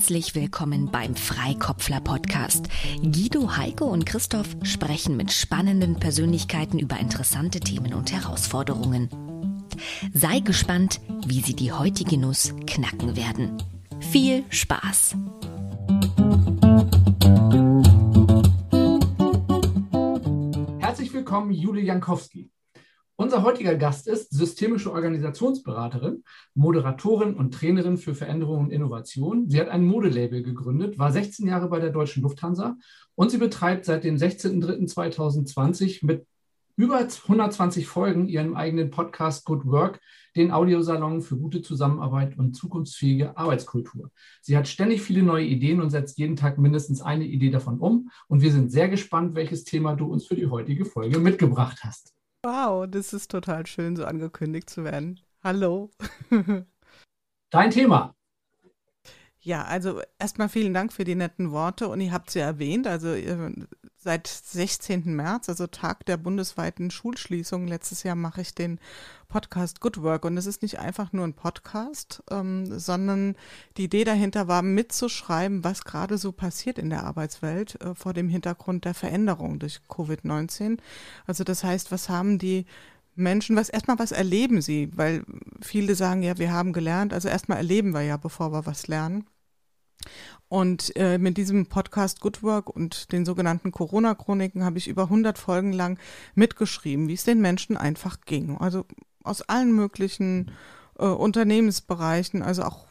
Herzlich 0.00 0.34
willkommen 0.34 0.90
beim 0.90 1.14
Freikopfler 1.14 2.00
Podcast. 2.00 2.70
Guido, 3.02 3.58
Heike 3.58 3.84
und 3.84 4.06
Christoph 4.06 4.56
sprechen 4.62 5.14
mit 5.14 5.30
spannenden 5.30 5.96
Persönlichkeiten 5.96 6.78
über 6.78 6.98
interessante 6.98 7.60
Themen 7.60 7.92
und 7.92 8.10
Herausforderungen. 8.10 9.10
Sei 10.14 10.40
gespannt, 10.40 11.02
wie 11.26 11.42
sie 11.42 11.54
die 11.54 11.70
heutige 11.70 12.16
Nuss 12.16 12.54
knacken 12.66 13.14
werden. 13.14 13.62
Viel 14.10 14.42
Spaß! 14.48 15.16
Herzlich 20.78 21.12
willkommen, 21.12 21.50
Julie 21.50 21.84
Jankowski. 21.84 22.49
Unser 23.20 23.42
heutiger 23.42 23.74
Gast 23.74 24.08
ist 24.08 24.32
systemische 24.32 24.90
Organisationsberaterin, 24.90 26.24
Moderatorin 26.54 27.34
und 27.34 27.52
Trainerin 27.52 27.98
für 27.98 28.14
Veränderung 28.14 28.60
und 28.60 28.70
Innovation. 28.70 29.50
Sie 29.50 29.60
hat 29.60 29.68
ein 29.68 29.84
Modelabel 29.84 30.42
gegründet, 30.42 30.98
war 30.98 31.12
16 31.12 31.46
Jahre 31.46 31.68
bei 31.68 31.80
der 31.80 31.90
Deutschen 31.90 32.22
Lufthansa 32.22 32.78
und 33.16 33.30
sie 33.30 33.36
betreibt 33.36 33.84
seit 33.84 34.04
dem 34.04 34.16
16.03.2020 34.16 36.06
mit 36.06 36.26
über 36.76 36.96
120 36.96 37.86
Folgen 37.86 38.26
ihren 38.26 38.56
eigenen 38.56 38.88
Podcast 38.88 39.44
Good 39.44 39.66
Work, 39.66 40.00
den 40.34 40.50
Audiosalon 40.50 41.20
für 41.20 41.36
gute 41.36 41.60
Zusammenarbeit 41.60 42.38
und 42.38 42.56
zukunftsfähige 42.56 43.36
Arbeitskultur. 43.36 44.12
Sie 44.40 44.56
hat 44.56 44.66
ständig 44.66 45.02
viele 45.02 45.22
neue 45.22 45.44
Ideen 45.44 45.82
und 45.82 45.90
setzt 45.90 46.16
jeden 46.16 46.36
Tag 46.36 46.56
mindestens 46.56 47.02
eine 47.02 47.26
Idee 47.26 47.50
davon 47.50 47.80
um. 47.80 48.10
Und 48.28 48.40
wir 48.40 48.50
sind 48.50 48.72
sehr 48.72 48.88
gespannt, 48.88 49.34
welches 49.34 49.64
Thema 49.64 49.94
du 49.94 50.06
uns 50.06 50.24
für 50.24 50.36
die 50.36 50.46
heutige 50.46 50.86
Folge 50.86 51.18
mitgebracht 51.18 51.80
hast. 51.82 52.14
Wow, 52.42 52.86
das 52.88 53.12
ist 53.12 53.30
total 53.30 53.66
schön, 53.66 53.96
so 53.96 54.06
angekündigt 54.06 54.70
zu 54.70 54.82
werden. 54.82 55.20
Hallo. 55.44 55.90
Dein 57.50 57.70
Thema. 57.70 58.14
Ja, 59.40 59.64
also 59.64 60.00
erstmal 60.18 60.48
vielen 60.48 60.72
Dank 60.72 60.92
für 60.92 61.04
die 61.04 61.14
netten 61.14 61.50
Worte 61.50 61.88
und 61.88 62.00
ihr 62.00 62.12
habt 62.12 62.28
es 62.28 62.34
ja 62.34 62.44
erwähnt, 62.44 62.86
also 62.86 63.14
seit 64.02 64.26
16. 64.26 65.14
März, 65.14 65.50
also 65.50 65.66
Tag 65.66 66.06
der 66.06 66.16
bundesweiten 66.16 66.90
Schulschließung, 66.90 67.66
letztes 67.66 68.02
Jahr 68.02 68.16
mache 68.16 68.40
ich 68.40 68.54
den 68.54 68.80
Podcast 69.28 69.80
Good 69.80 70.02
Work 70.02 70.24
und 70.24 70.38
es 70.38 70.46
ist 70.46 70.62
nicht 70.62 70.78
einfach 70.78 71.12
nur 71.12 71.26
ein 71.26 71.34
Podcast, 71.34 72.22
ähm, 72.30 72.78
sondern 72.78 73.36
die 73.76 73.84
Idee 73.84 74.04
dahinter 74.04 74.48
war 74.48 74.62
mitzuschreiben, 74.62 75.64
was 75.64 75.84
gerade 75.84 76.16
so 76.16 76.32
passiert 76.32 76.78
in 76.78 76.88
der 76.88 77.04
Arbeitswelt 77.04 77.78
äh, 77.82 77.94
vor 77.94 78.14
dem 78.14 78.30
Hintergrund 78.30 78.86
der 78.86 78.94
Veränderung 78.94 79.58
durch 79.58 79.80
Covid-19. 79.88 80.78
Also 81.26 81.44
das 81.44 81.62
heißt, 81.62 81.92
was 81.92 82.08
haben 82.08 82.38
die 82.38 82.64
Menschen, 83.16 83.54
was 83.54 83.68
erstmal 83.68 83.98
was 83.98 84.12
erleben 84.12 84.62
sie, 84.62 84.90
weil 84.96 85.24
viele 85.60 85.94
sagen 85.94 86.22
ja, 86.22 86.38
wir 86.38 86.52
haben 86.52 86.72
gelernt, 86.72 87.12
also 87.12 87.28
erstmal 87.28 87.58
erleben 87.58 87.92
wir 87.92 88.02
ja, 88.02 88.16
bevor 88.16 88.50
wir 88.52 88.64
was 88.64 88.86
lernen. 88.86 89.26
Und 90.48 90.96
äh, 90.96 91.18
mit 91.18 91.36
diesem 91.36 91.66
Podcast 91.66 92.20
Good 92.20 92.42
Work 92.42 92.68
und 92.70 93.12
den 93.12 93.24
sogenannten 93.24 93.70
Corona-Chroniken 93.70 94.64
habe 94.64 94.78
ich 94.78 94.88
über 94.88 95.04
100 95.04 95.38
Folgen 95.38 95.72
lang 95.72 95.98
mitgeschrieben, 96.34 97.06
wie 97.06 97.14
es 97.14 97.24
den 97.24 97.40
Menschen 97.40 97.76
einfach 97.76 98.20
ging. 98.26 98.56
Also 98.58 98.84
aus 99.22 99.42
allen 99.42 99.72
möglichen 99.72 100.50
äh, 100.98 101.04
Unternehmensbereichen, 101.04 102.42
also 102.42 102.64
auch 102.64 102.86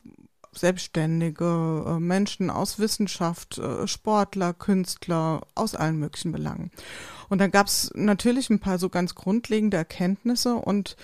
Selbstständige, 0.51 1.85
äh, 1.85 1.99
Menschen 1.99 2.49
aus 2.49 2.79
Wissenschaft, 2.79 3.57
äh, 3.57 3.87
Sportler, 3.87 4.53
Künstler, 4.53 5.41
aus 5.53 5.75
allen 5.75 5.99
möglichen 5.99 6.31
Belangen. 6.31 6.71
Und 7.29 7.39
dann 7.39 7.51
gab 7.51 7.67
es 7.67 7.91
natürlich 7.93 8.49
ein 8.49 8.59
paar 8.59 8.79
so 8.79 8.89
ganz 8.89 9.15
grundlegende 9.15 9.77
Erkenntnisse 9.77 10.55
und 10.55 10.95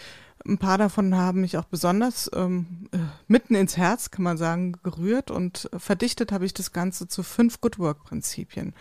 ein 0.47 0.57
paar 0.57 0.77
davon 0.77 1.15
haben 1.15 1.41
mich 1.41 1.57
auch 1.57 1.65
besonders 1.65 2.29
ähm, 2.33 2.87
äh, 2.91 2.97
mitten 3.27 3.55
ins 3.55 3.77
Herz, 3.77 4.11
kann 4.11 4.23
man 4.23 4.37
sagen, 4.37 4.73
gerührt 4.83 5.31
und 5.31 5.69
verdichtet 5.75 6.31
habe 6.31 6.45
ich 6.45 6.53
das 6.53 6.71
Ganze 6.71 7.07
zu 7.07 7.23
fünf 7.23 7.61
Good 7.61 7.79
Work 7.79 8.03
Prinzipien. 8.03 8.73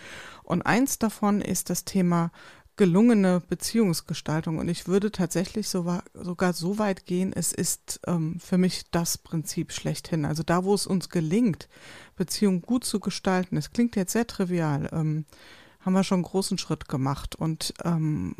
Und 0.42 0.62
eins 0.62 0.98
davon 0.98 1.40
ist 1.40 1.70
das 1.70 1.84
Thema 1.84 2.30
gelungene 2.76 3.40
Beziehungsgestaltung. 3.48 4.58
Und 4.58 4.68
ich 4.68 4.88
würde 4.88 5.12
tatsächlich 5.12 5.68
so, 5.68 5.98
sogar 6.14 6.52
so 6.52 6.78
weit 6.78 7.06
gehen, 7.06 7.32
es 7.32 7.52
ist 7.52 8.00
ähm, 8.06 8.38
für 8.40 8.58
mich 8.58 8.84
das 8.90 9.18
Prinzip 9.18 9.72
schlechthin. 9.72 10.24
Also 10.24 10.42
da, 10.42 10.64
wo 10.64 10.74
es 10.74 10.86
uns 10.86 11.08
gelingt, 11.08 11.68
Beziehungen 12.16 12.62
gut 12.62 12.84
zu 12.84 13.00
gestalten, 13.00 13.56
es 13.56 13.70
klingt 13.70 13.96
jetzt 13.96 14.12
sehr 14.12 14.26
trivial, 14.26 14.88
ähm, 14.92 15.24
haben 15.80 15.92
wir 15.92 16.04
schon 16.04 16.16
einen 16.16 16.24
großen 16.24 16.58
Schritt 16.58 16.88
gemacht. 16.88 17.36
Und, 17.36 17.74
ähm, 17.84 18.34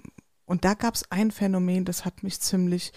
und 0.47 0.65
da 0.65 0.75
gab 0.75 0.95
es 0.95 1.11
ein 1.11 1.31
Phänomen, 1.31 1.85
das 1.85 2.05
hat 2.05 2.23
mich 2.23 2.41
ziemlich 2.41 2.93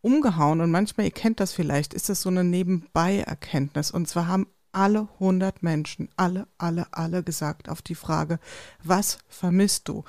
umgehauen. 0.00 0.60
Und 0.60 0.70
manchmal, 0.70 1.06
ihr 1.06 1.12
kennt 1.12 1.40
das 1.40 1.52
vielleicht, 1.52 1.94
ist 1.94 2.08
das 2.08 2.22
so 2.22 2.28
eine 2.28 2.44
Nebenbei-Erkenntnis. 2.44 3.90
Und 3.90 4.08
zwar 4.08 4.28
haben 4.28 4.46
alle 4.72 5.08
100 5.14 5.62
Menschen, 5.62 6.08
alle, 6.16 6.46
alle, 6.58 6.86
alle 6.92 7.22
gesagt 7.22 7.68
auf 7.68 7.82
die 7.82 7.94
Frage, 7.94 8.38
was 8.84 9.18
vermisst 9.28 9.88
du? 9.88 10.04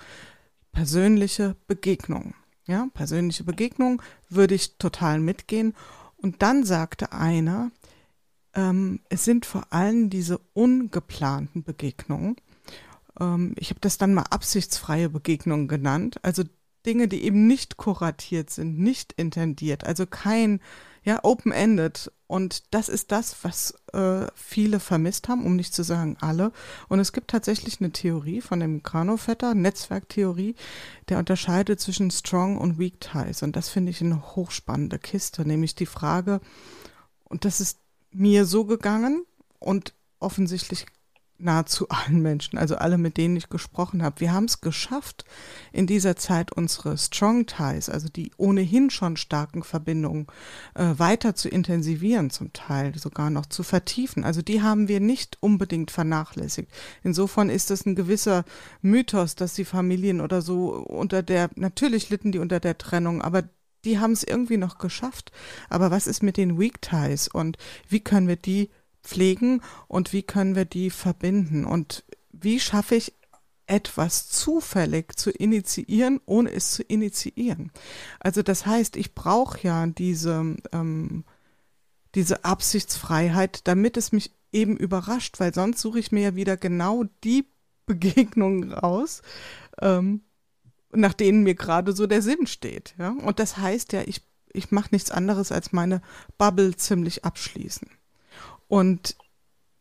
Persönliche 0.72 1.56
Begegnung. 1.68 2.36
Ja, 2.68 2.88
persönliche 2.94 3.44
Begegnung 3.44 4.02
würde 4.30 4.54
ich 4.54 4.78
total 4.78 5.20
mitgehen. 5.20 5.74
Und 6.18 6.42
dann 6.42 6.64
sagte 6.64 7.14
einer, 7.14 7.72
ähm, 8.54 9.00
es 9.10 9.24
sind 9.24 9.46
vor 9.46 9.72
allem 9.72 10.10
diese 10.10 10.40
ungeplanten 10.54 11.64
Begegnungen, 11.64 12.36
ähm, 13.20 13.54
ich 13.58 13.70
habe 13.70 13.80
das 13.80 13.98
dann 13.98 14.14
mal 14.14 14.26
absichtsfreie 14.30 15.10
Begegnungen 15.10 15.68
genannt. 15.68 16.20
Also 16.24 16.44
Dinge, 16.86 17.08
die 17.08 17.24
eben 17.24 17.48
nicht 17.48 17.78
kuratiert 17.78 18.50
sind, 18.50 18.80
nicht 18.80 19.14
intendiert, 19.14 19.84
also 19.86 20.06
kein, 20.06 20.62
ja, 21.04 21.20
open-ended. 21.24 22.12
Und 22.28 22.74
das 22.74 22.90
ist 22.90 23.14
das, 23.14 23.38
was 23.44 23.74
äh, 23.94 24.28
viele 24.36 24.82
vermisst 24.82 25.30
haben, 25.30 25.46
um 25.46 25.56
nicht 25.56 25.74
zu 25.74 25.84
sagen 25.84 26.18
alle. 26.20 26.52
Und 26.90 27.00
es 27.00 27.14
gibt 27.14 27.30
tatsächlich 27.30 27.80
eine 27.80 27.92
Theorie 27.92 28.42
von 28.42 28.60
dem 28.60 28.84
Granovetter, 28.84 29.56
Netzwerktheorie, 29.56 30.56
der 31.08 31.20
unterscheidet 31.20 31.80
zwischen 31.80 32.12
Strong 32.12 32.58
und 32.58 32.78
Weak 32.78 33.00
Ties. 33.00 33.44
Und 33.44 33.56
das 33.56 33.70
finde 33.70 33.92
ich 33.92 34.02
eine 34.02 34.36
hochspannende 34.36 35.00
Kiste, 35.00 35.48
nämlich 35.48 35.76
die 35.76 35.86
Frage, 35.86 36.42
und 37.30 37.46
das 37.46 37.60
ist 37.60 37.80
mir 38.12 38.46
so 38.46 38.66
gegangen 38.66 39.26
und 39.60 39.94
offensichtlich 40.20 40.86
nahezu 41.40 41.88
allen 41.90 42.22
Menschen, 42.22 42.58
also 42.58 42.76
alle, 42.76 42.98
mit 42.98 43.18
denen 43.18 43.36
ich 43.36 43.50
gesprochen 43.50 44.04
habe. 44.04 44.20
Wir 44.20 44.34
haben 44.34 44.46
es 44.46 44.62
geschafft, 44.62 45.26
in 45.72 45.88
dieser 45.88 46.16
Zeit 46.16 46.52
unsere 46.52 46.98
Strong 46.98 47.46
Ties, 47.46 47.90
also 47.90 48.10
die 48.10 48.32
ohnehin 48.38 48.90
schon 48.90 49.18
starken 49.18 49.64
Verbindungen, 49.64 50.28
äh, 50.76 50.94
weiter 50.98 51.36
zu 51.36 51.50
intensivieren, 51.50 52.30
zum 52.30 52.54
Teil 52.54 52.98
sogar 52.98 53.30
noch 53.30 53.46
zu 53.46 53.64
vertiefen. 53.64 54.24
Also 54.24 54.42
die 54.42 54.62
haben 54.62 54.88
wir 54.88 55.00
nicht 55.00 55.38
unbedingt 55.40 55.92
vernachlässigt. 55.92 56.72
Insofern 57.04 57.50
ist 57.50 57.72
es 57.72 57.86
ein 57.86 57.96
gewisser 57.96 58.44
Mythos, 58.82 59.36
dass 59.36 59.54
die 59.54 59.66
Familien 59.66 60.22
oder 60.22 60.42
so 60.42 60.70
unter 60.70 61.24
der, 61.24 61.50
natürlich 61.56 62.10
litten 62.10 62.32
die 62.32 62.40
unter 62.40 62.60
der 62.60 62.78
Trennung, 62.78 63.22
aber 63.22 63.44
die 63.86 64.00
haben 64.00 64.12
es 64.12 64.24
irgendwie 64.24 64.58
noch 64.58 64.80
geschafft. 64.80 65.32
Aber 65.70 65.92
was 65.92 66.08
ist 66.08 66.24
mit 66.24 66.38
den 66.38 66.60
Weak 66.60 66.82
Ties 66.82 67.28
und 67.28 67.58
wie 67.88 68.00
können 68.00 68.28
wir 68.28 68.36
die 68.36 68.70
pflegen 69.08 69.62
und 69.88 70.14
wie 70.14 70.24
können 70.24 70.56
wir 70.56 70.66
die 70.66 70.90
verbinden 70.90 71.66
und 71.66 72.04
wie 72.32 72.60
schaffe 72.60 72.96
ich 72.96 73.14
etwas 73.68 74.30
zufällig 74.30 75.18
zu 75.18 75.30
initiieren, 75.30 76.22
ohne 76.26 76.52
es 76.52 76.72
zu 76.72 76.84
initiieren. 76.84 77.72
Also 78.20 78.42
das 78.42 78.66
heißt, 78.66 78.96
ich 78.96 79.14
brauche 79.14 79.60
ja 79.62 79.86
diese, 79.88 80.56
ähm, 80.72 81.26
diese 82.16 82.46
Absichtsfreiheit, 82.46 83.68
damit 83.68 83.98
es 83.98 84.14
mich 84.14 84.32
eben 84.54 84.78
überrascht, 84.78 85.40
weil 85.40 85.54
sonst 85.54 85.82
suche 85.82 86.00
ich 86.00 86.12
mir 86.12 86.22
ja 86.22 86.36
wieder 86.36 86.56
genau 86.56 87.04
die 87.24 87.46
Begegnungen 87.86 88.74
raus, 88.74 89.22
ähm, 89.82 90.22
nach 90.92 91.14
denen 91.14 91.44
mir 91.44 91.56
gerade 91.56 91.94
so 91.94 92.08
der 92.08 92.22
Sinn 92.22 92.48
steht. 92.48 92.96
Ja? 92.98 93.10
Und 93.12 93.40
das 93.40 93.58
heißt 93.58 93.94
ja, 93.94 94.02
ich, 94.02 94.22
ich 94.52 94.72
mache 94.72 94.90
nichts 94.92 95.12
anderes 95.12 95.52
als 95.52 95.74
meine 95.74 96.02
Bubble 96.38 96.76
ziemlich 96.76 97.26
abschließen. 97.26 97.90
Und 98.68 99.16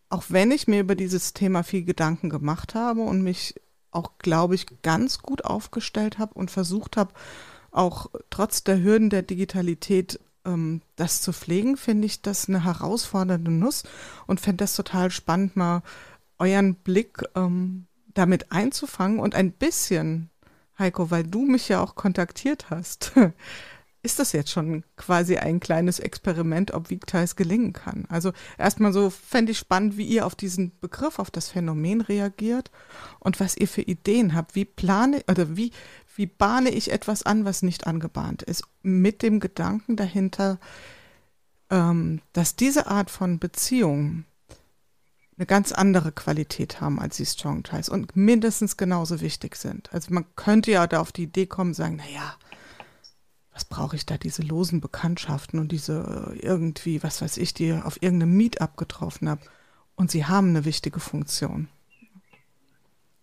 auch 0.09 0.25
wenn 0.29 0.50
ich 0.50 0.69
mir 0.69 0.81
über 0.81 0.94
dieses 0.94 1.35
Thema 1.35 1.62
viel 1.62 1.85
Gedanken 1.85 2.31
gemacht 2.31 2.75
habe 2.75 3.03
und 3.03 3.23
mich 3.23 3.55
auch, 3.91 4.19
glaube 4.19 4.55
ich, 4.55 4.67
ganz 4.83 5.19
gut 5.19 5.44
aufgestellt 5.44 6.19
habe 6.19 6.35
und 6.35 6.50
versucht 6.50 6.97
habe, 6.97 7.12
auch 7.71 8.11
trotz 8.31 8.65
der 8.65 8.83
Hürden 8.83 9.11
der 9.11 9.23
Digitalität 9.23 10.21
ähm, 10.44 10.83
das 10.97 11.21
zu 11.23 11.33
pflegen, 11.33 11.77
finde 11.77 12.06
ich 12.06 12.23
das 12.23 12.49
eine 12.49 12.65
herausfordernde 12.65 13.50
Nuss 13.50 13.83
und 14.27 14.41
fände 14.41 14.65
das 14.65 14.77
total 14.77 15.11
spannend, 15.11 15.56
mal 15.56 15.83
euren 16.38 16.75
Blick 16.75 17.23
ähm, 17.35 17.87
damit 18.15 18.53
einzufangen 18.53 19.19
und 19.19 19.35
ein 19.35 19.53
bisschen, 19.53 20.31
Heiko, 20.79 21.11
weil 21.11 21.25
du 21.25 21.43
mich 21.43 21.69
ja 21.69 21.83
auch 21.83 21.94
kontaktiert 21.94 22.71
hast, 22.71 23.12
ist 24.06 24.20
das 24.20 24.31
jetzt 24.31 24.50
schon 24.53 24.85
quasi 24.97 25.37
ein 25.37 25.58
kleines 25.58 25.99
Experiment, 25.99 26.70
ob 26.70 26.91
Weakties 26.91 27.35
gelingen 27.35 27.73
kann. 27.73 28.06
Also 28.08 28.32
erstmal 28.56 28.93
so 28.93 29.11
fände 29.11 29.50
ich 29.50 29.58
spannend, 29.58 29.97
wie 29.97 30.06
ihr 30.06 30.25
auf 30.25 30.37
diesen 30.37 30.79
Begriff, 30.79 31.19
auf 31.19 31.32
das 31.32 31.50
Phänomen 31.50 32.00
reagiert 32.00 32.70
und 33.19 33.41
was 33.41 33.56
ihr 33.56 33.67
für 33.67 33.82
Ideen 33.82 34.35
habt. 34.35 34.55
Wie 34.55 34.64
plane 34.64 35.25
oder 35.29 35.56
wie, 35.56 35.73
wie 36.14 36.26
bahne 36.26 36.70
ich 36.70 36.93
etwas 36.93 37.25
an, 37.25 37.44
was 37.44 37.62
nicht 37.62 37.88
angebahnt 37.88 38.43
ist, 38.44 38.62
mit 38.82 39.23
dem 39.23 39.41
Gedanken 39.41 39.97
dahinter, 39.97 40.61
ähm, 41.69 42.20
dass 42.32 42.55
diese 42.55 42.87
Art 42.87 43.11
von 43.11 43.41
Beziehung 43.41 44.25
eine 45.37 45.47
ganz 45.47 45.73
andere 45.73 46.12
Qualität 46.12 46.81
haben 46.81 47.00
als 47.00 47.17
die 47.17 47.26
Strong 47.26 47.64
Ties 47.64 47.88
und 47.88 48.14
mindestens 48.14 48.76
genauso 48.76 49.20
wichtig 49.20 49.56
sind. 49.56 49.93
Also 49.93 50.14
man 50.14 50.25
könnte 50.37 50.70
ja 50.70 50.87
da 50.87 51.00
auf 51.00 51.11
die 51.11 51.25
Idee 51.25 51.47
kommen 51.47 51.75
sagen, 51.75 51.97
naja, 51.97 52.37
was 53.56 53.64
brauche 53.64 53.97
ich 53.97 54.05
da, 54.05 54.19
diese 54.19 54.43
losen 54.43 54.82
Bekanntschaften 54.82 55.58
und 55.58 55.73
diese 55.73 56.35
irgendwie, 56.38 57.03
was 57.03 57.23
weiß 57.23 57.38
ich, 57.38 57.55
die 57.55 57.73
auf 57.73 58.03
irgendeinem 58.03 58.37
Meetup 58.37 58.76
getroffen 58.76 59.31
habe. 59.31 59.41
Und 59.94 60.11
sie 60.11 60.26
haben 60.26 60.50
eine 60.50 60.67
wichtige 60.67 61.00
Funktion. 61.00 61.69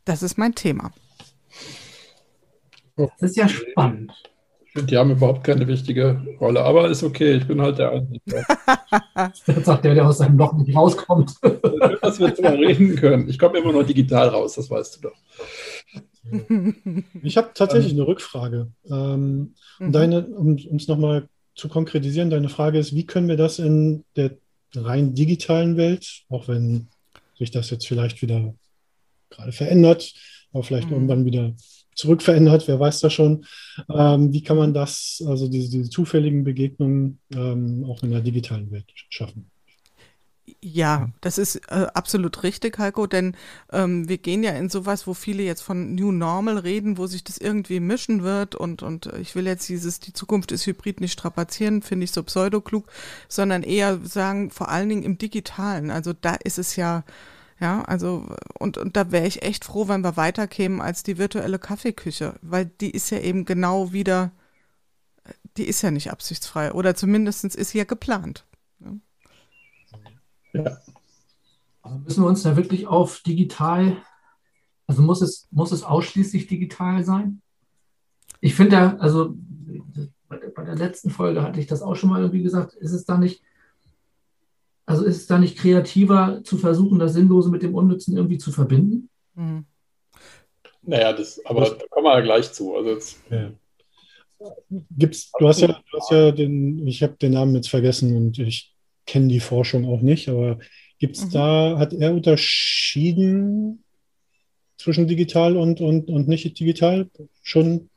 Das 0.06 0.24
ist 0.24 0.39
mein 0.39 0.56
Thema. 0.56 0.91
Das 2.95 3.12
ist 3.19 3.38
ja 3.38 3.47
spannend. 3.47 4.12
Ich 4.65 4.71
finde, 4.71 4.88
die 4.88 4.97
haben 4.97 5.12
überhaupt 5.12 5.44
keine 5.44 5.68
wichtige 5.68 6.19
Rolle, 6.39 6.63
aber 6.63 6.89
ist 6.89 7.03
okay, 7.03 7.36
ich 7.36 7.45
bin 7.45 7.62
halt 7.62 7.77
der 7.77 7.91
Einzige. 7.91 8.19
das 9.13 9.65
sagt 9.65 9.86
der, 9.86 9.94
der 9.94 10.07
aus 10.07 10.18
seinem 10.18 10.39
Loch 10.39 10.53
nicht 10.53 10.75
rauskommt. 10.75 11.36
Dass 12.01 12.19
wir 12.19 12.33
mal 12.41 12.56
reden 12.56 12.95
können. 12.95 13.29
Ich 13.29 13.38
komme 13.38 13.59
immer 13.59 13.71
noch 13.71 13.83
digital 13.83 14.29
raus, 14.29 14.56
das 14.56 14.68
weißt 14.71 14.95
du 14.95 15.09
doch. 15.09 15.15
Ich 17.23 17.37
habe 17.37 17.51
tatsächlich 17.53 17.93
eine 17.93 18.07
Rückfrage. 18.07 18.71
Ähm, 18.89 19.55
mhm. 19.79 19.91
deine, 19.91 20.25
um 20.25 20.55
es 20.55 20.87
nochmal 20.87 21.27
zu 21.55 21.67
konkretisieren, 21.67 22.29
deine 22.29 22.49
Frage 22.49 22.79
ist, 22.79 22.95
wie 22.95 23.05
können 23.05 23.27
wir 23.27 23.37
das 23.37 23.59
in 23.59 24.03
der 24.15 24.31
rein 24.75 25.13
digitalen 25.13 25.77
Welt, 25.77 26.23
auch 26.29 26.47
wenn 26.47 26.87
sich 27.37 27.51
das 27.51 27.69
jetzt 27.69 27.87
vielleicht 27.87 28.21
wieder 28.21 28.53
gerade 29.29 29.51
verändert, 29.51 30.13
aber 30.51 30.63
vielleicht 30.63 30.87
mhm. 30.87 30.93
irgendwann 30.93 31.25
wieder 31.25 31.53
zurückverändert, 31.95 32.67
wer 32.67 32.79
weiß 32.79 33.01
das 33.01 33.13
schon. 33.13 33.45
Ähm, 33.89 34.33
wie 34.33 34.41
kann 34.41 34.57
man 34.57 34.73
das, 34.73 35.23
also 35.27 35.47
diese, 35.47 35.69
diese 35.69 35.89
zufälligen 35.89 36.43
Begegnungen 36.43 37.19
ähm, 37.33 37.85
auch 37.87 38.01
in 38.03 38.11
der 38.11 38.21
digitalen 38.21 38.71
Welt 38.71 38.91
schaffen? 39.09 39.51
Ja, 40.65 41.10
das 41.19 41.38
ist 41.38 41.57
äh, 41.68 41.88
absolut 41.94 42.44
richtig, 42.44 42.80
Heiko, 42.80 43.06
denn 43.06 43.36
ähm, 43.74 44.07
wir 44.07 44.18
gehen 44.18 44.44
ja 44.44 44.51
in 44.51 44.69
sowas, 44.69 45.06
wo 45.07 45.13
viele 45.13 45.44
jetzt 45.44 45.62
von 45.62 45.94
New 45.94 46.13
Normal 46.13 46.57
reden, 46.57 46.98
wo 46.98 47.06
sich 47.06 47.21
das 47.21 47.38
irgendwie 47.38 47.81
mischen 47.81 48.24
wird 48.24 48.56
und, 48.56 48.81
und 48.81 49.07
ich 49.19 49.36
will 49.36 49.45
jetzt 49.45 49.68
dieses, 49.68 50.00
die 50.00 50.13
Zukunft 50.13 50.54
ist 50.54 50.65
hybrid 50.65 51.01
nicht 51.01 51.12
strapazieren, 51.12 51.81
finde 51.81 52.06
ich 52.06 52.13
so 52.13 52.24
pseudoklug, 52.24 52.88
sondern 53.27 53.62
eher 53.62 54.00
sagen, 54.06 54.51
vor 54.51 54.69
allen 54.69 54.88
Dingen 54.88 55.04
im 55.04 55.18
Digitalen. 55.18 55.92
Also 55.92 56.13
da 56.13 56.36
ist 56.36 56.57
es 56.57 56.77
ja, 56.77 57.04
ja, 57.60 57.81
also 57.81 58.25
und, 58.57 58.77
und 58.77 58.95
da 58.95 59.12
wäre 59.12 59.27
ich 59.27 59.42
echt 59.42 59.65
froh, 59.65 59.89
wenn 59.89 60.01
wir 60.01 60.15
weiterkämen 60.15 60.80
als 60.80 61.04
die 61.04 61.18
virtuelle 61.18 61.60
Kaffeeküche, 61.60 62.36
weil 62.42 62.68
die 62.68 62.92
ist 62.92 63.10
ja 63.10 63.19
eben 63.19 63.44
genau 63.44 63.92
wieder, 63.92 64.31
die 65.57 65.68
ist 65.68 65.81
ja 65.81 65.92
nicht 65.92 66.10
absichtsfrei 66.10 66.71
oder 66.71 66.95
zumindest 66.95 67.44
ist 67.44 67.71
sie 67.71 67.80
ja 67.80 67.83
geplant. 67.83 68.45
Ja. 68.80 68.94
Also 70.53 71.97
müssen 72.00 72.23
wir 72.23 72.27
uns 72.27 72.44
da 72.44 72.55
wirklich 72.55 72.88
auf 72.88 73.21
digital, 73.21 73.97
also 74.88 75.01
muss 75.01 75.21
es, 75.21 75.47
muss 75.51 75.71
es 75.71 75.83
ausschließlich 75.83 76.47
digital 76.47 77.03
sein? 77.03 77.41
Ich 78.39 78.55
finde 78.55 78.71
da, 78.71 78.95
also 78.97 79.35
bei 80.55 80.63
der 80.63 80.75
letzten 80.75 81.09
Folge 81.09 81.41
hatte 81.44 81.59
ich 81.59 81.67
das 81.67 81.81
auch 81.81 81.95
schon 81.95 82.09
mal 82.09 82.21
irgendwie 82.21 82.44
gesagt, 82.44 82.73
ist 82.73 82.94
es 82.94 83.05
da 83.05 83.17
nicht, 83.17 83.41
also 84.85 85.03
ist 85.05 85.17
es 85.17 85.27
da 85.27 85.38
nicht 85.39 85.57
kreativer 85.57 86.41
zu 86.44 86.57
versuchen, 86.57 87.00
das 87.00 87.13
Sinnlose 87.13 87.50
mit 87.50 87.63
dem 87.63 87.75
Unnützen 87.75 88.15
irgendwie 88.15 88.38
zu 88.38 88.51
verbinden? 88.51 89.09
Mhm. 89.35 89.65
Naja, 90.81 91.13
das, 91.13 91.39
aber 91.45 91.61
da 91.61 91.85
kommen 91.89 92.05
wir 92.05 92.13
ja 92.15 92.21
gleich 92.21 92.51
zu. 92.51 92.75
Also 92.75 92.89
jetzt, 92.89 93.17
ja. 93.29 93.51
Gibt's, 94.97 95.31
du 95.39 95.47
hast 95.47 95.61
ja, 95.61 95.67
du 95.67 95.97
hast 95.97 96.11
ja 96.11 96.31
den, 96.31 96.85
ich 96.85 97.01
habe 97.01 97.13
den 97.13 97.31
Namen 97.31 97.55
jetzt 97.55 97.69
vergessen 97.69 98.17
und 98.17 98.38
ich 98.39 98.72
kenne 99.05 99.27
die 99.27 99.39
Forschung 99.39 99.85
auch 99.85 100.01
nicht, 100.01 100.29
aber 100.29 100.59
gibt 101.00 101.17
es 101.17 101.25
mhm. 101.25 101.31
da, 101.31 101.75
hat 101.79 101.94
er 101.94 102.13
unterschieden 102.13 103.83
zwischen 104.77 105.07
digital 105.07 105.57
und, 105.57 105.81
und, 105.81 106.09
und 106.09 106.27
nicht 106.27 106.59
digital 106.59 107.09
schon? 107.41 107.89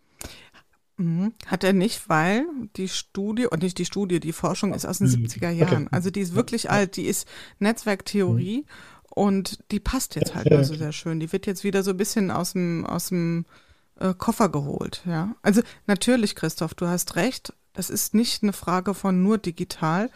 Mhm. 0.97 1.35
Hat 1.47 1.65
er 1.65 1.73
nicht, 1.73 2.09
weil 2.09 2.47
die 2.77 2.89
Studie, 2.89 3.47
und 3.47 3.63
nicht 3.63 3.79
die 3.79 3.85
Studie, 3.85 4.21
die 4.21 4.33
Forschung 4.33 4.73
ist 4.73 4.87
aus 4.87 4.99
den 4.99 5.09
mhm. 5.09 5.27
70er 5.27 5.51
Jahren. 5.51 5.87
Okay. 5.87 5.95
Also 5.95 6.11
die 6.11 6.21
ist 6.21 6.35
wirklich 6.35 6.65
ja. 6.65 6.71
alt, 6.71 6.97
die 6.97 7.07
ist 7.07 7.29
Netzwerktheorie 7.59 8.59
mhm. 8.59 8.65
und 9.11 9.59
die 9.71 9.81
passt 9.81 10.15
jetzt 10.17 10.35
halt 10.35 10.51
ja, 10.51 10.57
also 10.57 10.75
sehr 10.75 10.93
schön. 10.93 11.21
Die 11.21 11.33
wird 11.33 11.47
jetzt 11.47 11.65
wieder 11.65 11.83
so 11.83 11.91
ein 11.91 11.97
bisschen 11.97 12.31
aus 12.31 12.53
dem, 12.53 12.87
aus 12.87 13.09
dem 13.09 13.45
äh, 14.01 14.15
Koffer 14.15 14.49
geholt. 14.49 15.03
Ja? 15.07 15.37
Also 15.43 15.63
natürlich, 15.87 16.35
Christoph, 16.35 16.75
du 16.75 16.87
hast 16.87 17.17
recht. 17.17 17.53
Das 17.73 17.91
ist 17.91 18.15
nicht 18.15 18.43
eine 18.43 18.55
Frage 18.55 18.95
von 18.95 19.23
nur 19.23 19.37
digital. 19.37 20.11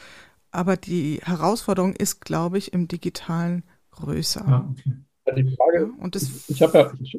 Aber 0.52 0.76
die 0.76 1.20
Herausforderung 1.22 1.94
ist, 1.94 2.20
glaube 2.20 2.58
ich, 2.58 2.72
im 2.72 2.88
Digitalen 2.88 3.62
größer. 3.92 4.44
Ja, 4.46 4.68
okay. 4.70 4.92
Die 5.36 5.54
Frage, 5.54 5.92
und 6.00 6.16
das 6.16 6.48
ich 6.48 6.60
habe 6.60 6.78
ja, 6.78 6.92
ich 7.00 7.16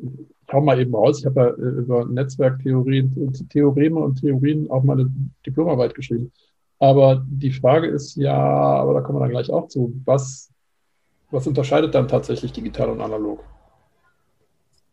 hau 0.52 0.60
mal 0.60 0.78
eben 0.82 0.94
raus, 0.94 1.20
ich 1.20 1.26
habe 1.26 1.40
ja 1.40 1.48
äh, 1.48 1.70
über 1.80 2.04
Netzwerktheorien, 2.04 3.32
Theoreme 3.50 4.00
und 4.00 4.20
Theorien 4.20 4.70
auch 4.70 4.84
mal 4.84 5.00
eine 5.00 5.10
Diplomarbeit 5.46 5.96
geschrieben. 5.96 6.30
Aber 6.80 7.24
die 7.26 7.52
Frage 7.52 7.88
ist 7.88 8.16
ja, 8.16 8.36
aber 8.36 8.96
da 8.96 9.02
kommen 9.02 9.20
wir 9.20 9.22
dann 9.22 9.30
gleich 9.30 9.50
auch 9.50 9.68
zu, 9.70 9.94
was, 10.04 10.52
was 11.30 11.48
unterscheidet 11.48 11.96
dann 11.96 12.10
tatsächlich 12.10 12.52
digital 12.52 12.90
und 12.90 13.00
analog? 13.00 13.42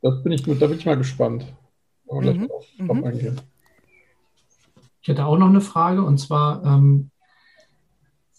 Das 0.02 0.22
bin 0.22 0.32
ich, 0.32 0.42
da 0.42 0.66
bin 0.66 0.78
ich 0.78 0.86
mal 0.86 0.98
gespannt. 0.98 1.46
Mhm. 2.08 2.46
Drauf, 2.46 2.66
drauf 2.78 2.96
mhm. 2.96 3.36
Ich 5.00 5.08
hätte 5.08 5.24
auch 5.24 5.38
noch 5.38 5.48
eine 5.48 5.62
Frage 5.62 6.04
und 6.04 6.18
zwar, 6.18 6.62
ähm, 6.64 7.10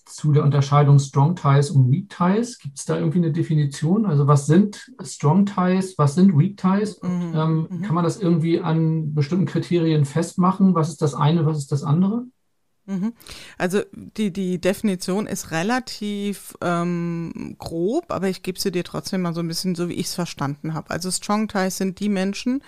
zu 0.10 0.32
der 0.32 0.44
Unterscheidung 0.44 1.00
Strong 1.00 1.36
Ties 1.36 1.70
und 1.70 1.92
Weak 1.92 2.10
Ties. 2.10 2.60
Gibt 2.60 2.78
es 2.78 2.86
da 2.86 2.98
irgendwie 2.98 3.20
eine 3.20 3.32
Definition? 3.32 4.06
Also 4.06 4.28
was 4.28 4.46
sind 4.46 4.92
Strong 5.02 5.46
Ties, 5.46 5.98
was 5.98 6.16
sind 6.16 6.38
Weak 6.38 6.58
Ties? 6.58 7.02
Mhm. 7.02 7.34
Ähm, 7.36 7.68
mhm. 7.70 7.82
Kann 7.82 7.96
man 7.96 8.04
das 8.04 8.20
irgendwie 8.20 8.60
an 8.60 9.14
bestimmten 9.14 9.46
Kriterien 9.46 10.06
festmachen? 10.06 10.76
Was 10.76 10.90
ist 10.90 11.02
das 11.02 11.14
eine, 11.14 11.46
was 11.46 11.58
ist 11.58 11.72
das 11.72 11.84
andere? 11.84 12.26
Mhm. 12.90 13.14
Also 13.60 13.82
die, 13.94 14.34
die 14.34 14.60
Definition 14.60 15.28
ist 15.28 15.52
relativ 15.52 16.56
ähm, 16.60 17.56
grob, 17.60 18.12
aber 18.12 18.30
ich 18.30 18.42
gebe 18.42 18.60
sie 18.60 18.72
dir 18.72 18.84
trotzdem 18.84 19.22
mal 19.22 19.36
so 19.36 19.42
ein 19.42 19.48
bisschen 19.48 19.76
so, 19.76 19.90
wie 19.90 19.94
ich 19.94 20.08
es 20.08 20.16
verstanden 20.16 20.74
habe. 20.74 20.90
Also 20.90 21.12
Strong 21.12 21.48
Ties 21.50 21.78
sind 21.78 22.00
die 22.00 22.10
Menschen, 22.10 22.64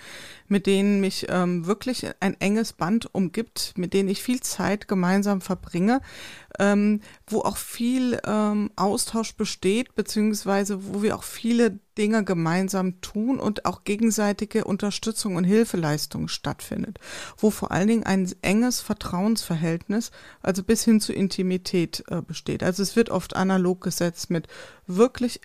mit 0.52 0.68
denen 0.68 1.00
mich 1.00 1.28
ähm, 1.30 1.66
wirklich 1.66 2.06
ein 2.20 2.36
enges 2.42 2.74
Band 2.74 3.16
umgibt, 3.16 3.74
mit 3.78 3.94
denen 3.94 4.10
ich 4.10 4.22
viel 4.22 4.42
Zeit 4.42 4.90
gemeinsam 4.90 5.40
verbringe, 5.40 6.02
ähm, 6.60 7.00
wo 7.26 7.40
auch 7.40 7.56
viel 7.56 8.20
ähm, 8.26 8.70
Austausch 8.76 9.36
besteht, 9.36 9.96
beziehungsweise 9.96 10.94
wo 10.94 11.04
wir 11.04 11.16
auch 11.16 11.24
viele 11.24 11.80
Dinge 11.98 12.26
gemeinsam 12.26 13.00
tun 13.00 13.40
und 13.40 13.66
auch 13.66 13.86
gegenseitige 13.86 14.66
Unterstützung 14.66 15.38
und 15.38 15.46
Hilfeleistung 15.46 16.28
stattfindet, 16.28 17.00
wo 17.38 17.50
vor 17.50 17.72
allen 17.72 17.88
Dingen 17.88 18.04
ein 18.04 18.30
enges 18.42 18.82
Vertrauensverhältnis, 18.82 20.12
also 20.42 20.64
bis 20.64 20.84
hin 20.84 21.00
zu 21.00 21.14
Intimität 21.14 22.04
äh, 22.10 22.22
besteht. 22.22 22.62
Also 22.62 22.84
es 22.84 22.98
wird 22.98 23.10
oft 23.10 23.38
analog 23.38 23.80
gesetzt 23.80 24.30
mit 24.30 24.50
wirklich 24.86 25.40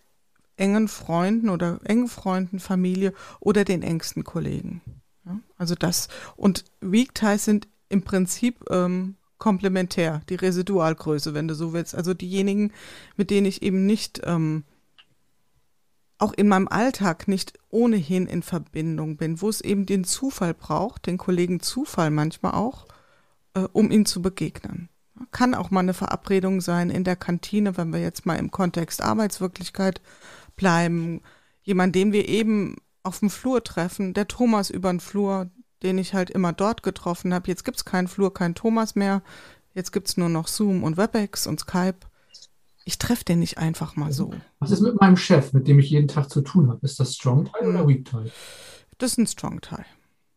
engen 0.57 0.89
Freunden 0.89 1.49
oder 1.49 1.81
engen 1.85 2.09
Freunden, 2.09 2.59
Familie 2.59 3.13
oder 3.41 3.65
den 3.65 3.83
engsten 3.83 4.25
Kollegen. 4.25 4.81
Ja, 5.27 5.39
also 5.59 5.75
das 5.75 6.09
und 6.37 6.65
Weak 6.81 7.15
Ties 7.15 7.45
sind 7.45 7.69
im 7.89 8.03
Prinzip 8.03 8.65
ähm, 8.71 9.17
komplementär, 9.39 10.23
die 10.29 10.37
Residualgröße, 10.37 11.35
wenn 11.35 11.49
du 11.49 11.55
so 11.55 11.73
willst. 11.73 11.95
Also 11.95 12.15
diejenigen, 12.15 12.73
mit 13.17 13.31
denen 13.31 13.47
ich 13.47 13.63
eben 13.63 13.87
nicht 13.87 14.23
ähm, 14.25 14.65
auch 16.19 16.33
in 16.33 16.49
meinem 16.49 16.69
Alltag 16.69 17.29
nicht 17.29 17.53
ohnehin 17.69 18.27
in 18.27 18.43
Verbindung 18.43 19.17
bin, 19.17 19.41
wo 19.43 19.49
es 19.49 19.61
eben 19.61 19.85
den 19.85 20.05
Zufall 20.05 20.55
braucht, 20.55 21.07
den 21.07 21.19
Kollegen 21.19 21.61
Zufall 21.61 22.11
manchmal 22.11 22.53
auch, 22.53 22.87
äh, 23.55 23.61
um 23.73 23.91
ihm 23.91 24.07
zu 24.07 24.23
begegnen. 24.23 24.89
Kann 25.31 25.55
auch 25.55 25.71
mal 25.71 25.81
eine 25.81 25.95
Verabredung 25.95 26.61
sein 26.61 26.91
in 26.91 27.05
der 27.05 27.17
Kantine, 27.17 27.77
wenn 27.77 27.93
wir 27.93 28.01
jetzt 28.01 28.27
mal 28.27 28.37
im 28.37 28.51
Kontext 28.51 29.03
Arbeitswirklichkeit 29.03 30.01
bleiben. 30.57 31.21
Jemand, 31.63 31.95
den 31.95 32.13
wir 32.13 32.29
eben 32.29 32.77
auf 33.07 33.21
dem 33.21 33.31
Flur 33.31 33.63
treffen, 33.65 34.15
der 34.15 34.29
Thomas 34.29 34.71
über 34.71 34.91
den 34.91 35.01
Flur, 35.01 35.49
den 35.83 35.99
ich 35.99 36.15
halt 36.15 36.31
immer 36.31 36.53
dort 36.53 36.83
getroffen 36.83 37.33
habe. 37.33 37.49
Jetzt 37.49 37.65
gibt 37.65 37.79
es 37.79 37.85
keinen 37.85 38.09
Flur, 38.09 38.35
keinen 38.35 38.55
Thomas 38.55 38.95
mehr. 38.95 39.23
Jetzt 39.75 39.93
gibt 39.93 40.09
es 40.09 40.17
nur 40.17 40.29
noch 40.29 40.49
Zoom 40.49 40.83
und 40.83 40.97
WebEx 40.97 41.47
und 41.47 41.61
Skype. 41.61 42.01
Ich 42.85 42.99
treffe 42.99 43.25
den 43.25 43.41
nicht 43.41 43.59
einfach 43.59 43.97
mal 43.97 44.13
so. 44.13 44.33
Was 44.59 44.71
ist 44.71 44.81
mit 44.81 45.01
meinem 45.01 45.17
Chef, 45.17 45.53
mit 45.53 45.67
dem 45.69 45.79
ich 45.79 45.91
jeden 45.91 46.09
Tag 46.09 46.31
zu 46.31 46.41
tun 46.41 46.69
habe? 46.69 46.81
Ist 46.83 47.01
das 47.01 47.15
Strong 47.15 47.47
Tie 47.47 47.67
oder 47.67 47.81
hm. 47.81 47.89
Weak 47.89 48.05
Tie? 48.05 48.31
Das 48.99 49.13
ist 49.13 49.19
ein 49.19 49.27
Strong 49.27 49.61
Tie. 49.61 49.85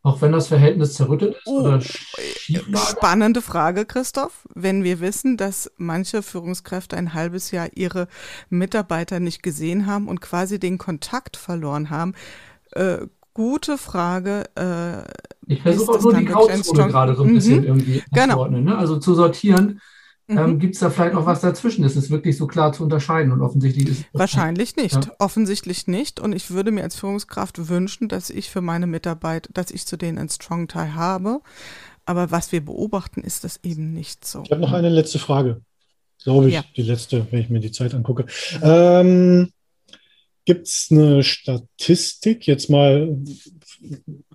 Auch 0.02 0.22
wenn 0.22 0.32
das 0.32 0.48
Verhältnis 0.48 0.94
zerrüttet 0.94 1.36
ist 1.36 1.46
oh, 1.46 1.60
oder 1.60 1.82
Spannende 1.82 3.42
Frage, 3.42 3.86
Christoph. 3.86 4.48
Wenn 4.56 4.84
wir 4.84 5.02
wissen, 5.02 5.36
dass 5.36 5.72
manche 5.78 6.24
Führungskräfte 6.24 6.96
ein 6.96 7.14
halbes 7.14 7.52
Jahr 7.52 7.70
ihre 7.76 8.08
Mitarbeiter 8.50 9.20
nicht 9.20 9.44
gesehen 9.44 9.86
haben 9.86 10.08
und 10.08 10.22
quasi 10.22 10.58
den 10.58 10.78
Kontakt 10.78 11.36
verloren 11.36 11.90
haben, 11.90 12.14
äh, 12.72 13.08
gute 13.34 13.78
Frage. 13.78 14.46
Äh, 14.56 15.04
ich 15.48 15.62
versuche 15.62 15.92
auch 15.92 16.02
nur 16.02 16.14
die 16.14 16.26
Grauzone 16.26 16.88
gerade 16.88 17.16
so 17.16 17.24
ein 17.24 17.34
bisschen 17.34 17.62
mhm. 17.62 17.68
irgendwie 17.68 18.04
genau. 18.12 18.48
Ne? 18.48 18.78
Also 18.78 18.98
zu 18.98 19.16
sortieren. 19.16 19.82
Mhm. 20.28 20.38
Ähm, 20.38 20.60
Gibt 20.60 20.76
es 20.76 20.82
da 20.82 20.90
vielleicht 20.92 21.16
noch 21.16 21.26
was 21.26 21.42
dazwischen? 21.42 21.84
Ist 21.84 21.96
es 21.96 22.12
wirklich 22.12 22.38
so 22.38 22.46
klar 22.46 22.72
zu 22.72 22.84
unterscheiden 22.84 23.32
und 23.32 23.42
offensichtlich 23.42 23.90
ist 23.90 24.06
Wahrscheinlich 24.14 24.76
nicht. 24.76 25.06
Ja. 25.06 25.12
Offensichtlich 25.18 25.88
nicht. 25.88 26.20
Und 26.20 26.34
ich 26.34 26.52
würde 26.52 26.72
mir 26.72 26.84
als 26.84 26.96
Führungskraft 26.96 27.70
wünschen, 27.70 28.10
dass 28.10 28.30
ich 28.30 28.50
für 28.50 28.62
meine 28.62 28.86
Mitarbeiter, 28.86 29.50
dass 29.54 29.72
ich 29.72 29.88
zu 29.88 29.98
denen 29.98 30.20
ein 30.20 30.30
Strong 30.30 30.68
Tie 30.68 30.92
habe. 30.94 31.42
Aber 32.06 32.30
was 32.32 32.52
wir 32.52 32.64
beobachten, 32.64 33.22
ist 33.22 33.44
das 33.44 33.60
eben 33.64 33.94
nicht 33.94 34.26
so. 34.26 34.44
Ich 34.44 34.52
habe 34.52 34.62
noch 34.62 34.74
eine 34.74 34.90
letzte 34.90 35.18
Frage. 35.18 35.62
Glaube 36.24 36.50
ich, 36.50 36.56
ja. 36.56 36.64
die 36.76 36.82
letzte, 36.82 37.26
wenn 37.32 37.40
ich 37.40 37.50
mir 37.50 37.60
die 37.60 37.72
Zeit 37.72 37.96
angucke. 37.96 38.26
Ähm, 38.62 39.52
Gibt 40.50 40.68
es 40.68 40.88
eine 40.90 41.22
Statistik, 41.22 42.48
jetzt 42.48 42.72
mal 42.72 43.16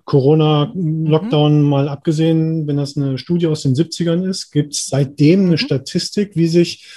Corona-Lockdown 0.05 1.61
mhm. 1.61 1.67
mal 1.67 1.89
abgesehen, 1.89 2.65
wenn 2.67 2.77
das 2.77 2.95
eine 2.95 3.17
Studie 3.17 3.47
aus 3.47 3.63
den 3.63 3.75
70ern 3.75 4.25
ist, 4.25 4.49
gibt 4.49 4.75
es 4.75 4.85
seitdem 4.85 5.41
eine 5.41 5.51
mhm. 5.51 5.57
Statistik, 5.57 6.37
wie 6.37 6.47
sich 6.47 6.87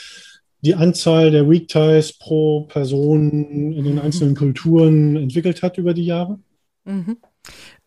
die 0.61 0.77
Anzahl 0.77 1.33
der 1.33 1.51
Weak 1.51 1.67
Ties 1.67 2.13
pro 2.13 2.61
Person 2.69 3.73
in 3.73 3.83
den 3.83 3.95
mhm. 3.95 4.03
einzelnen 4.03 4.37
Kulturen 4.37 5.17
entwickelt 5.17 5.63
hat 5.63 5.79
über 5.79 5.95
die 5.95 6.07
Jahre? 6.07 6.39
Mhm. 6.85 7.17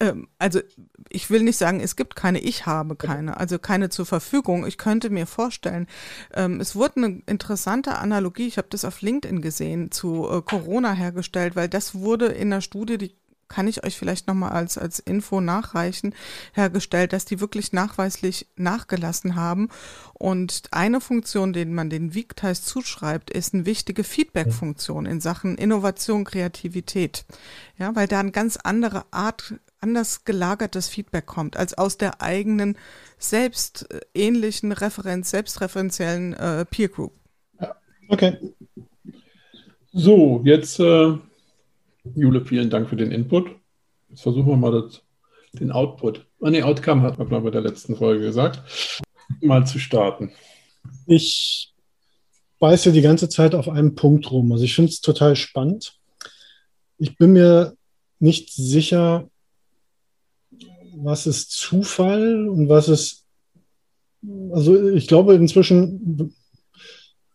Ähm, 0.01 0.27
also 0.39 0.60
ich 1.10 1.29
will 1.29 1.43
nicht 1.43 1.58
sagen, 1.58 1.79
es 1.79 1.96
gibt 1.96 2.15
keine, 2.15 2.39
ich 2.39 2.65
habe 2.65 2.96
keine, 2.96 3.38
also 3.38 3.60
keine 3.60 3.89
zur 3.89 4.05
Verfügung. 4.05 4.65
Ich 4.65 4.77
könnte 4.77 5.10
mir 5.10 5.27
vorstellen, 5.27 5.88
ähm, 6.34 6.60
es 6.60 6.75
wurde 6.75 6.98
eine 6.98 7.22
interessante 7.27 7.98
Analogie, 8.00 8.48
ich 8.48 8.58
habe 8.58 8.67
das 8.70 8.84
auf 8.84 9.01
LinkedIn 9.01 9.41
gesehen, 9.41 9.91
zu 9.91 10.27
äh, 10.29 10.41
Corona 10.41 10.93
hergestellt, 10.93 11.55
weil 11.55 11.70
das 11.70 11.93
wurde 11.96 12.25
in 12.25 12.50
der 12.50 12.62
Studie, 12.62 12.98
die 12.98 13.15
kann 13.48 13.67
ich 13.67 13.84
euch 13.84 13.98
vielleicht 13.98 14.27
nochmal 14.27 14.51
als, 14.51 14.77
als 14.77 15.00
Info 15.00 15.41
nachreichen, 15.41 16.15
hergestellt, 16.53 17.12
dass 17.12 17.25
die 17.25 17.41
wirklich 17.41 17.74
nachweislich 17.74 18.48
nachgelassen 18.55 19.36
haben. 19.36 19.67
Und 20.13 20.63
eine 20.72 21.01
Funktion, 21.01 21.51
den 21.51 21.74
man 21.74 21.89
den 21.89 22.13
Weekties 22.13 22.63
zuschreibt, 22.63 23.29
ist 23.29 23.53
eine 23.53 23.65
wichtige 23.65 24.05
Feedback-Funktion 24.05 25.05
in 25.05 25.20
Sachen 25.20 25.58
Innovation, 25.58 26.24
Kreativität. 26.24 27.25
Ja, 27.77 27.93
weil 27.93 28.08
da 28.08 28.22
eine 28.22 28.31
ganz 28.31 28.55
andere 28.55 29.03
Art, 29.12 29.55
anders 29.82 30.24
gelagertes 30.24 30.88
Feedback 30.88 31.26
kommt, 31.26 31.58
als 31.58 31.78
aus 31.78 31.98
der 31.98 32.22
eigenen 32.22 32.78
selbst 33.18 33.88
ähnlichen 34.14 34.72
Referenz, 34.72 35.32
selbstreferenziellen 35.32 36.34
äh, 36.34 36.66
Peer 36.66 36.90
Group. 36.90 37.14
Ja, 37.60 37.76
okay. 38.10 38.38
So, 39.92 40.42
jetzt 40.46 40.80
äh 40.80 41.18
Jule, 42.16 42.44
vielen 42.46 42.70
Dank 42.70 42.90
für 42.90 42.96
den 42.96 43.12
Input. 43.12 43.52
Jetzt 44.10 44.24
versuchen 44.24 44.48
wir 44.48 44.58
mal 44.58 44.72
das, 44.72 45.02
den 45.54 45.72
Output. 45.72 46.26
Ah, 46.42 46.50
nee, 46.50 46.64
Outcome 46.64 47.04
hat 47.04 47.18
man, 47.18 47.28
glaube 47.28 47.48
ich, 47.48 47.54
bei 47.54 47.60
der 47.60 47.70
letzten 47.70 47.96
Folge 47.96 48.26
gesagt. 48.26 48.62
Mal 49.42 49.66
zu 49.66 49.80
starten. 49.80 50.32
Ich 51.06 51.74
beiße 52.60 52.92
die 52.92 53.02
ganze 53.02 53.30
Zeit 53.30 53.56
auf 53.56 53.70
einen 53.70 53.96
Punkt 53.96 54.32
rum. 54.32 54.52
Also 54.52 54.64
ich 54.64 54.76
finde 54.76 54.90
es 54.90 55.02
total 55.02 55.36
spannend. 55.36 56.00
Ich 56.98 57.18
bin 57.18 57.34
mir 57.34 57.76
nicht 58.20 58.52
sicher, 58.52 59.30
was 61.03 61.27
ist 61.27 61.51
Zufall 61.51 62.48
und 62.48 62.70
was 62.70 62.89
ist, 62.89 63.25
also 64.51 64.89
ich 64.89 65.08
glaube 65.08 65.36
inzwischen 65.36 66.34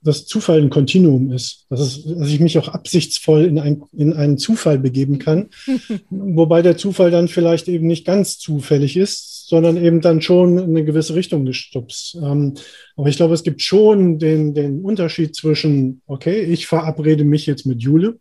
dass 0.07 0.27
Zufall 0.27 0.61
ein 0.61 0.71
Kontinuum 0.71 1.33
ist. 1.33 1.67
Dass, 1.69 1.81
es, 1.81 2.05
dass 2.05 2.29
ich 2.29 2.41
mich 2.41 2.57
auch 2.59 2.69
absichtsvoll 2.69 3.45
in, 3.45 3.59
ein, 3.59 3.83
in 3.93 4.13
einen 4.13 4.39
Zufall 4.39 4.79
begeben 4.79 5.19
kann. 5.19 5.49
wobei 6.11 6.63
der 6.63 6.77
Zufall 6.77 7.11
dann 7.11 7.29
vielleicht 7.29 7.69
eben 7.69 7.87
nicht 7.87 8.07
ganz 8.07 8.39
zufällig 8.39 8.97
ist, 8.97 9.49
sondern 9.49 9.77
eben 9.77 10.01
dann 10.01 10.23
schon 10.23 10.59
in 10.59 10.71
eine 10.71 10.85
gewisse 10.85 11.15
Richtung 11.15 11.45
gestupst. 11.45 12.17
Ähm, 12.23 12.55
aber 12.97 13.09
ich 13.09 13.17
glaube, 13.17 13.35
es 13.35 13.43
gibt 13.43 13.63
schon 13.63 14.19
den, 14.19 14.55
den 14.55 14.83
Unterschied 14.83 15.35
zwischen, 15.35 16.03
okay, 16.07 16.41
ich 16.41 16.67
verabrede 16.67 17.25
mich 17.25 17.47
jetzt 17.47 17.67
mit 17.67 17.83
Jule 17.83 18.19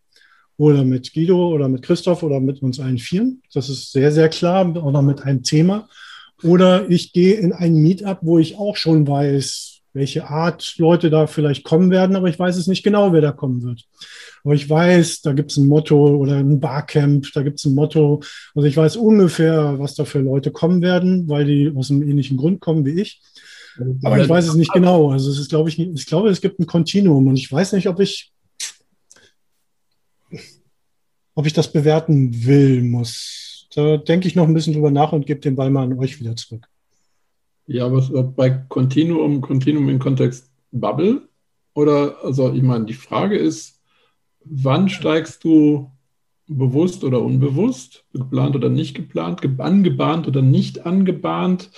oder 0.57 0.83
mit 0.83 1.13
Guido 1.13 1.49
oder 1.49 1.67
mit 1.67 1.81
Christoph 1.81 2.23
oder 2.23 2.39
mit 2.39 2.61
uns 2.61 2.79
allen 2.79 2.97
Vieren. 2.97 3.41
Das 3.53 3.69
ist 3.69 3.91
sehr, 3.91 4.11
sehr 4.11 4.29
klar, 4.29 4.75
oder 4.83 5.01
mit 5.01 5.21
einem 5.23 5.43
Thema. 5.43 5.87
Oder 6.43 6.89
ich 6.89 7.13
gehe 7.13 7.35
in 7.35 7.53
ein 7.53 7.75
Meetup, 7.75 8.19
wo 8.21 8.39
ich 8.39 8.57
auch 8.57 8.75
schon 8.75 9.07
weiß, 9.07 9.75
welche 9.93 10.29
Art 10.29 10.75
Leute 10.77 11.09
da 11.09 11.25
vielleicht 11.25 11.63
kommen 11.63 11.89
werden, 11.89 12.17
aber 12.17 12.27
ich 12.27 12.37
weiß 12.37 12.57
es 12.57 12.67
nicht 12.67 12.83
genau, 12.83 13.13
wer 13.13 13.21
da 13.21 13.31
kommen 13.31 13.63
wird. 13.63 13.85
Aber 14.43 14.53
ich 14.53 14.69
weiß, 14.69 15.21
da 15.21 15.31
gibt 15.31 15.51
es 15.51 15.57
ein 15.57 15.67
Motto 15.67 16.17
oder 16.17 16.35
ein 16.35 16.59
Barcamp, 16.59 17.31
da 17.33 17.41
gibt 17.41 17.59
es 17.59 17.65
ein 17.65 17.73
Motto. 17.73 18.21
Also 18.53 18.67
ich 18.67 18.75
weiß 18.75 18.97
ungefähr, 18.97 19.79
was 19.79 19.95
da 19.95 20.03
für 20.03 20.19
Leute 20.19 20.51
kommen 20.51 20.81
werden, 20.81 21.29
weil 21.29 21.45
die 21.45 21.71
aus 21.73 21.89
einem 21.89 22.03
ähnlichen 22.03 22.35
Grund 22.37 22.59
kommen 22.59 22.85
wie 22.85 23.01
ich. 23.01 23.21
Aber 24.03 24.19
ich 24.19 24.29
weiß 24.29 24.47
es 24.47 24.55
nicht 24.55 24.73
genau. 24.73 25.11
Also 25.11 25.31
es 25.31 25.39
ist, 25.39 25.49
glaube 25.49 25.69
ich, 25.69 25.79
ich 25.79 26.05
glaube, 26.05 26.29
es 26.29 26.41
gibt 26.41 26.59
ein 26.59 26.67
Kontinuum 26.67 27.27
und 27.27 27.37
ich 27.37 27.51
weiß 27.51 27.73
nicht, 27.73 27.87
ob 27.87 27.99
ich, 27.99 28.31
ob 31.35 31.45
ich 31.45 31.53
das 31.53 31.71
bewerten 31.71 32.45
will, 32.45 32.83
muss. 32.83 33.67
Da 33.73 33.97
denke 33.97 34.27
ich 34.27 34.35
noch 34.35 34.47
ein 34.47 34.53
bisschen 34.53 34.73
drüber 34.73 34.91
nach 34.91 35.11
und 35.11 35.25
gebe 35.25 35.41
den 35.41 35.55
Ball 35.55 35.69
mal 35.69 35.83
an 35.83 35.99
euch 35.99 36.19
wieder 36.19 36.35
zurück. 36.35 36.67
Ja, 37.67 37.91
was 37.91 38.11
bei 38.35 38.49
Continuum, 38.49 39.41
Continuum 39.41 39.89
im 39.89 39.99
Kontext 39.99 40.49
Bubble? 40.71 41.27
Oder, 41.73 42.23
also 42.23 42.53
ich 42.53 42.61
meine, 42.61 42.85
die 42.85 42.93
Frage 42.93 43.37
ist, 43.37 43.81
wann 44.45 44.87
steigst 44.87 45.43
du 45.43 45.91
bewusst 46.47 47.03
oder 47.03 47.21
unbewusst, 47.21 48.05
geplant 48.13 48.55
oder 48.55 48.69
nicht 48.69 48.95
geplant, 48.95 49.41
angebahnt 49.59 50.27
oder 50.27 50.41
nicht 50.41 50.85
angebahnt 50.85 51.71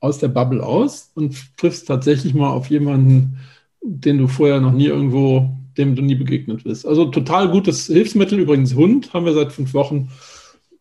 aus 0.00 0.18
der 0.18 0.28
Bubble 0.28 0.64
aus 0.64 1.10
und 1.14 1.56
triffst 1.56 1.86
tatsächlich 1.86 2.34
mal 2.34 2.50
auf 2.50 2.70
jemanden, 2.70 3.38
den 3.82 4.18
du 4.18 4.28
vorher 4.28 4.60
noch 4.60 4.72
nie 4.72 4.86
irgendwo, 4.86 5.50
dem 5.76 5.96
du 5.96 6.02
nie 6.02 6.14
begegnet 6.14 6.64
bist. 6.64 6.86
Also 6.86 7.06
total 7.06 7.50
gutes 7.50 7.86
Hilfsmittel, 7.86 8.38
übrigens 8.38 8.74
Hund, 8.74 9.12
haben 9.12 9.26
wir 9.26 9.32
seit 9.32 9.52
fünf 9.52 9.74
Wochen 9.74 10.08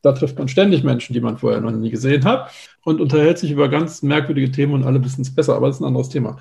da 0.02 0.14
trifft 0.14 0.38
man 0.38 0.48
ständig 0.48 0.84
Menschen, 0.84 1.14
die 1.14 1.22
man 1.22 1.38
vorher 1.38 1.62
noch 1.62 1.72
nie 1.72 1.92
gesehen 1.92 2.24
hat 2.26 2.52
und 2.84 3.02
unterhält 3.02 3.38
sich 3.38 3.52
über 3.52 3.70
ganz 3.70 4.02
merkwürdige 4.02 4.52
Themen 4.52 4.74
und 4.74 4.84
alle 4.84 5.04
wissen 5.04 5.22
es 5.22 5.34
besser, 5.34 5.56
aber 5.56 5.68
das 5.68 5.78
ist 5.78 5.82
ein 5.82 5.88
anderes 5.88 6.10
Thema. 6.10 6.38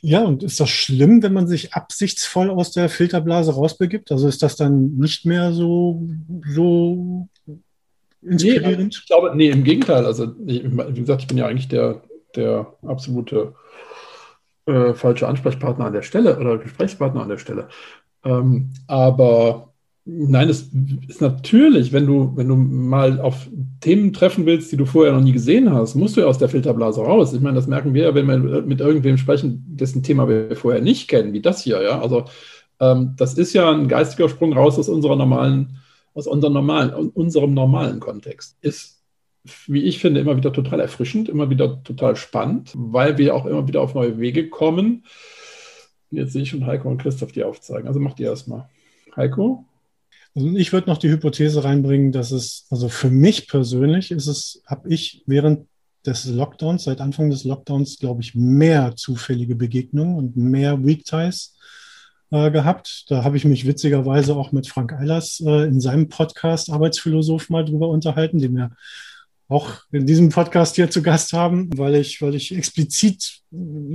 Ja, 0.00 0.22
und 0.22 0.42
ist 0.42 0.60
das 0.60 0.70
schlimm, 0.70 1.22
wenn 1.22 1.32
man 1.32 1.48
sich 1.48 1.74
absichtsvoll 1.74 2.50
aus 2.50 2.70
der 2.70 2.88
Filterblase 2.88 3.52
rausbegibt? 3.52 4.12
Also 4.12 4.28
ist 4.28 4.42
das 4.42 4.56
dann 4.56 4.96
nicht 4.96 5.26
mehr 5.26 5.52
so, 5.52 6.06
so 6.46 7.28
inspirierend? 8.22 8.78
Nee, 8.78 8.88
ich 8.90 9.06
glaube, 9.06 9.32
nee, 9.34 9.50
im 9.50 9.64
Gegenteil. 9.64 10.06
Also, 10.06 10.34
wie 10.38 10.60
gesagt, 11.00 11.22
ich 11.22 11.28
bin 11.28 11.38
ja 11.38 11.46
eigentlich 11.46 11.68
der, 11.68 12.02
der 12.36 12.72
absolute 12.86 13.54
äh, 14.68 14.94
falsche 14.94 15.26
Ansprechpartner 15.26 15.86
an 15.86 15.92
der 15.92 16.02
Stelle 16.02 16.38
oder 16.38 16.58
Gesprächspartner 16.58 17.22
an 17.22 17.28
der 17.28 17.38
Stelle. 17.38 17.68
Ähm, 18.24 18.70
aber 18.86 19.68
Nein, 20.10 20.48
es 20.48 20.70
ist 21.06 21.20
natürlich, 21.20 21.92
wenn 21.92 22.06
du, 22.06 22.32
wenn 22.34 22.48
du 22.48 22.56
mal 22.56 23.20
auf 23.20 23.46
Themen 23.82 24.14
treffen 24.14 24.46
willst, 24.46 24.72
die 24.72 24.78
du 24.78 24.86
vorher 24.86 25.12
noch 25.12 25.20
nie 25.20 25.32
gesehen 25.32 25.70
hast, 25.70 25.96
musst 25.96 26.16
du 26.16 26.22
ja 26.22 26.26
aus 26.26 26.38
der 26.38 26.48
Filterblase 26.48 27.02
raus. 27.02 27.34
Ich 27.34 27.42
meine, 27.42 27.56
das 27.56 27.66
merken 27.66 27.92
wir 27.92 28.04
ja, 28.04 28.14
wenn 28.14 28.26
wir 28.26 28.62
mit 28.62 28.80
irgendwem 28.80 29.18
sprechen, 29.18 29.66
dessen 29.68 30.02
Thema 30.02 30.26
wir 30.26 30.56
vorher 30.56 30.80
nicht 30.80 31.08
kennen, 31.08 31.34
wie 31.34 31.42
das 31.42 31.62
hier, 31.62 31.82
ja. 31.82 32.00
Also 32.00 32.24
ähm, 32.80 33.16
das 33.18 33.34
ist 33.34 33.52
ja 33.52 33.70
ein 33.70 33.86
geistiger 33.86 34.30
Sprung 34.30 34.54
raus 34.54 34.78
aus 34.78 34.88
unserer 34.88 35.14
normalen, 35.14 35.76
aus 36.14 36.26
unserem 36.26 36.54
normalen, 36.54 37.10
unserem 37.10 37.52
normalen 37.52 38.00
Kontext. 38.00 38.56
Ist, 38.62 38.97
wie 39.66 39.84
ich 39.84 39.98
finde, 39.98 40.20
immer 40.20 40.36
wieder 40.36 40.52
total 40.52 40.80
erfrischend, 40.80 41.28
immer 41.28 41.50
wieder 41.50 41.82
total 41.82 42.16
spannend, 42.16 42.72
weil 42.74 43.18
wir 43.18 43.34
auch 43.34 43.46
immer 43.46 43.66
wieder 43.66 43.80
auf 43.80 43.94
neue 43.94 44.18
Wege 44.18 44.48
kommen. 44.48 45.04
Jetzt 46.10 46.32
sehe 46.32 46.42
ich 46.42 46.50
schon 46.50 46.66
Heiko 46.66 46.88
und 46.88 47.00
Christoph 47.02 47.32
die 47.32 47.44
aufzeigen. 47.44 47.88
Also 47.88 48.00
macht 48.00 48.20
ihr 48.20 48.28
erstmal. 48.28 48.68
Heiko? 49.16 49.64
Also 50.34 50.54
ich 50.56 50.72
würde 50.72 50.88
noch 50.88 50.98
die 50.98 51.10
Hypothese 51.10 51.64
reinbringen, 51.64 52.12
dass 52.12 52.30
es, 52.30 52.66
also 52.70 52.88
für 52.88 53.10
mich 53.10 53.48
persönlich 53.48 54.10
ist 54.10 54.26
es, 54.26 54.62
habe 54.66 54.88
ich 54.88 55.22
während 55.26 55.66
des 56.06 56.26
Lockdowns, 56.26 56.84
seit 56.84 57.00
Anfang 57.00 57.30
des 57.30 57.44
Lockdowns, 57.44 57.98
glaube 57.98 58.22
ich, 58.22 58.34
mehr 58.34 58.94
zufällige 58.96 59.56
Begegnungen 59.56 60.16
und 60.16 60.36
mehr 60.36 60.84
Weak 60.84 61.04
Ties 61.04 61.56
äh, 62.30 62.50
gehabt. 62.50 63.06
Da 63.08 63.24
habe 63.24 63.36
ich 63.36 63.44
mich 63.44 63.66
witzigerweise 63.66 64.36
auch 64.36 64.52
mit 64.52 64.68
Frank 64.68 64.92
Eilers 64.92 65.40
äh, 65.44 65.64
in 65.64 65.80
seinem 65.80 66.08
Podcast 66.08 66.70
Arbeitsphilosoph 66.70 67.50
mal 67.50 67.64
drüber 67.64 67.88
unterhalten, 67.88 68.38
den 68.38 68.56
wir 68.56 68.70
auch 69.48 69.80
in 69.92 70.06
diesem 70.06 70.28
Podcast 70.28 70.76
hier 70.76 70.90
zu 70.90 71.02
Gast 71.02 71.32
haben, 71.32 71.70
weil 71.76 71.94
ich, 71.94 72.20
weil 72.20 72.34
ich 72.34 72.54
explizit 72.54 73.40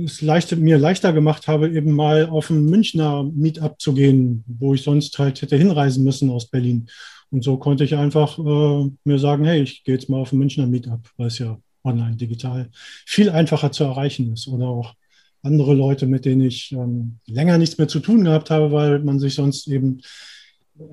es 0.04 0.20
leicht, 0.20 0.56
mir 0.56 0.78
leichter 0.78 1.12
gemacht 1.12 1.46
habe, 1.46 1.70
eben 1.70 1.92
mal 1.92 2.28
auf 2.28 2.50
ein 2.50 2.64
Münchner 2.64 3.22
Meetup 3.22 3.80
zu 3.80 3.94
gehen, 3.94 4.44
wo 4.46 4.74
ich 4.74 4.82
sonst 4.82 5.16
halt 5.18 5.40
hätte 5.40 5.56
hinreisen 5.56 6.02
müssen 6.02 6.28
aus 6.30 6.50
Berlin. 6.50 6.88
Und 7.30 7.44
so 7.44 7.56
konnte 7.56 7.84
ich 7.84 7.94
einfach 7.94 8.38
äh, 8.38 8.90
mir 9.04 9.18
sagen, 9.18 9.44
hey, 9.44 9.62
ich 9.62 9.84
gehe 9.84 9.94
jetzt 9.94 10.08
mal 10.08 10.18
auf 10.20 10.32
ein 10.32 10.38
Münchner 10.38 10.66
Meetup, 10.66 11.08
weil 11.16 11.28
es 11.28 11.38
ja 11.38 11.56
online, 11.84 12.16
digital 12.16 12.68
viel 13.06 13.30
einfacher 13.30 13.70
zu 13.70 13.84
erreichen 13.84 14.32
ist. 14.32 14.48
Oder 14.48 14.66
auch 14.66 14.94
andere 15.42 15.74
Leute, 15.74 16.06
mit 16.06 16.24
denen 16.24 16.42
ich 16.42 16.72
ähm, 16.72 17.18
länger 17.26 17.58
nichts 17.58 17.78
mehr 17.78 17.88
zu 17.88 18.00
tun 18.00 18.24
gehabt 18.24 18.50
habe, 18.50 18.72
weil 18.72 19.00
man 19.00 19.20
sich 19.20 19.34
sonst 19.34 19.68
eben 19.68 20.00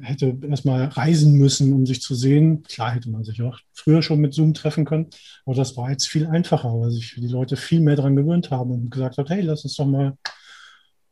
hätte 0.02 0.38
erstmal 0.48 0.86
reisen 0.86 1.34
müssen, 1.34 1.74
um 1.74 1.86
sich 1.86 2.02
zu 2.02 2.16
sehen. 2.16 2.64
Klar 2.64 2.92
hätte 2.92 3.10
man 3.10 3.24
sich 3.24 3.42
auch 3.42 3.60
früher 3.74 4.02
schon 4.02 4.20
mit 4.20 4.34
Zoom 4.34 4.54
treffen 4.54 4.86
können, 4.86 5.08
aber 5.46 5.56
das 5.56 5.76
war 5.78 5.90
jetzt 5.90 6.08
viel 6.08 6.28
einfacher, 6.28 6.70
weil 6.70 6.92
sich 6.92 7.16
die 7.16 7.28
Leute 7.28 7.58
viel 7.58 7.80
mehr 7.80 7.96
daran 7.96 8.16
gewöhnt 8.16 8.52
haben 8.52 8.72
und 8.72 8.90
gesagt 8.92 9.18
haben, 9.18 9.28
hey, 9.28 9.42
lass 9.42 9.64
uns 9.64 9.76
doch 9.76 9.86
mal 9.86 10.18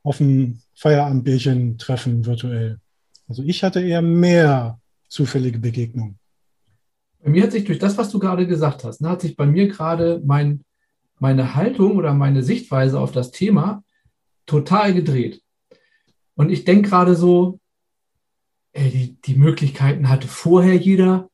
auf 0.03 0.19
ein 0.19 0.61
Feierabendbierchen 0.75 1.77
treffen 1.77 2.25
virtuell. 2.25 2.79
Also 3.27 3.43
ich 3.43 3.63
hatte 3.63 3.81
eher 3.81 4.01
mehr 4.01 4.79
zufällige 5.07 5.59
Begegnungen. 5.59 6.17
Bei 7.21 7.29
mir 7.29 7.43
hat 7.43 7.51
sich 7.51 7.65
durch 7.65 7.79
das, 7.79 7.97
was 7.97 8.09
du 8.09 8.19
gerade 8.19 8.47
gesagt 8.47 8.83
hast, 8.83 9.01
ne, 9.01 9.09
hat 9.09 9.21
sich 9.21 9.35
bei 9.35 9.45
mir 9.45 9.67
gerade 9.67 10.21
mein, 10.25 10.63
meine 11.19 11.55
Haltung 11.55 11.97
oder 11.97 12.13
meine 12.13 12.43
Sichtweise 12.43 12.99
auf 12.99 13.11
das 13.11 13.31
Thema 13.31 13.83
total 14.45 14.93
gedreht. 14.93 15.41
Und 16.35 16.49
ich 16.49 16.63
denke 16.63 16.89
gerade 16.89 17.15
so, 17.15 17.59
die, 18.87 19.17
die 19.21 19.35
Möglichkeiten 19.35 20.09
hatte 20.09 20.27
vorher 20.27 20.75
jeder 20.75 21.29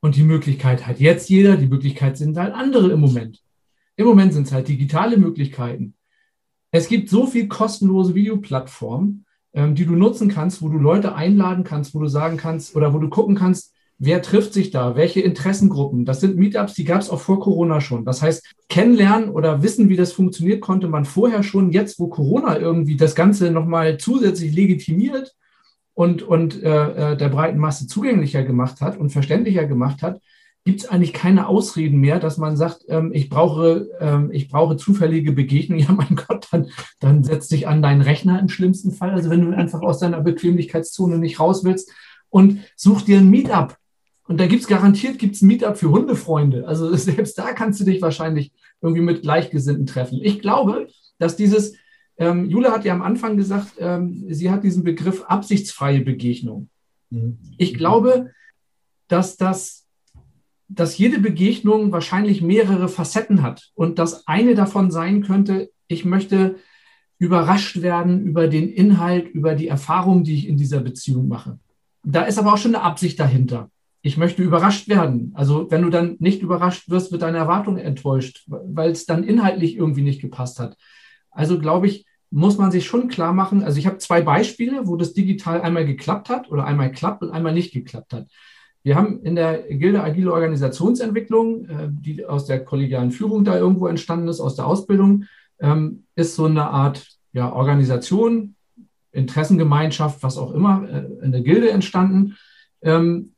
und 0.00 0.16
die 0.16 0.22
Möglichkeit 0.22 0.86
hat 0.86 1.00
jetzt 1.00 1.28
jeder. 1.28 1.56
Die 1.56 1.66
Möglichkeit 1.66 2.16
sind 2.16 2.36
halt 2.36 2.54
andere 2.54 2.90
im 2.92 3.00
Moment. 3.00 3.42
Im 3.96 4.06
Moment 4.06 4.32
sind 4.32 4.46
es 4.46 4.52
halt 4.52 4.68
digitale 4.68 5.16
Möglichkeiten. 5.16 5.94
Es 6.70 6.88
gibt 6.88 7.08
so 7.08 7.26
viel 7.26 7.48
kostenlose 7.48 8.14
Videoplattformen, 8.14 9.24
ähm, 9.54 9.74
die 9.74 9.86
du 9.86 9.94
nutzen 9.94 10.28
kannst, 10.28 10.62
wo 10.62 10.68
du 10.68 10.78
Leute 10.78 11.14
einladen 11.14 11.64
kannst, 11.64 11.94
wo 11.94 12.00
du 12.00 12.08
sagen 12.08 12.36
kannst 12.36 12.76
oder 12.76 12.92
wo 12.92 12.98
du 12.98 13.08
gucken 13.08 13.34
kannst, 13.34 13.72
wer 13.98 14.20
trifft 14.20 14.52
sich 14.52 14.70
da, 14.70 14.96
welche 14.96 15.20
Interessengruppen. 15.20 16.04
Das 16.04 16.20
sind 16.20 16.36
Meetups, 16.36 16.74
die 16.74 16.84
gab 16.84 17.00
es 17.00 17.08
auch 17.08 17.20
vor 17.20 17.40
Corona 17.40 17.80
schon. 17.80 18.04
Das 18.04 18.20
heißt, 18.20 18.54
kennenlernen 18.68 19.30
oder 19.30 19.62
wissen, 19.62 19.88
wie 19.88 19.96
das 19.96 20.12
funktioniert, 20.12 20.60
konnte 20.60 20.88
man 20.88 21.04
vorher 21.04 21.42
schon. 21.42 21.70
Jetzt, 21.70 21.98
wo 21.98 22.08
Corona 22.08 22.58
irgendwie 22.58 22.96
das 22.96 23.14
Ganze 23.14 23.50
nochmal 23.50 23.96
zusätzlich 23.96 24.54
legitimiert, 24.54 25.34
und, 25.96 26.22
und 26.22 26.62
äh, 26.62 27.12
äh, 27.12 27.16
der 27.16 27.30
breiten 27.30 27.58
Masse 27.58 27.86
zugänglicher 27.86 28.42
gemacht 28.42 28.82
hat 28.82 28.98
und 28.98 29.10
verständlicher 29.10 29.64
gemacht 29.64 30.02
hat, 30.02 30.20
gibt 30.66 30.80
es 30.80 30.88
eigentlich 30.90 31.14
keine 31.14 31.48
Ausreden 31.48 32.00
mehr, 32.00 32.20
dass 32.20 32.36
man 32.36 32.54
sagt, 32.54 32.84
ähm, 32.88 33.12
ich, 33.14 33.30
brauche, 33.30 33.88
ähm, 33.98 34.30
ich 34.30 34.48
brauche 34.48 34.76
zufällige 34.76 35.32
Begegnungen. 35.32 35.84
Ja, 35.88 35.94
mein 35.94 36.14
Gott, 36.16 36.48
dann, 36.50 36.68
dann 37.00 37.24
setz 37.24 37.48
dich 37.48 37.66
an 37.66 37.80
deinen 37.80 38.02
Rechner 38.02 38.38
im 38.38 38.50
schlimmsten 38.50 38.92
Fall. 38.92 39.12
Also 39.12 39.30
wenn 39.30 39.40
du 39.40 39.56
einfach 39.56 39.80
aus 39.80 39.98
deiner 39.98 40.20
Bequemlichkeitszone 40.20 41.16
nicht 41.16 41.40
raus 41.40 41.64
willst 41.64 41.90
und 42.28 42.60
such 42.76 43.00
dir 43.00 43.16
ein 43.16 43.30
Meetup. 43.30 43.78
Und 44.28 44.38
da 44.38 44.46
gibt 44.46 44.62
es 44.62 44.68
garantiert 44.68 45.18
gibt's 45.18 45.40
ein 45.40 45.46
Meetup 45.46 45.78
für 45.78 45.90
Hundefreunde. 45.90 46.68
Also 46.68 46.94
selbst 46.96 47.38
da 47.38 47.54
kannst 47.54 47.80
du 47.80 47.84
dich 47.84 48.02
wahrscheinlich 48.02 48.52
irgendwie 48.82 49.02
mit 49.02 49.22
Gleichgesinnten 49.22 49.86
treffen. 49.86 50.20
Ich 50.22 50.40
glaube, 50.40 50.88
dass 51.18 51.36
dieses 51.36 51.72
ähm, 52.18 52.48
Jule 52.48 52.72
hat 52.72 52.84
ja 52.84 52.94
am 52.94 53.02
Anfang 53.02 53.36
gesagt, 53.36 53.74
ähm, 53.78 54.24
sie 54.28 54.50
hat 54.50 54.64
diesen 54.64 54.84
Begriff 54.84 55.22
absichtsfreie 55.24 56.00
Begegnung. 56.00 56.68
Mhm. 57.10 57.38
Ich 57.58 57.74
glaube, 57.74 58.32
dass 59.08 59.36
das 59.36 59.86
dass 60.68 60.98
jede 60.98 61.20
Begegnung 61.20 61.92
wahrscheinlich 61.92 62.42
mehrere 62.42 62.88
Facetten 62.88 63.42
hat 63.42 63.70
und 63.74 63.98
dass 63.98 64.26
eine 64.26 64.54
davon 64.54 64.90
sein 64.90 65.22
könnte, 65.22 65.70
ich 65.86 66.04
möchte 66.04 66.56
überrascht 67.18 67.82
werden 67.82 68.22
über 68.26 68.48
den 68.48 68.68
Inhalt, 68.68 69.28
über 69.28 69.54
die 69.54 69.68
Erfahrung, 69.68 70.24
die 70.24 70.34
ich 70.34 70.48
in 70.48 70.56
dieser 70.56 70.80
Beziehung 70.80 71.28
mache. 71.28 71.58
Da 72.02 72.22
ist 72.22 72.38
aber 72.38 72.52
auch 72.52 72.58
schon 72.58 72.74
eine 72.74 72.84
Absicht 72.84 73.18
dahinter. 73.18 73.70
Ich 74.02 74.16
möchte 74.16 74.42
überrascht 74.42 74.88
werden. 74.88 75.32
Also 75.34 75.70
wenn 75.70 75.82
du 75.82 75.90
dann 75.90 76.16
nicht 76.18 76.42
überrascht 76.42 76.90
wirst, 76.90 77.10
wird 77.10 77.22
deine 77.22 77.38
Erwartung 77.38 77.78
enttäuscht, 77.78 78.44
weil 78.46 78.90
es 78.90 79.06
dann 79.06 79.24
inhaltlich 79.24 79.76
irgendwie 79.76 80.02
nicht 80.02 80.20
gepasst 80.20 80.58
hat. 80.58 80.76
Also 81.36 81.58
glaube 81.58 81.86
ich, 81.86 82.06
muss 82.30 82.58
man 82.58 82.72
sich 82.72 82.86
schon 82.86 83.08
klar 83.08 83.32
machen, 83.32 83.62
also 83.62 83.78
ich 83.78 83.86
habe 83.86 83.98
zwei 83.98 84.20
Beispiele, 84.20 84.86
wo 84.86 84.96
das 84.96 85.14
digital 85.14 85.60
einmal 85.60 85.86
geklappt 85.86 86.28
hat 86.28 86.50
oder 86.50 86.64
einmal 86.64 86.90
klappt 86.90 87.22
und 87.22 87.30
einmal 87.30 87.54
nicht 87.54 87.72
geklappt 87.72 88.12
hat. 88.12 88.26
Wir 88.82 88.96
haben 88.96 89.22
in 89.22 89.34
der 89.34 89.62
Gilde 89.62 90.02
Agile 90.02 90.32
Organisationsentwicklung, 90.32 91.64
äh, 91.68 91.88
die 91.90 92.24
aus 92.24 92.46
der 92.46 92.64
kollegialen 92.64 93.10
Führung 93.10 93.44
da 93.44 93.56
irgendwo 93.56 93.86
entstanden 93.86 94.28
ist, 94.28 94.40
aus 94.40 94.56
der 94.56 94.66
Ausbildung, 94.66 95.24
ähm, 95.60 96.04
ist 96.14 96.36
so 96.36 96.44
eine 96.44 96.70
Art 96.70 97.06
ja, 97.32 97.52
Organisation, 97.52 98.54
Interessengemeinschaft, 99.12 100.22
was 100.22 100.38
auch 100.38 100.52
immer, 100.52 100.88
äh, 100.88 101.24
in 101.24 101.32
der 101.32 101.42
Gilde 101.42 101.70
entstanden. 101.70 102.36
Ähm, 102.82 103.32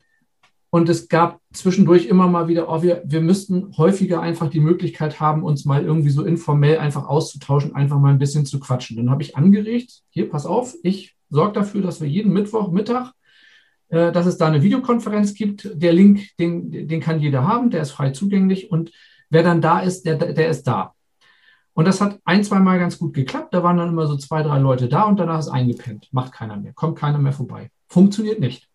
und 0.69 0.87
es 0.87 1.07
gab 1.09 1.38
zwischendurch 1.51 2.05
immer 2.05 2.27
mal 2.27 2.47
wieder, 2.47 2.69
oh, 2.69 2.83
wir, 2.83 3.01
wir 3.05 3.21
müssten 3.21 3.75
häufiger 3.77 4.21
einfach 4.21 4.49
die 4.49 4.59
Möglichkeit 4.59 5.19
haben, 5.19 5.43
uns 5.43 5.65
mal 5.65 5.83
irgendwie 5.83 6.11
so 6.11 6.23
informell 6.23 6.77
einfach 6.77 7.07
auszutauschen, 7.07 7.75
einfach 7.75 7.99
mal 7.99 8.11
ein 8.11 8.19
bisschen 8.19 8.45
zu 8.45 8.59
quatschen. 8.59 8.97
Dann 8.97 9.09
habe 9.09 9.23
ich 9.23 9.35
angeregt, 9.35 10.01
hier, 10.09 10.29
pass 10.29 10.45
auf, 10.45 10.75
ich 10.83 11.15
sorge 11.29 11.53
dafür, 11.53 11.81
dass 11.81 12.01
wir 12.01 12.07
jeden 12.07 12.33
Mittwoch 12.33 12.71
Mittag, 12.71 13.13
äh, 13.89 14.11
dass 14.11 14.27
es 14.27 14.37
da 14.37 14.47
eine 14.47 14.61
Videokonferenz 14.61 15.33
gibt. 15.33 15.69
Der 15.73 15.93
Link, 15.93 16.37
den, 16.37 16.87
den 16.87 16.99
kann 16.99 17.19
jeder 17.19 17.47
haben, 17.47 17.71
der 17.71 17.81
ist 17.81 17.91
frei 17.91 18.11
zugänglich 18.11 18.71
und 18.71 18.91
wer 19.29 19.41
dann 19.41 19.61
da 19.61 19.79
ist, 19.79 20.05
der, 20.05 20.17
der 20.17 20.49
ist 20.49 20.63
da. 20.63 20.93
Und 21.73 21.85
das 21.85 22.01
hat 22.01 22.19
ein, 22.25 22.43
zwei 22.43 22.59
Mal 22.59 22.77
ganz 22.77 22.99
gut 22.99 23.13
geklappt. 23.13 23.53
Da 23.53 23.63
waren 23.63 23.77
dann 23.77 23.89
immer 23.89 24.05
so 24.05 24.17
zwei, 24.17 24.43
drei 24.43 24.59
Leute 24.59 24.89
da 24.89 25.03
und 25.03 25.17
danach 25.17 25.39
ist 25.39 25.47
eingepennt. 25.47 26.09
Macht 26.11 26.33
keiner 26.33 26.57
mehr, 26.57 26.73
kommt 26.73 26.97
keiner 26.97 27.19
mehr 27.19 27.31
vorbei. 27.31 27.71
Funktioniert 27.87 28.39
nicht. 28.39 28.68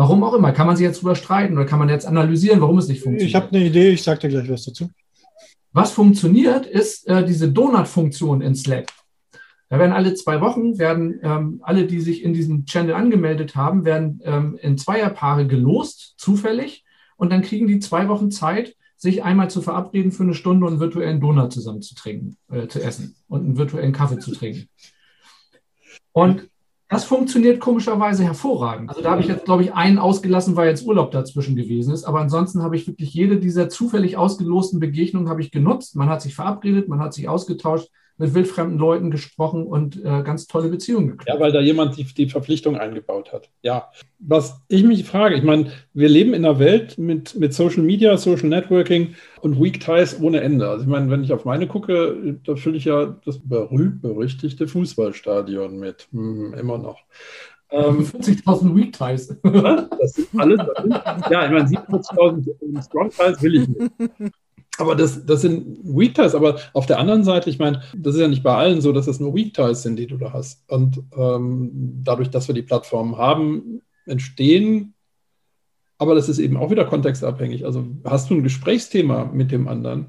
Warum 0.00 0.24
auch 0.24 0.32
immer. 0.32 0.52
Kann 0.52 0.66
man 0.66 0.76
sich 0.76 0.84
jetzt 0.84 1.02
drüber 1.02 1.14
streiten 1.14 1.52
oder 1.52 1.66
kann 1.66 1.78
man 1.78 1.90
jetzt 1.90 2.06
analysieren, 2.06 2.62
warum 2.62 2.78
es 2.78 2.88
nicht 2.88 3.02
funktioniert? 3.02 3.28
Ich 3.28 3.34
habe 3.34 3.54
eine 3.54 3.66
Idee, 3.66 3.90
ich 3.90 4.02
sage 4.02 4.20
dir 4.20 4.28
gleich 4.30 4.48
was 4.48 4.64
dazu. 4.64 4.88
Was 5.72 5.92
funktioniert, 5.92 6.64
ist 6.64 7.06
äh, 7.06 7.22
diese 7.22 7.52
Donut-Funktion 7.52 8.40
in 8.40 8.54
Slack. 8.54 8.86
Da 9.68 9.78
werden 9.78 9.92
alle 9.92 10.14
zwei 10.14 10.40
Wochen, 10.40 10.78
werden 10.78 11.20
ähm, 11.22 11.60
alle, 11.62 11.86
die 11.86 12.00
sich 12.00 12.24
in 12.24 12.32
diesem 12.32 12.64
Channel 12.64 12.94
angemeldet 12.94 13.56
haben, 13.56 13.84
werden 13.84 14.22
ähm, 14.24 14.58
in 14.62 14.78
Zweierpaare 14.78 15.46
gelost, 15.46 16.14
zufällig. 16.16 16.82
Und 17.18 17.30
dann 17.30 17.42
kriegen 17.42 17.66
die 17.66 17.78
zwei 17.78 18.08
Wochen 18.08 18.30
Zeit, 18.30 18.76
sich 18.96 19.22
einmal 19.22 19.50
zu 19.50 19.60
verabreden 19.60 20.12
für 20.12 20.22
eine 20.22 20.32
Stunde 20.32 20.64
und 20.64 20.72
einen 20.72 20.80
virtuellen 20.80 21.20
Donut 21.20 21.52
zusammen 21.52 21.82
zu 21.82 21.94
trinken, 21.94 22.38
äh, 22.50 22.68
zu 22.68 22.82
essen 22.82 23.16
und 23.28 23.44
einen 23.44 23.58
virtuellen 23.58 23.92
Kaffee 23.92 24.18
zu 24.18 24.32
trinken. 24.32 24.70
Und 26.12 26.49
das 26.90 27.04
funktioniert 27.04 27.60
komischerweise 27.60 28.24
hervorragend. 28.24 28.88
Also 28.90 29.00
da 29.00 29.12
habe 29.12 29.22
ich 29.22 29.28
jetzt, 29.28 29.44
glaube 29.44 29.62
ich, 29.62 29.72
einen 29.72 29.98
ausgelassen, 29.98 30.56
weil 30.56 30.68
jetzt 30.68 30.84
Urlaub 30.84 31.12
dazwischen 31.12 31.54
gewesen 31.54 31.94
ist. 31.94 32.02
Aber 32.02 32.20
ansonsten 32.20 32.64
habe 32.64 32.74
ich 32.74 32.88
wirklich 32.88 33.14
jede 33.14 33.38
dieser 33.38 33.68
zufällig 33.68 34.16
ausgelosten 34.16 34.80
Begegnungen 34.80 35.28
habe 35.28 35.40
ich 35.40 35.52
genutzt. 35.52 35.94
Man 35.94 36.08
hat 36.08 36.20
sich 36.20 36.34
verabredet, 36.34 36.88
man 36.88 36.98
hat 36.98 37.14
sich 37.14 37.28
ausgetauscht 37.28 37.88
mit 38.20 38.34
wildfremden 38.34 38.78
Leuten 38.78 39.10
gesprochen 39.10 39.66
und 39.66 39.96
äh, 39.96 40.22
ganz 40.22 40.46
tolle 40.46 40.68
Beziehungen 40.68 41.08
geknüpft. 41.08 41.28
Ja, 41.28 41.40
weil 41.40 41.52
da 41.52 41.60
jemand 41.60 41.96
die, 41.96 42.04
die 42.04 42.28
Verpflichtung 42.28 42.76
eingebaut 42.76 43.32
hat. 43.32 43.48
Ja, 43.62 43.90
was 44.18 44.60
ich 44.68 44.84
mich 44.84 45.04
frage, 45.04 45.36
ich 45.36 45.42
meine, 45.42 45.72
wir 45.94 46.10
leben 46.10 46.34
in 46.34 46.44
einer 46.44 46.58
Welt 46.58 46.98
mit, 46.98 47.34
mit 47.34 47.54
Social 47.54 47.82
Media, 47.82 48.18
Social 48.18 48.48
Networking 48.48 49.14
und 49.40 49.58
Weak 49.58 49.80
Ties 49.80 50.20
ohne 50.20 50.42
Ende. 50.42 50.68
Also 50.68 50.82
ich 50.84 50.90
meine, 50.90 51.10
wenn 51.10 51.24
ich 51.24 51.32
auf 51.32 51.46
meine 51.46 51.66
gucke, 51.66 52.38
da 52.44 52.56
fülle 52.56 52.76
ich 52.76 52.84
ja 52.84 53.16
das 53.24 53.38
berühmt-berüchtigte 53.38 54.68
Fußballstadion 54.68 55.78
mit. 55.78 56.08
Hm, 56.12 56.52
immer 56.52 56.76
noch. 56.76 57.00
40.000 57.70 58.62
ähm, 58.62 58.76
Weak 58.76 58.92
Ties. 58.92 59.34
Das 60.00 60.12
sind 60.12 60.28
alles. 60.38 60.60
ja, 61.30 61.46
ich 61.46 61.52
meine, 61.52 61.68
70.000 61.68 62.84
Strong 62.84 63.10
Ties 63.10 63.42
will 63.42 63.54
ich 63.54 63.68
nicht. 63.68 63.92
Aber 64.78 64.94
das, 64.96 65.26
das 65.26 65.42
sind 65.42 65.78
Weak 65.84 66.14
Ties. 66.14 66.34
Aber 66.34 66.58
auf 66.72 66.86
der 66.86 66.98
anderen 66.98 67.24
Seite, 67.24 67.50
ich 67.50 67.58
meine, 67.58 67.82
das 67.96 68.14
ist 68.14 68.20
ja 68.20 68.28
nicht 68.28 68.42
bei 68.42 68.54
allen 68.54 68.80
so, 68.80 68.92
dass 68.92 69.06
das 69.06 69.20
nur 69.20 69.34
Weak 69.34 69.54
Ties 69.54 69.82
sind, 69.82 69.96
die 69.96 70.06
du 70.06 70.16
da 70.16 70.32
hast. 70.32 70.64
Und 70.70 71.02
ähm, 71.16 71.70
dadurch, 72.02 72.30
dass 72.30 72.48
wir 72.48 72.54
die 72.54 72.62
Plattformen 72.62 73.18
haben, 73.18 73.82
entstehen, 74.06 74.94
aber 75.98 76.14
das 76.14 76.30
ist 76.30 76.38
eben 76.38 76.56
auch 76.56 76.70
wieder 76.70 76.86
kontextabhängig. 76.86 77.66
Also 77.66 77.86
hast 78.04 78.30
du 78.30 78.34
ein 78.34 78.42
Gesprächsthema 78.42 79.26
mit 79.26 79.52
dem 79.52 79.68
anderen, 79.68 80.06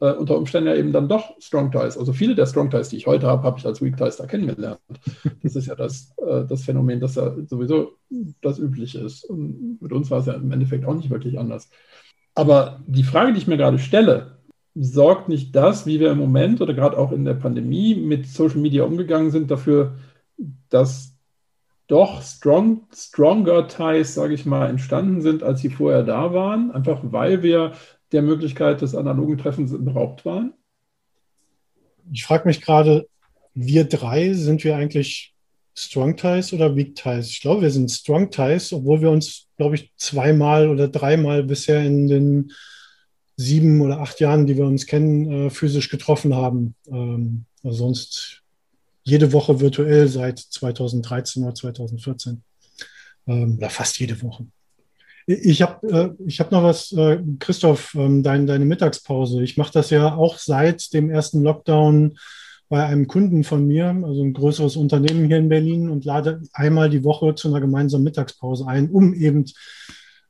äh, 0.00 0.12
unter 0.12 0.36
Umständen 0.36 0.68
ja 0.68 0.74
eben 0.74 0.92
dann 0.92 1.08
doch 1.08 1.40
Strong 1.40 1.70
Ties. 1.70 1.96
Also 1.96 2.12
viele 2.12 2.34
der 2.34 2.46
Strong 2.46 2.70
Ties, 2.70 2.88
die 2.88 2.96
ich 2.96 3.06
heute 3.06 3.28
habe, 3.28 3.44
habe 3.44 3.56
ich 3.56 3.64
als 3.64 3.80
Weak 3.80 3.96
Ties 3.96 4.16
da 4.16 4.26
kennengelernt. 4.26 4.80
Das 5.44 5.54
ist 5.54 5.66
ja 5.66 5.76
das, 5.76 6.12
äh, 6.26 6.44
das 6.44 6.64
Phänomen, 6.64 6.98
das 6.98 7.14
ja 7.14 7.34
sowieso 7.46 7.92
das 8.40 8.58
Übliche 8.58 8.98
ist. 8.98 9.24
Und 9.24 9.80
mit 9.80 9.92
uns 9.92 10.10
war 10.10 10.18
es 10.18 10.26
ja 10.26 10.34
im 10.34 10.50
Endeffekt 10.50 10.84
auch 10.84 10.94
nicht 10.94 11.10
wirklich 11.10 11.38
anders. 11.38 11.70
Aber 12.38 12.78
die 12.86 13.02
Frage, 13.02 13.32
die 13.32 13.38
ich 13.38 13.48
mir 13.48 13.56
gerade 13.56 13.80
stelle, 13.80 14.38
sorgt 14.76 15.28
nicht 15.28 15.56
das, 15.56 15.86
wie 15.86 15.98
wir 15.98 16.12
im 16.12 16.18
Moment 16.18 16.60
oder 16.60 16.72
gerade 16.72 16.96
auch 16.96 17.10
in 17.10 17.24
der 17.24 17.34
Pandemie 17.34 17.96
mit 17.96 18.28
Social 18.28 18.58
Media 18.60 18.84
umgegangen 18.84 19.32
sind, 19.32 19.50
dafür, 19.50 19.96
dass 20.68 21.16
doch 21.88 22.22
strong, 22.22 22.86
stronger 22.94 23.66
Ties, 23.66 24.14
sage 24.14 24.34
ich 24.34 24.46
mal, 24.46 24.70
entstanden 24.70 25.20
sind, 25.20 25.42
als 25.42 25.62
sie 25.62 25.68
vorher 25.68 26.04
da 26.04 26.32
waren, 26.32 26.70
einfach 26.70 27.00
weil 27.02 27.42
wir 27.42 27.72
der 28.12 28.22
Möglichkeit 28.22 28.82
des 28.82 28.94
analogen 28.94 29.36
Treffens 29.36 29.74
beraubt 29.76 30.24
waren? 30.24 30.54
Ich 32.12 32.24
frage 32.24 32.46
mich 32.46 32.60
gerade, 32.60 33.08
wir 33.52 33.82
drei, 33.82 34.32
sind 34.34 34.62
wir 34.62 34.76
eigentlich 34.76 35.34
Strong 35.78 36.16
Ties 36.16 36.52
oder 36.52 36.74
Weak 36.74 36.96
Ties? 36.96 37.28
Ich 37.28 37.40
glaube, 37.40 37.62
wir 37.62 37.70
sind 37.70 37.90
Strong 37.90 38.30
Ties, 38.30 38.72
obwohl 38.72 39.00
wir 39.00 39.10
uns, 39.10 39.46
glaube 39.56 39.76
ich, 39.76 39.92
zweimal 39.96 40.68
oder 40.68 40.88
dreimal 40.88 41.42
bisher 41.44 41.84
in 41.84 42.08
den 42.08 42.52
sieben 43.36 43.80
oder 43.80 44.00
acht 44.00 44.18
Jahren, 44.20 44.46
die 44.46 44.56
wir 44.56 44.66
uns 44.66 44.86
kennen, 44.86 45.46
äh, 45.46 45.50
physisch 45.50 45.88
getroffen 45.88 46.34
haben. 46.34 46.74
Ähm, 46.90 47.44
also 47.62 47.78
sonst 47.78 48.42
jede 49.04 49.32
Woche 49.32 49.60
virtuell 49.60 50.08
seit 50.08 50.38
2013 50.38 51.44
oder 51.44 51.54
2014. 51.54 52.42
ähm, 53.26 53.56
oder 53.56 53.70
fast 53.70 53.98
jede 54.00 54.20
Woche. 54.22 54.46
Ich 55.26 55.62
habe 55.62 56.16
äh, 56.18 56.30
hab 56.30 56.50
noch 56.50 56.62
was, 56.62 56.90
äh, 56.92 57.20
Christoph, 57.38 57.94
ähm, 57.94 58.22
dein, 58.22 58.46
deine 58.46 58.64
Mittagspause. 58.64 59.42
Ich 59.42 59.56
mache 59.56 59.72
das 59.72 59.90
ja 59.90 60.14
auch 60.14 60.38
seit 60.38 60.92
dem 60.92 61.10
ersten 61.10 61.42
Lockdown 61.42 62.18
bei 62.68 62.84
einem 62.84 63.06
Kunden 63.06 63.44
von 63.44 63.66
mir, 63.66 63.86
also 64.04 64.22
ein 64.22 64.34
größeres 64.34 64.76
Unternehmen 64.76 65.26
hier 65.26 65.38
in 65.38 65.48
Berlin 65.48 65.88
und 65.88 66.04
lade 66.04 66.42
einmal 66.52 66.90
die 66.90 67.04
Woche 67.04 67.34
zu 67.34 67.48
einer 67.48 67.60
gemeinsamen 67.60 68.04
Mittagspause 68.04 68.66
ein, 68.66 68.90
um 68.90 69.14
eben 69.14 69.46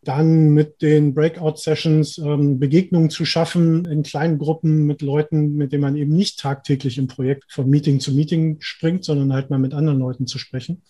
dann 0.03 0.51
mit 0.51 0.81
den 0.81 1.13
Breakout-Sessions 1.13 2.19
ähm, 2.19 2.59
Begegnungen 2.59 3.11
zu 3.11 3.25
schaffen 3.25 3.85
in 3.85 4.05
kleinen 4.05 4.39
Gruppen 4.39 4.87
mit 4.87 5.03
Leuten, 5.03 5.57
mit 5.57 5.73
denen 5.73 5.83
man 5.83 5.97
eben 5.97 6.15
nicht 6.15 6.39
tagtäglich 6.39 6.99
im 6.99 7.09
Projekt 7.09 7.53
von 7.53 7.69
Meeting 7.69 7.99
zu 7.99 8.13
Meeting 8.13 8.57
springt, 8.61 9.05
sondern 9.05 9.33
halt 9.33 9.51
mal 9.51 9.59
mit 9.59 9.75
anderen 9.75 9.99
Leuten 9.99 10.27
zu 10.27 10.39
sprechen. 10.39 10.83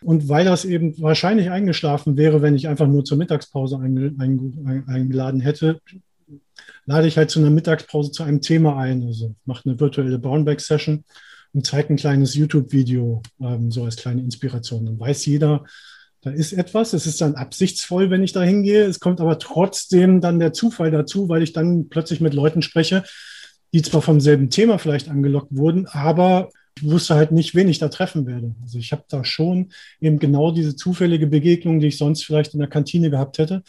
Und 0.00 0.28
weil 0.28 0.44
das 0.44 0.64
eben 0.64 1.00
wahrscheinlich 1.00 1.50
eingeschlafen 1.50 2.16
wäre, 2.16 2.40
wenn 2.40 2.54
ich 2.54 2.68
einfach 2.68 2.86
nur 2.86 3.04
zur 3.04 3.18
Mittagspause 3.18 3.78
eingeladen 3.78 5.40
hätte, 5.40 5.80
lade 6.86 7.06
ich 7.06 7.16
halt 7.16 7.30
zu 7.30 7.38
einer 7.38 7.50
Mittagspause 7.50 8.10
zu 8.10 8.22
einem 8.22 8.40
Thema 8.40 8.76
ein. 8.78 9.02
Also 9.04 9.34
mache 9.44 9.68
eine 9.68 9.78
virtuelle 9.78 10.18
Brownback-Session 10.18 11.04
und 11.52 11.66
zeige 11.66 11.92
ein 11.92 11.96
kleines 11.96 12.34
YouTube-Video, 12.34 13.22
ähm, 13.40 13.70
so 13.70 13.84
als 13.84 13.96
kleine 13.96 14.22
Inspiration. 14.22 14.86
Dann 14.86 15.00
weiß 15.00 15.26
jeder, 15.26 15.64
da 16.22 16.30
ist 16.30 16.52
etwas. 16.52 16.92
Es 16.92 17.06
ist 17.06 17.20
dann 17.20 17.34
absichtsvoll, 17.34 18.10
wenn 18.10 18.22
ich 18.22 18.32
da 18.32 18.42
hingehe. 18.42 18.84
Es 18.84 19.00
kommt 19.00 19.20
aber 19.20 19.38
trotzdem 19.38 20.20
dann 20.20 20.38
der 20.38 20.52
Zufall 20.52 20.90
dazu, 20.90 21.28
weil 21.28 21.42
ich 21.42 21.52
dann 21.52 21.88
plötzlich 21.88 22.20
mit 22.20 22.34
Leuten 22.34 22.62
spreche, 22.62 23.04
die 23.72 23.82
zwar 23.82 24.02
vom 24.02 24.20
selben 24.20 24.50
Thema 24.50 24.78
vielleicht 24.78 25.08
angelockt 25.08 25.54
wurden, 25.56 25.86
aber 25.86 26.50
ich 26.76 26.84
wusste 26.84 27.16
halt 27.16 27.32
nicht, 27.32 27.54
wen 27.54 27.68
ich 27.68 27.78
da 27.78 27.88
treffen 27.88 28.26
werde. 28.26 28.54
Also 28.62 28.78
ich 28.78 28.92
habe 28.92 29.04
da 29.08 29.24
schon 29.24 29.70
eben 30.00 30.18
genau 30.18 30.52
diese 30.52 30.76
zufällige 30.76 31.26
Begegnung, 31.26 31.80
die 31.80 31.88
ich 31.88 31.98
sonst 31.98 32.24
vielleicht 32.24 32.54
in 32.54 32.60
der 32.60 32.68
Kantine 32.68 33.10
gehabt 33.10 33.38
hätte. 33.38 33.62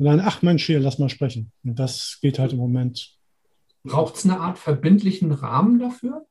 Und 0.00 0.06
dann, 0.06 0.20
ach 0.20 0.40
Mensch, 0.40 0.64
hier, 0.64 0.80
lass 0.80 0.98
mal 0.98 1.10
sprechen. 1.10 1.52
Und 1.62 1.78
das 1.78 2.20
geht 2.22 2.38
halt 2.38 2.54
im 2.54 2.58
Moment. 2.58 3.10
Braucht 3.84 4.16
es 4.16 4.24
eine 4.24 4.40
Art 4.40 4.58
verbindlichen 4.58 5.30
Rahmen 5.30 5.78
dafür, 5.78 6.24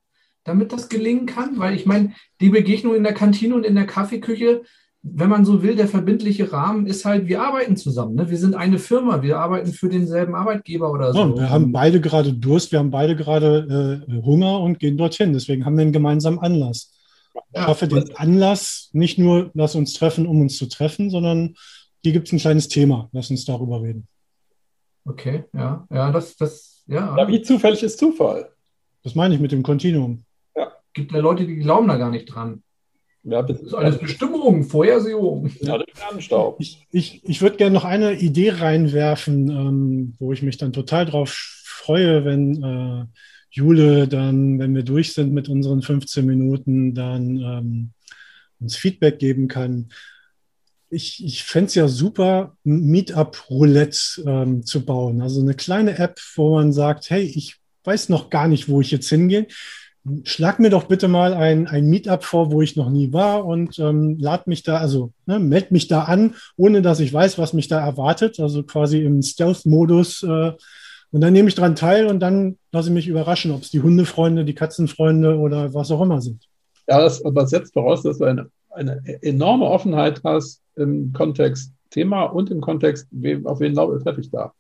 damit 0.44 0.74
das 0.74 0.90
gelingen 0.90 1.28
kann? 1.28 1.60
Weil 1.60 1.76
ich 1.76 1.86
meine, 1.86 2.14
die 2.42 2.50
Begegnung 2.50 2.96
in 2.96 3.04
der 3.04 3.14
Kantine 3.14 3.54
und 3.54 3.68
in 3.68 3.76
der 3.76 3.86
Kaffeeküche, 3.86 4.64
wenn 5.04 5.30
man 5.30 5.46
so 5.46 5.62
will, 5.62 5.76
der 5.76 5.88
verbindliche 5.88 6.52
Rahmen 6.52 6.88
ist 6.88 7.06
halt, 7.06 7.28
wir 7.28 7.44
arbeiten 7.44 7.78
zusammen. 7.78 8.16
Ne? 8.16 8.32
Wir 8.32 8.40
sind 8.40 8.56
eine 8.56 8.80
Firma, 8.80 9.22
wir 9.22 9.38
arbeiten 9.38 9.72
für 9.72 9.88
denselben 9.88 10.34
Arbeitgeber 10.34 10.92
oder 10.92 11.14
so. 11.14 11.20
Ja, 11.20 11.36
wir 11.36 11.50
haben 11.52 11.72
beide 11.72 12.02
gerade 12.02 12.34
Durst, 12.34 12.72
wir 12.72 12.80
haben 12.80 12.90
beide 12.90 13.16
gerade 13.16 14.04
äh, 14.10 14.22
Hunger 14.24 14.62
und 14.62 14.80
gehen 14.80 14.98
dorthin. 14.98 15.32
Deswegen 15.32 15.64
haben 15.64 15.78
wir 15.78 15.84
einen 15.84 15.94
gemeinsamen 15.94 16.40
Anlass. 16.40 16.92
Ich 17.54 17.68
hoffe, 17.68 17.88
den 17.88 18.16
Anlass, 18.16 18.90
nicht 18.94 19.20
nur 19.20 19.52
lass 19.54 19.76
uns 19.76 19.94
treffen, 19.94 20.26
um 20.26 20.42
uns 20.42 20.58
zu 20.58 20.66
treffen, 20.66 21.12
sondern 21.12 21.54
hier 22.04 22.14
gibt 22.14 22.28
es 22.28 22.34
ein 22.34 22.40
kleines 22.40 22.68
Thema. 22.68 23.10
Lass 23.12 23.30
uns 23.30 23.46
darüber 23.46 23.82
reden. 23.82 24.08
Okay, 25.06 25.46
ja, 25.54 25.88
ja, 25.90 26.12
das, 26.12 26.36
das, 26.38 26.84
ja. 26.88 27.18
ja 27.18 27.28
wie 27.28 27.42
zufällig 27.42 27.82
ist 27.84 27.98
Zufall? 27.98 28.50
Das 29.04 29.16
meine 29.16 29.34
ich 29.34 29.42
mit 29.42 29.52
dem 29.52 29.64
Kontinuum. 29.64 30.24
Ja. 30.56 30.72
Gibt 30.94 31.12
ja 31.12 31.20
Leute, 31.20 31.48
die 31.48 31.56
glauben 31.58 31.88
da 31.88 31.98
gar 31.98 32.12
nicht 32.12 32.26
dran. 32.26 32.64
Ja, 33.24 33.42
das 33.42 33.60
ist 33.60 33.74
alles 33.74 33.98
Bestimmung, 33.98 34.64
Vorhersehung. 34.64 35.52
Ja, 35.62 35.78
der 35.78 35.86
Sternenstaub. 35.94 36.60
Ich, 36.60 36.88
ich, 36.92 37.22
ich 37.24 37.42
würde 37.42 37.58
gerne 37.58 37.74
noch 37.74 37.86
eine 37.86 38.14
Idee 38.14 38.52
reinwerfen, 38.52 39.50
ähm, 39.50 40.16
wo 40.20 40.32
ich 40.32 40.42
mich 40.42 40.58
dann 40.58 40.74
total 40.74 41.06
drauf 41.06 41.30
freue, 41.66 42.24
wenn 42.24 42.64
äh, 42.64 43.06
Jule 43.52 44.08
dann, 44.08 44.60
wenn 44.60 44.76
wir 44.76 44.84
durch 44.84 45.14
sind 45.14 45.34
mit 45.34 45.50
unseren 45.50 45.82
15 45.82 46.26
Minuten, 46.26 46.94
dann 46.94 47.38
ähm, 47.38 47.90
uns 48.60 48.76
Feedback 48.76 49.20
geben 49.20 49.48
kann. 49.48 49.90
Ich, 50.90 51.24
ich 51.24 51.44
fände 51.44 51.68
es 51.68 51.76
ja 51.76 51.88
super, 51.88 52.56
Meetup-Roulette 52.64 54.24
ähm, 54.26 54.66
zu 54.66 54.86
bauen. 54.86 55.22
Also 55.22 55.42
eine 55.42 55.54
kleine 55.54 55.98
App, 55.98 56.20
wo 56.36 56.56
man 56.56 56.72
sagt, 56.74 57.10
hey, 57.10 57.22
ich 57.24 57.58
weiß 57.84 58.10
noch 58.10 58.30
gar 58.30 58.48
nicht, 58.48 58.70
wo 58.70 58.82
ich 58.82 58.92
jetzt 58.92 59.10
hingehe 59.10 59.48
schlag 60.24 60.60
mir 60.60 60.70
doch 60.70 60.86
bitte 60.86 61.08
mal 61.08 61.34
ein, 61.34 61.68
ein 61.68 61.88
Meetup 61.88 62.24
vor, 62.24 62.52
wo 62.52 62.62
ich 62.62 62.76
noch 62.76 62.90
nie 62.90 63.12
war 63.14 63.46
und 63.46 63.80
ähm, 63.80 64.18
lad 64.20 64.48
mich 64.48 64.64
da, 64.64 64.78
also 64.78 65.12
ne, 65.26 65.40
meld 65.40 65.72
mich 65.72 65.88
da 65.88 66.04
an, 66.04 66.36
ohne 66.58 66.82
dass 66.82 67.00
ich 67.00 67.14
weiß, 67.14 67.38
was 67.38 67.54
mich 67.54 67.68
da 67.68 67.86
erwartet, 67.86 68.40
also 68.40 68.64
quasi 68.64 69.02
im 69.02 69.22
Stealth-Modus. 69.22 70.24
Äh, 70.24 70.54
und 71.12 71.22
dann 71.22 71.34
nehme 71.34 71.50
ich 71.50 71.56
daran 71.56 71.76
teil 71.76 72.06
und 72.06 72.20
dann 72.20 72.58
lasse 72.72 72.90
ich 72.90 72.94
mich 72.94 73.08
überraschen, 73.08 73.52
ob 73.52 73.64
es 73.64 73.72
die 73.72 73.82
Hundefreunde, 73.82 74.46
die 74.46 74.54
Katzenfreunde 74.54 75.38
oder 75.38 75.74
was 75.74 75.92
auch 75.92 76.02
immer 76.02 76.22
sind. 76.22 76.48
Ja, 76.88 77.02
das 77.02 77.24
aber 77.24 77.48
setzt 77.48 77.74
voraus, 77.74 78.04
dass 78.04 78.20
du 78.20 78.26
eine, 78.26 78.50
eine 78.70 79.02
enorme 79.22 79.66
Offenheit 79.66 80.22
hast 80.24 80.62
im 80.80 81.14
Kontext 81.14 81.74
Thema 81.90 82.24
und 82.24 82.52
im 82.52 82.62
Kontext, 82.62 83.08
auf 83.46 83.60
wen 83.60 83.76
treffe 84.00 84.22
ich 84.22 84.30
da. 84.30 84.54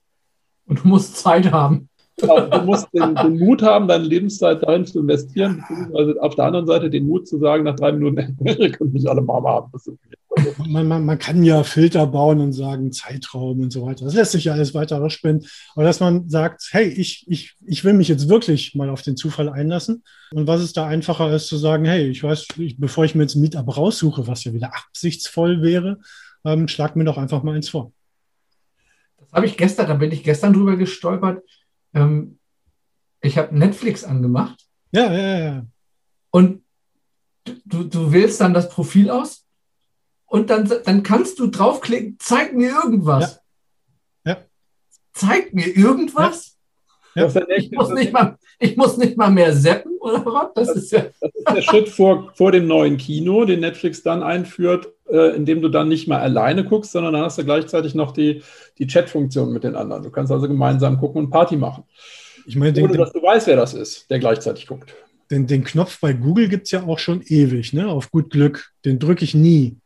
Und 0.65 0.83
du 0.83 0.87
musst 0.87 1.17
Zeit 1.17 1.51
haben. 1.51 1.89
Du 2.21 2.61
musst 2.65 2.87
den, 2.93 3.15
den, 3.15 3.39
Mut 3.39 3.61
haben, 3.61 3.87
deine 3.87 4.03
Lebenszeit 4.03 4.63
darin 4.63 4.85
zu 4.85 4.99
investieren, 4.99 5.63
beziehungsweise 5.67 6.21
auf 6.21 6.35
der 6.35 6.45
anderen 6.45 6.67
Seite 6.67 6.89
den 6.89 7.07
Mut 7.07 7.27
zu 7.27 7.39
sagen, 7.39 7.63
nach 7.63 7.75
drei 7.75 7.91
Minuten, 7.91 8.37
wir 8.39 8.71
können 8.71 8.93
nicht 8.93 9.07
alle 9.07 9.21
Mama 9.21 9.49
haben. 9.49 9.71
Man, 10.67 10.87
man, 10.87 11.05
man, 11.05 11.19
kann 11.19 11.43
ja 11.43 11.63
Filter 11.63 12.05
bauen 12.07 12.39
und 12.39 12.53
sagen, 12.53 12.91
Zeitraum 12.91 13.59
und 13.61 13.71
so 13.71 13.85
weiter. 13.85 14.05
Das 14.05 14.13
lässt 14.13 14.31
sich 14.31 14.45
ja 14.45 14.53
alles 14.53 14.73
weiter 14.73 15.01
ausspinnen. 15.01 15.45
Aber 15.75 15.83
dass 15.83 15.99
man 15.99 16.29
sagt, 16.29 16.69
hey, 16.71 16.87
ich, 16.87 17.25
ich, 17.27 17.55
ich 17.65 17.83
will 17.83 17.93
mich 17.93 18.07
jetzt 18.07 18.29
wirklich 18.29 18.75
mal 18.75 18.89
auf 18.89 19.01
den 19.01 19.17
Zufall 19.17 19.49
einlassen. 19.49 20.03
Und 20.31 20.47
was 20.47 20.61
ist 20.61 20.77
da 20.77 20.85
einfacher, 20.87 21.25
als 21.25 21.47
zu 21.47 21.57
sagen, 21.57 21.85
hey, 21.85 22.07
ich 22.07 22.23
weiß, 22.23 22.47
ich, 22.57 22.77
bevor 22.79 23.05
ich 23.05 23.15
mir 23.15 23.23
jetzt 23.23 23.35
ein 23.35 23.41
Meetup 23.41 23.75
raussuche, 23.75 24.27
was 24.27 24.43
ja 24.43 24.53
wieder 24.53 24.71
absichtsvoll 24.75 25.61
wäre, 25.61 25.99
ähm, 26.45 26.67
schlag 26.67 26.95
mir 26.95 27.05
doch 27.05 27.17
einfach 27.17 27.43
mal 27.43 27.55
eins 27.55 27.69
vor. 27.69 27.91
Das 29.17 29.31
habe 29.33 29.45
ich 29.45 29.57
gestern, 29.57 29.87
da 29.87 29.95
bin 29.95 30.11
ich 30.11 30.23
gestern 30.23 30.53
drüber 30.53 30.77
gestolpert 30.77 31.43
ähm, 31.93 32.39
ich 33.21 33.37
habe 33.37 33.57
Netflix 33.57 34.03
angemacht. 34.03 34.65
Ja, 34.91 35.11
ja, 35.11 35.39
ja. 35.39 35.65
Und 36.31 36.63
du, 37.43 37.83
du 37.83 38.11
wählst 38.11 38.41
dann 38.41 38.53
das 38.53 38.69
Profil 38.69 39.09
aus 39.09 39.45
und 40.25 40.49
dann, 40.49 40.71
dann 40.85 41.03
kannst 41.03 41.39
du 41.39 41.47
draufklicken, 41.47 42.17
zeig 42.19 42.53
mir 42.53 42.71
irgendwas. 42.71 43.41
Ja. 44.25 44.33
ja. 44.33 44.45
Zeig 45.13 45.53
mir 45.53 45.67
irgendwas. 45.75 46.58
Ja. 47.15 47.27
Ich, 47.57 47.71
muss 47.71 47.89
nicht 47.89 48.13
mal, 48.13 48.37
ich 48.59 48.77
muss 48.77 48.97
nicht 48.97 49.17
mal 49.17 49.29
mehr 49.29 49.53
zappen 49.53 49.97
oder 49.99 50.25
was? 50.25 50.53
Das, 50.55 50.67
das, 50.67 50.75
ist, 50.77 50.91
ja 50.91 51.05
das 51.19 51.31
ist 51.33 51.55
der 51.55 51.61
Schritt 51.61 51.89
vor, 51.89 52.31
vor 52.35 52.51
dem 52.51 52.67
neuen 52.67 52.97
Kino, 52.97 53.45
den 53.45 53.61
Netflix 53.61 54.03
dann 54.03 54.23
einführt, 54.23 54.87
äh, 55.09 55.35
indem 55.35 55.61
du 55.61 55.69
dann 55.69 55.87
nicht 55.87 56.07
mal 56.07 56.19
alleine 56.19 56.63
guckst, 56.63 56.91
sondern 56.91 57.13
dann 57.13 57.23
hast 57.23 57.37
du 57.37 57.43
gleichzeitig 57.43 57.95
noch 57.95 58.11
die, 58.11 58.43
die 58.77 58.87
Chat-Funktion 58.87 59.51
mit 59.51 59.63
den 59.63 59.75
anderen. 59.75 60.03
Du 60.03 60.11
kannst 60.11 60.31
also 60.31 60.47
gemeinsam 60.47 60.99
gucken 60.99 61.23
und 61.23 61.29
Party 61.29 61.57
machen. 61.57 61.83
Ich 62.45 62.55
meine, 62.55 62.79
Ohne, 62.79 62.93
den, 62.93 62.97
dass 62.97 63.11
du 63.11 63.21
weißt, 63.21 63.47
wer 63.47 63.55
das 63.55 63.73
ist, 63.73 64.09
der 64.09 64.19
gleichzeitig 64.19 64.67
guckt. 64.67 64.93
Den, 65.29 65.45
den 65.45 65.63
Knopf 65.63 65.99
bei 65.99 66.13
Google 66.13 66.49
gibt 66.49 66.65
es 66.65 66.71
ja 66.71 66.83
auch 66.83 66.97
schon 66.97 67.21
ewig, 67.21 67.73
ne? 67.73 67.87
auf 67.87 68.09
gut 68.11 68.31
Glück. 68.31 68.71
Den 68.85 68.97
drücke 68.97 69.23
ich 69.23 69.35
nie. 69.35 69.77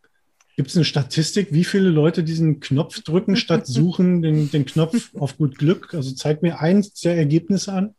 Gibt 0.55 0.69
es 0.69 0.75
eine 0.75 0.85
Statistik, 0.85 1.47
wie 1.51 1.63
viele 1.63 1.89
Leute 1.89 2.23
diesen 2.23 2.59
Knopf 2.59 3.01
drücken, 3.01 3.35
statt 3.35 3.67
suchen 3.67 4.21
den, 4.21 4.51
den 4.51 4.65
Knopf 4.65 5.13
auf 5.15 5.37
gut 5.37 5.57
Glück? 5.57 5.93
Also 5.93 6.13
zeig 6.13 6.41
mir 6.41 6.59
eins 6.59 6.93
der 6.93 7.17
Ergebnisse 7.17 7.73
an. 7.73 7.95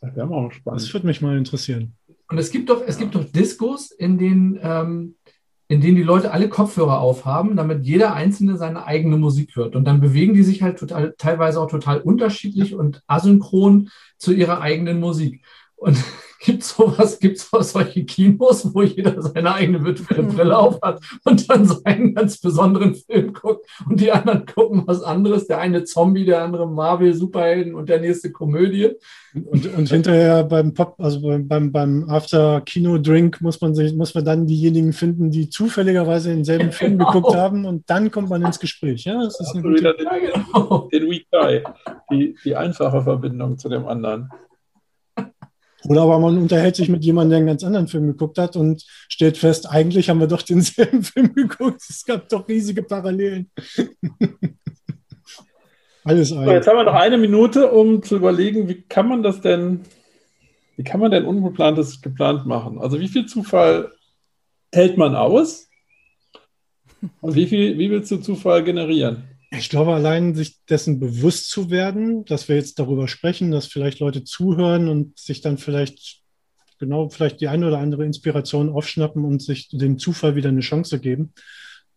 Das 0.00 0.16
wäre 0.16 0.30
auch 0.30 0.50
spannend. 0.50 0.80
Das 0.80 0.92
würde 0.92 1.06
mich 1.06 1.20
mal 1.20 1.38
interessieren. 1.38 1.94
Und 2.28 2.38
es 2.38 2.50
gibt 2.50 2.70
doch, 2.70 2.82
es 2.86 2.98
gibt 2.98 3.14
doch 3.14 3.24
Diskos, 3.24 3.90
in 3.90 4.18
denen 4.18 4.58
ähm, 4.62 5.14
in 5.72 5.80
denen 5.80 5.96
die 5.96 6.02
Leute 6.02 6.32
alle 6.32 6.50
Kopfhörer 6.50 7.00
aufhaben, 7.00 7.56
damit 7.56 7.84
jeder 7.84 8.12
Einzelne 8.12 8.58
seine 8.58 8.84
eigene 8.84 9.16
Musik 9.16 9.56
hört. 9.56 9.74
Und 9.74 9.86
dann 9.86 10.02
bewegen 10.02 10.34
die 10.34 10.42
sich 10.42 10.60
halt 10.60 10.78
total, 10.78 11.14
teilweise 11.16 11.62
auch 11.62 11.70
total 11.70 12.02
unterschiedlich 12.02 12.74
und 12.74 13.02
asynchron 13.06 13.88
zu 14.18 14.34
ihrer 14.34 14.60
eigenen 14.60 15.00
Musik. 15.00 15.42
Und 15.76 15.96
gibt 16.44 16.64
sowas, 16.64 17.18
gibt 17.18 17.38
es 17.38 17.72
solche 17.72 18.04
Kinos, 18.04 18.74
wo 18.74 18.82
jeder 18.82 19.20
seine 19.22 19.54
eigene 19.54 19.84
virtuelle 19.84 20.24
Brille 20.24 20.58
aufhat 20.58 21.00
und 21.24 21.48
dann 21.48 21.64
seinen 21.66 22.14
ganz 22.14 22.38
besonderen 22.40 22.94
Film 22.94 23.32
guckt 23.32 23.66
und 23.88 24.00
die 24.00 24.10
anderen 24.10 24.44
gucken 24.46 24.82
was 24.86 25.02
anderes. 25.02 25.46
Der 25.46 25.58
eine 25.58 25.84
Zombie, 25.84 26.24
der 26.24 26.42
andere 26.42 26.68
Marvel, 26.68 27.14
Superhelden 27.14 27.74
und 27.74 27.88
der 27.88 28.00
nächste 28.00 28.32
Komödie. 28.32 28.90
Und, 29.34 29.66
und 29.74 29.88
hinterher 29.88 30.44
beim 30.44 30.74
Pop, 30.74 30.96
also 30.98 31.20
beim, 31.22 31.72
beim 31.72 32.08
After-Kino-Drink 32.08 33.40
muss 33.40 33.60
man 33.60 33.74
sich, 33.74 33.94
muss 33.94 34.14
man 34.14 34.24
dann 34.24 34.46
diejenigen 34.46 34.92
finden, 34.92 35.30
die 35.30 35.48
zufälligerweise 35.48 36.30
denselben 36.30 36.72
Film 36.72 36.98
genau. 36.98 37.12
geguckt 37.12 37.36
haben 37.36 37.64
und 37.64 37.88
dann 37.88 38.10
kommt 38.10 38.28
man 38.28 38.42
ins 38.42 38.60
Gespräch. 38.60 39.04
Ja, 39.04 39.22
das 39.22 39.40
ist 39.40 39.54
eine 39.54 39.62
gute 39.62 39.94
den, 39.94 40.06
genau. 40.06 40.88
den 40.92 41.10
Weekly, 41.10 41.62
die, 42.10 42.36
die 42.44 42.56
einfache 42.56 43.02
Verbindung 43.02 43.56
zu 43.58 43.68
dem 43.68 43.86
anderen. 43.86 44.28
Oder 45.88 46.02
aber 46.02 46.18
man 46.18 46.38
unterhält 46.38 46.76
sich 46.76 46.88
mit 46.88 47.04
jemandem, 47.04 47.30
der 47.30 47.38
einen 47.38 47.46
ganz 47.48 47.64
anderen 47.64 47.88
Film 47.88 48.06
geguckt 48.06 48.38
hat 48.38 48.56
und 48.56 48.84
stellt 49.08 49.36
fest, 49.36 49.68
eigentlich 49.68 50.08
haben 50.08 50.20
wir 50.20 50.28
doch 50.28 50.42
denselben 50.42 51.02
Film 51.04 51.34
geguckt. 51.34 51.82
Es 51.88 52.04
gab 52.04 52.28
doch 52.28 52.46
riesige 52.48 52.82
Parallelen. 52.82 53.50
Alles 56.04 56.30
so, 56.30 56.42
Jetzt 56.42 56.66
haben 56.66 56.78
wir 56.78 56.84
noch 56.84 56.94
eine 56.94 57.16
Minute, 57.16 57.70
um 57.70 58.02
zu 58.02 58.16
überlegen, 58.16 58.68
wie 58.68 58.82
kann 58.82 59.08
man 59.08 59.22
das 59.22 59.40
denn, 59.40 59.82
wie 60.76 60.82
kann 60.82 60.98
man 60.98 61.12
denn 61.12 61.24
Ungeplantes 61.24 62.00
geplant 62.00 62.44
machen? 62.44 62.80
Also 62.80 62.98
wie 62.98 63.06
viel 63.06 63.26
Zufall 63.26 63.92
hält 64.72 64.98
man 64.98 65.14
aus? 65.14 65.68
Und 67.20 67.34
wie 67.34 67.46
viel, 67.46 67.78
wie 67.78 67.90
willst 67.90 68.10
du 68.10 68.16
Zufall 68.16 68.64
generieren? 68.64 69.24
Ich 69.54 69.68
glaube, 69.68 69.92
allein 69.92 70.34
sich 70.34 70.64
dessen 70.64 70.98
bewusst 70.98 71.50
zu 71.50 71.70
werden, 71.70 72.24
dass 72.24 72.48
wir 72.48 72.56
jetzt 72.56 72.78
darüber 72.78 73.06
sprechen, 73.06 73.50
dass 73.50 73.66
vielleicht 73.66 74.00
Leute 74.00 74.24
zuhören 74.24 74.88
und 74.88 75.18
sich 75.18 75.42
dann 75.42 75.58
vielleicht 75.58 76.22
genau 76.78 77.10
vielleicht 77.10 77.40
die 77.40 77.48
eine 77.48 77.68
oder 77.68 77.78
andere 77.78 78.04
Inspiration 78.04 78.70
aufschnappen 78.70 79.24
und 79.24 79.42
sich 79.42 79.68
dem 79.68 79.98
Zufall 79.98 80.36
wieder 80.36 80.48
eine 80.48 80.60
Chance 80.60 80.98
geben, 80.98 81.32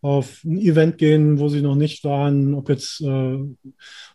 auf 0.02 0.44
ein 0.44 0.60
Event 0.60 0.98
gehen, 0.98 1.39
wo 1.39 1.48
sie 1.50 1.62
noch 1.62 1.76
nicht 1.76 2.04
waren, 2.04 2.54
ob 2.54 2.70
jetzt 2.70 3.02
äh, 3.02 3.06
und 3.06 3.56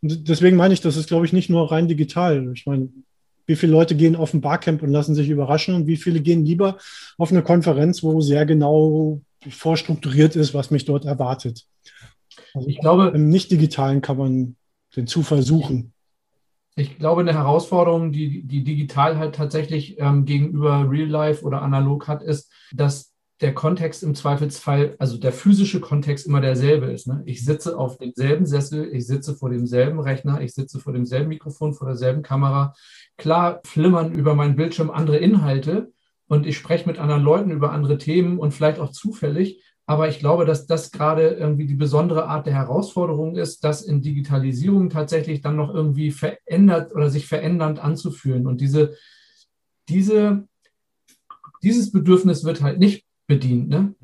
deswegen 0.03 0.57
meine 0.57 0.75
ich, 0.75 0.81
das 0.81 0.97
ist, 0.97 1.09
glaube 1.09 1.27
ich, 1.27 1.33
nicht 1.33 1.51
nur 1.51 1.73
rein 1.73 1.89
digital. 1.89 2.53
Ich 2.55 2.67
meine, 2.67 2.91
wie 3.47 3.57
viele 3.57 3.73
Leute 3.73 3.97
gehen 3.97 4.15
auf 4.15 4.33
ein 4.35 4.43
Barcamp 4.43 4.83
und 4.83 4.91
lassen 4.91 5.15
sich 5.15 5.29
überraschen 5.29 5.75
und 5.75 5.87
wie 5.87 5.97
viele 5.97 6.21
gehen 6.21 6.45
lieber 6.45 6.79
auf 7.19 7.33
eine 7.33 7.43
Konferenz, 7.43 8.03
wo 8.03 8.21
sehr 8.21 8.47
genau 8.47 9.23
vorstrukturiert 9.49 10.37
ist, 10.37 10.55
was 10.55 10.71
mich 10.71 10.85
dort 10.85 11.05
erwartet. 11.05 11.67
Also 12.55 12.69
ich 12.69 12.79
glaube, 12.79 13.09
im 13.15 13.29
nicht-digitalen 13.29 14.01
kann 14.01 14.19
man 14.19 14.57
den 14.97 15.07
Zufall 15.07 15.43
suchen. 15.43 15.93
Ich 16.77 16.99
glaube, 16.99 17.21
eine 17.21 17.35
Herausforderung, 17.35 18.13
die, 18.13 18.43
die 18.47 18.65
digital 18.65 19.19
halt 19.19 19.35
tatsächlich 19.35 19.99
ähm, 19.99 20.25
gegenüber 20.25 20.89
Real 20.89 21.09
Life 21.09 21.45
oder 21.45 21.63
analog 21.63 22.09
hat, 22.09 22.23
ist, 22.23 22.51
dass 22.73 23.11
der 23.41 23.55
Kontext 23.55 24.03
im 24.03 24.15
Zweifelsfall, 24.15 24.97
also 24.99 25.17
der 25.17 25.33
physische 25.33 25.81
Kontext 25.81 26.27
immer 26.27 26.41
derselbe 26.41 26.87
ist. 26.87 27.07
Ne? 27.07 27.23
Ich 27.25 27.45
sitze 27.45 27.79
auf 27.79 27.97
demselben 27.97 28.45
Sessel, 28.45 28.91
ich 28.93 29.07
sitze 29.07 29.35
vor 29.35 29.51
demselben 29.51 29.99
Rechner, 29.99 30.41
ich 30.43 30.53
sitze 30.53 30.79
vor 30.79 30.93
demselben 30.93 31.29
Mikrofon, 31.29 31.73
vor 31.73 31.87
derselben 31.87 32.23
Kamera. 32.23 32.75
Klar 33.17 33.61
flimmern 33.65 34.13
über 34.13 34.35
meinen 34.35 34.57
Bildschirm 34.57 34.91
andere 34.91 35.17
Inhalte 35.17 35.91
und 36.29 36.47
ich 36.47 36.57
spreche 36.57 36.87
mit 36.87 36.99
anderen 36.99 37.23
Leuten 37.23 37.51
über 37.51 37.73
andere 37.73 37.97
Themen 37.97 38.39
und 38.39 38.53
vielleicht 38.53 38.79
auch 38.79 38.91
zufällig, 38.91 39.63
aber 39.91 40.09
ich 40.09 40.21
glaube, 40.21 40.45
dass 40.45 40.69
das 40.69 40.93
gerade 40.93 41.31
irgendwie 41.31 41.67
die 41.67 41.75
besondere 41.75 42.29
Art 42.29 42.47
der 42.47 42.55
Herausforderung 42.55 43.35
ist, 43.35 43.65
das 43.65 43.83
in 43.83 44.01
Digitalisierung 44.01 44.89
tatsächlich 44.89 45.41
dann 45.41 45.57
noch 45.57 45.75
irgendwie 45.75 46.13
verändert 46.13 46.95
oder 46.95 47.11
sich 47.11 47.27
verändernd 47.27 47.81
anzuführen. 47.81 48.47
Und 48.47 48.61
diese, 48.61 48.95
diese, 49.89 50.47
dieses 51.65 51.91
Bedürfnis 51.91 52.45
wird 52.45 52.63
halt 52.63 52.79
nicht 52.79 53.05
bedient. 53.27 53.69
Ne? 53.69 53.97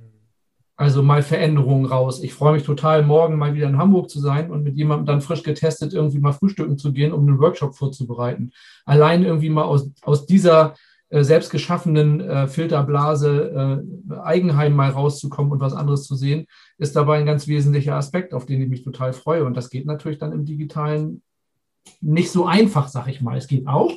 Also 0.74 1.04
mal 1.04 1.22
Veränderungen 1.22 1.86
raus. 1.86 2.20
Ich 2.20 2.34
freue 2.34 2.54
mich 2.54 2.64
total, 2.64 3.04
morgen 3.04 3.38
mal 3.38 3.54
wieder 3.54 3.68
in 3.68 3.78
Hamburg 3.78 4.10
zu 4.10 4.18
sein 4.18 4.50
und 4.50 4.64
mit 4.64 4.76
jemandem 4.76 5.06
dann 5.06 5.20
frisch 5.20 5.44
getestet 5.44 5.92
irgendwie 5.92 6.18
mal 6.18 6.32
frühstücken 6.32 6.78
zu 6.78 6.92
gehen, 6.92 7.12
um 7.12 7.28
einen 7.28 7.38
Workshop 7.38 7.76
vorzubereiten. 7.76 8.50
Allein 8.86 9.22
irgendwie 9.22 9.50
mal 9.50 9.62
aus, 9.62 9.88
aus 10.02 10.26
dieser 10.26 10.74
selbst 11.10 11.50
geschaffenen 11.50 12.20
äh, 12.20 12.48
Filterblase 12.48 13.82
äh, 14.10 14.14
Eigenheim 14.14 14.74
mal 14.74 14.90
rauszukommen 14.90 15.52
und 15.52 15.60
was 15.60 15.72
anderes 15.72 16.04
zu 16.04 16.16
sehen, 16.16 16.46
ist 16.78 16.96
dabei 16.96 17.18
ein 17.18 17.26
ganz 17.26 17.46
wesentlicher 17.46 17.94
Aspekt, 17.94 18.34
auf 18.34 18.46
den 18.46 18.60
ich 18.62 18.68
mich 18.68 18.82
total 18.82 19.12
freue. 19.12 19.44
Und 19.44 19.56
das 19.56 19.70
geht 19.70 19.86
natürlich 19.86 20.18
dann 20.18 20.32
im 20.32 20.44
digitalen 20.44 21.22
nicht 22.00 22.30
so 22.30 22.46
einfach, 22.46 22.88
sag 22.88 23.06
ich 23.08 23.20
mal. 23.20 23.36
Es 23.36 23.46
geht 23.46 23.68
auch, 23.68 23.92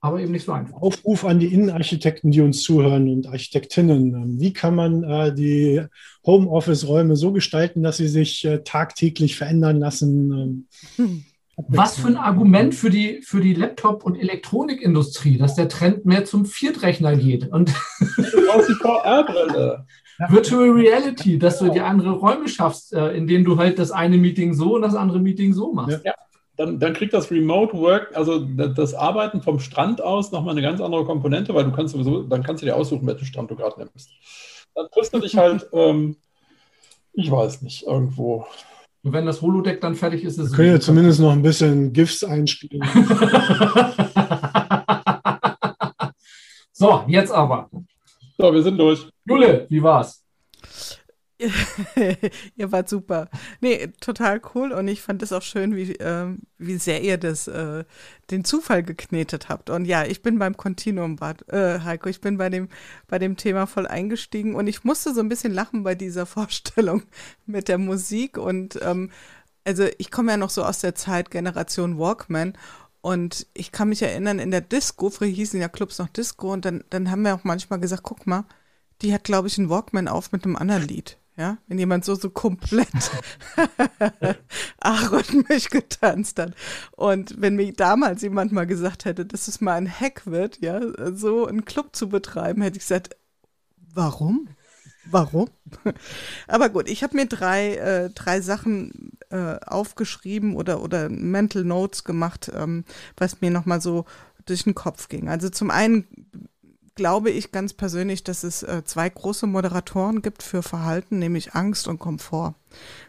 aber 0.00 0.20
eben 0.20 0.32
nicht 0.32 0.44
so 0.44 0.52
einfach. 0.52 0.80
Aufruf 0.80 1.24
an 1.24 1.40
die 1.40 1.52
Innenarchitekten, 1.52 2.30
die 2.30 2.40
uns 2.40 2.62
zuhören 2.62 3.08
und 3.08 3.26
Architektinnen. 3.26 4.14
Ähm, 4.14 4.40
wie 4.40 4.52
kann 4.52 4.76
man 4.76 5.02
äh, 5.02 5.34
die 5.34 5.82
Homeoffice-Räume 6.24 7.16
so 7.16 7.32
gestalten, 7.32 7.82
dass 7.82 7.96
sie 7.96 8.08
sich 8.08 8.44
äh, 8.44 8.62
tagtäglich 8.62 9.36
verändern 9.36 9.78
lassen? 9.78 10.66
Hm. 10.96 11.24
Was 11.56 11.96
für 11.96 12.08
ein 12.08 12.18
Argument 12.18 12.74
für 12.74 12.90
die, 12.90 13.22
für 13.22 13.40
die 13.40 13.54
Laptop- 13.54 14.04
und 14.04 14.14
Elektronikindustrie, 14.14 15.38
dass 15.38 15.54
der 15.54 15.70
Trend 15.70 16.04
mehr 16.04 16.26
zum 16.26 16.44
Viertrechner 16.44 17.16
geht. 17.16 17.48
Und 17.48 17.68
die 18.18 18.74
VR-Brille. 18.74 19.86
Virtual 20.28 20.70
Reality, 20.70 21.38
dass 21.38 21.58
du 21.58 21.70
dir 21.70 21.84
andere 21.86 22.12
Räume 22.12 22.48
schaffst, 22.48 22.92
äh, 22.92 23.08
in 23.12 23.26
denen 23.26 23.44
du 23.44 23.58
halt 23.58 23.78
das 23.78 23.90
eine 23.90 24.16
Meeting 24.16 24.54
so 24.54 24.74
und 24.74 24.82
das 24.82 24.94
andere 24.94 25.18
Meeting 25.18 25.52
so 25.52 25.72
machst. 25.72 26.04
Ja. 26.04 26.14
Dann, 26.56 26.78
dann 26.78 26.94
kriegt 26.94 27.12
das 27.12 27.30
Remote 27.30 27.76
Work, 27.76 28.16
also 28.16 28.38
das 28.38 28.94
Arbeiten 28.94 29.42
vom 29.42 29.60
Strand 29.60 30.00
aus, 30.00 30.32
nochmal 30.32 30.52
eine 30.52 30.62
ganz 30.62 30.80
andere 30.80 31.04
Komponente, 31.04 31.54
weil 31.54 31.64
du 31.64 31.72
kannst 31.72 31.92
sowieso, 31.92 32.22
dann 32.22 32.42
kannst 32.42 32.62
du 32.62 32.66
dir 32.66 32.76
aussuchen, 32.76 33.06
welchen 33.06 33.26
Strand 33.26 33.50
du 33.50 33.56
gerade 33.56 33.78
nimmst. 33.78 34.10
Dann 34.74 34.86
triffst 34.90 35.12
du 35.12 35.18
dich 35.18 35.36
halt, 35.36 35.68
ähm, 35.72 36.16
ich 37.12 37.30
weiß 37.30 37.60
nicht, 37.60 37.86
irgendwo 37.86 38.46
und 39.06 39.12
wenn 39.12 39.24
das 39.24 39.40
Holodeck 39.40 39.80
dann 39.80 39.94
fertig 39.94 40.24
ist, 40.24 40.36
ist 40.36 40.46
es. 40.46 40.50
Wir 40.50 40.56
können 40.56 40.72
ja 40.72 40.80
zumindest 40.80 41.20
noch 41.20 41.30
ein 41.30 41.40
bisschen 41.40 41.92
GIFs 41.92 42.24
einspielen. 42.24 42.82
so, 46.72 47.04
jetzt 47.06 47.30
aber. 47.30 47.70
So, 48.36 48.52
wir 48.52 48.64
sind 48.64 48.76
durch. 48.78 49.08
Jule, 49.24 49.64
wie 49.68 49.80
war's? 49.80 50.24
ihr 52.56 52.72
wart 52.72 52.88
super. 52.88 53.28
Nee, 53.60 53.88
total 54.00 54.40
cool 54.54 54.72
und 54.72 54.88
ich 54.88 55.02
fand 55.02 55.22
es 55.22 55.32
auch 55.32 55.42
schön, 55.42 55.76
wie, 55.76 55.92
äh, 55.96 56.34
wie 56.56 56.78
sehr 56.78 57.02
ihr 57.02 57.18
das, 57.18 57.46
äh, 57.46 57.84
den 58.30 58.44
Zufall 58.44 58.82
geknetet 58.82 59.48
habt. 59.48 59.68
Und 59.68 59.84
ja, 59.84 60.04
ich 60.04 60.22
bin 60.22 60.38
beim 60.38 60.56
Continuum, 60.56 61.16
Bad, 61.16 61.46
äh, 61.50 61.80
Heiko, 61.80 62.08
ich 62.08 62.20
bin 62.20 62.38
bei 62.38 62.48
dem, 62.48 62.68
bei 63.06 63.18
dem 63.18 63.36
Thema 63.36 63.66
voll 63.66 63.86
eingestiegen 63.86 64.54
und 64.54 64.66
ich 64.66 64.84
musste 64.84 65.12
so 65.12 65.20
ein 65.20 65.28
bisschen 65.28 65.52
lachen 65.52 65.82
bei 65.82 65.94
dieser 65.94 66.26
Vorstellung 66.26 67.02
mit 67.44 67.68
der 67.68 67.78
Musik 67.78 68.38
und 68.38 68.78
ähm, 68.82 69.10
also 69.64 69.84
ich 69.98 70.10
komme 70.10 70.32
ja 70.32 70.36
noch 70.38 70.50
so 70.50 70.64
aus 70.64 70.78
der 70.80 70.94
Zeit 70.94 71.30
Generation 71.30 71.98
Walkman 71.98 72.54
und 73.02 73.46
ich 73.52 73.72
kann 73.72 73.90
mich 73.90 74.02
erinnern, 74.02 74.38
in 74.38 74.50
der 74.50 74.62
Disco, 74.62 75.10
früher 75.10 75.28
hießen 75.28 75.60
ja 75.60 75.68
Clubs 75.68 75.98
noch 75.98 76.08
Disco 76.08 76.52
und 76.52 76.64
dann, 76.64 76.82
dann 76.90 77.10
haben 77.10 77.22
wir 77.22 77.34
auch 77.34 77.44
manchmal 77.44 77.78
gesagt, 77.78 78.02
guck 78.04 78.26
mal, 78.26 78.44
die 79.02 79.12
hat, 79.12 79.24
glaube 79.24 79.48
ich, 79.48 79.58
einen 79.58 79.68
Walkman 79.70 80.08
auf 80.08 80.32
mit 80.32 80.44
einem 80.44 80.56
anderen 80.56 80.82
Lied. 80.82 81.18
Ja, 81.36 81.58
wenn 81.66 81.78
jemand 81.78 82.04
so, 82.06 82.14
so 82.14 82.30
komplett 82.30 82.88
mich 85.48 85.68
getanzt 85.68 86.38
hat. 86.38 86.54
Und 86.92 87.40
wenn 87.40 87.56
mir 87.56 87.72
damals 87.72 88.22
jemand 88.22 88.52
mal 88.52 88.66
gesagt 88.66 89.04
hätte, 89.04 89.26
dass 89.26 89.48
es 89.48 89.60
mal 89.60 89.74
ein 89.74 89.90
Hack 89.90 90.26
wird, 90.26 90.62
ja, 90.62 90.80
so 91.12 91.46
einen 91.46 91.64
Club 91.64 91.94
zu 91.94 92.08
betreiben, 92.08 92.62
hätte 92.62 92.78
ich 92.78 92.84
gesagt, 92.84 93.16
warum? 93.92 94.48
Warum? 95.10 95.48
Aber 96.48 96.68
gut, 96.68 96.88
ich 96.88 97.02
habe 97.02 97.16
mir 97.16 97.26
drei, 97.26 97.76
äh, 97.76 98.10
drei 98.10 98.40
Sachen 98.40 99.12
äh, 99.30 99.56
aufgeschrieben 99.64 100.56
oder, 100.56 100.82
oder 100.82 101.08
Mental 101.08 101.64
Notes 101.64 102.04
gemacht, 102.04 102.50
ähm, 102.54 102.84
was 103.16 103.40
mir 103.40 103.50
nochmal 103.50 103.80
so 103.80 104.04
durch 104.46 104.64
den 104.64 104.74
Kopf 104.74 105.08
ging. 105.08 105.28
Also 105.28 105.48
zum 105.48 105.70
einen 105.70 106.06
glaube 106.96 107.30
ich 107.30 107.52
ganz 107.52 107.72
persönlich, 107.72 108.24
dass 108.24 108.42
es 108.42 108.64
äh, 108.64 108.82
zwei 108.84 109.08
große 109.08 109.46
Moderatoren 109.46 110.20
gibt 110.22 110.42
für 110.42 110.64
Verhalten, 110.64 111.20
nämlich 111.20 111.54
Angst 111.54 111.86
und 111.86 112.00
Komfort. 112.00 112.56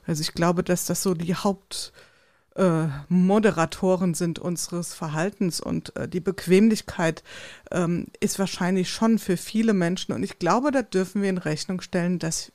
Also 0.06 0.22
ich 0.22 0.34
glaube, 0.34 0.64
dass 0.64 0.86
das 0.86 1.02
so 1.02 1.16
die 1.16 1.34
Hauptmoderatoren 1.34 4.12
äh, 4.12 4.16
sind 4.16 4.38
unseres 4.38 4.94
Verhaltens 4.94 5.60
und 5.60 5.96
äh, 5.96 6.08
die 6.08 6.20
Bequemlichkeit 6.20 7.24
ähm, 7.72 8.06
ist 8.20 8.38
wahrscheinlich 8.38 8.92
schon 8.92 9.18
für 9.18 9.38
viele 9.38 9.74
Menschen 9.74 10.14
und 10.14 10.22
ich 10.22 10.38
glaube, 10.38 10.70
da 10.72 10.84
dürfen 10.84 11.24
wir 11.24 11.30
in 11.30 11.40
Rechnung 11.40 11.82
stellen, 11.82 12.20
dass 12.20 12.52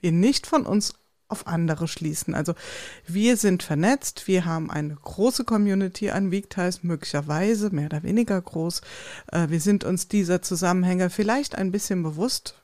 wir 0.00 0.12
nicht 0.12 0.46
von 0.46 0.66
uns 0.66 0.92
auf 1.28 1.46
andere 1.46 1.88
schließen. 1.88 2.34
Also 2.34 2.54
wir 3.06 3.36
sind 3.36 3.62
vernetzt, 3.62 4.26
wir 4.26 4.44
haben 4.44 4.70
eine 4.70 4.94
große 4.94 5.44
Community 5.44 6.10
an 6.10 6.30
Weekties, 6.30 6.82
möglicherweise 6.82 7.70
mehr 7.70 7.86
oder 7.86 8.02
weniger 8.02 8.40
groß. 8.40 8.80
Äh, 9.32 9.48
wir 9.48 9.60
sind 9.60 9.84
uns 9.84 10.08
dieser 10.08 10.42
Zusammenhänge 10.42 11.10
vielleicht 11.10 11.56
ein 11.56 11.70
bisschen 11.70 12.02
bewusst, 12.02 12.54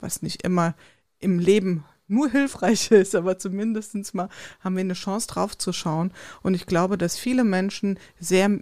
was 0.00 0.22
nicht 0.22 0.42
immer 0.42 0.74
im 1.18 1.38
Leben 1.38 1.84
nur 2.08 2.28
hilfreich 2.28 2.90
ist, 2.90 3.14
aber 3.14 3.38
zumindest 3.38 4.14
mal 4.14 4.28
haben 4.60 4.76
wir 4.76 4.80
eine 4.80 4.94
Chance 4.94 5.28
drauf 5.28 5.56
zu 5.56 5.72
schauen. 5.72 6.12
Und 6.42 6.54
ich 6.54 6.66
glaube, 6.66 6.98
dass 6.98 7.16
viele 7.16 7.44
Menschen 7.44 7.98
sehr 8.18 8.60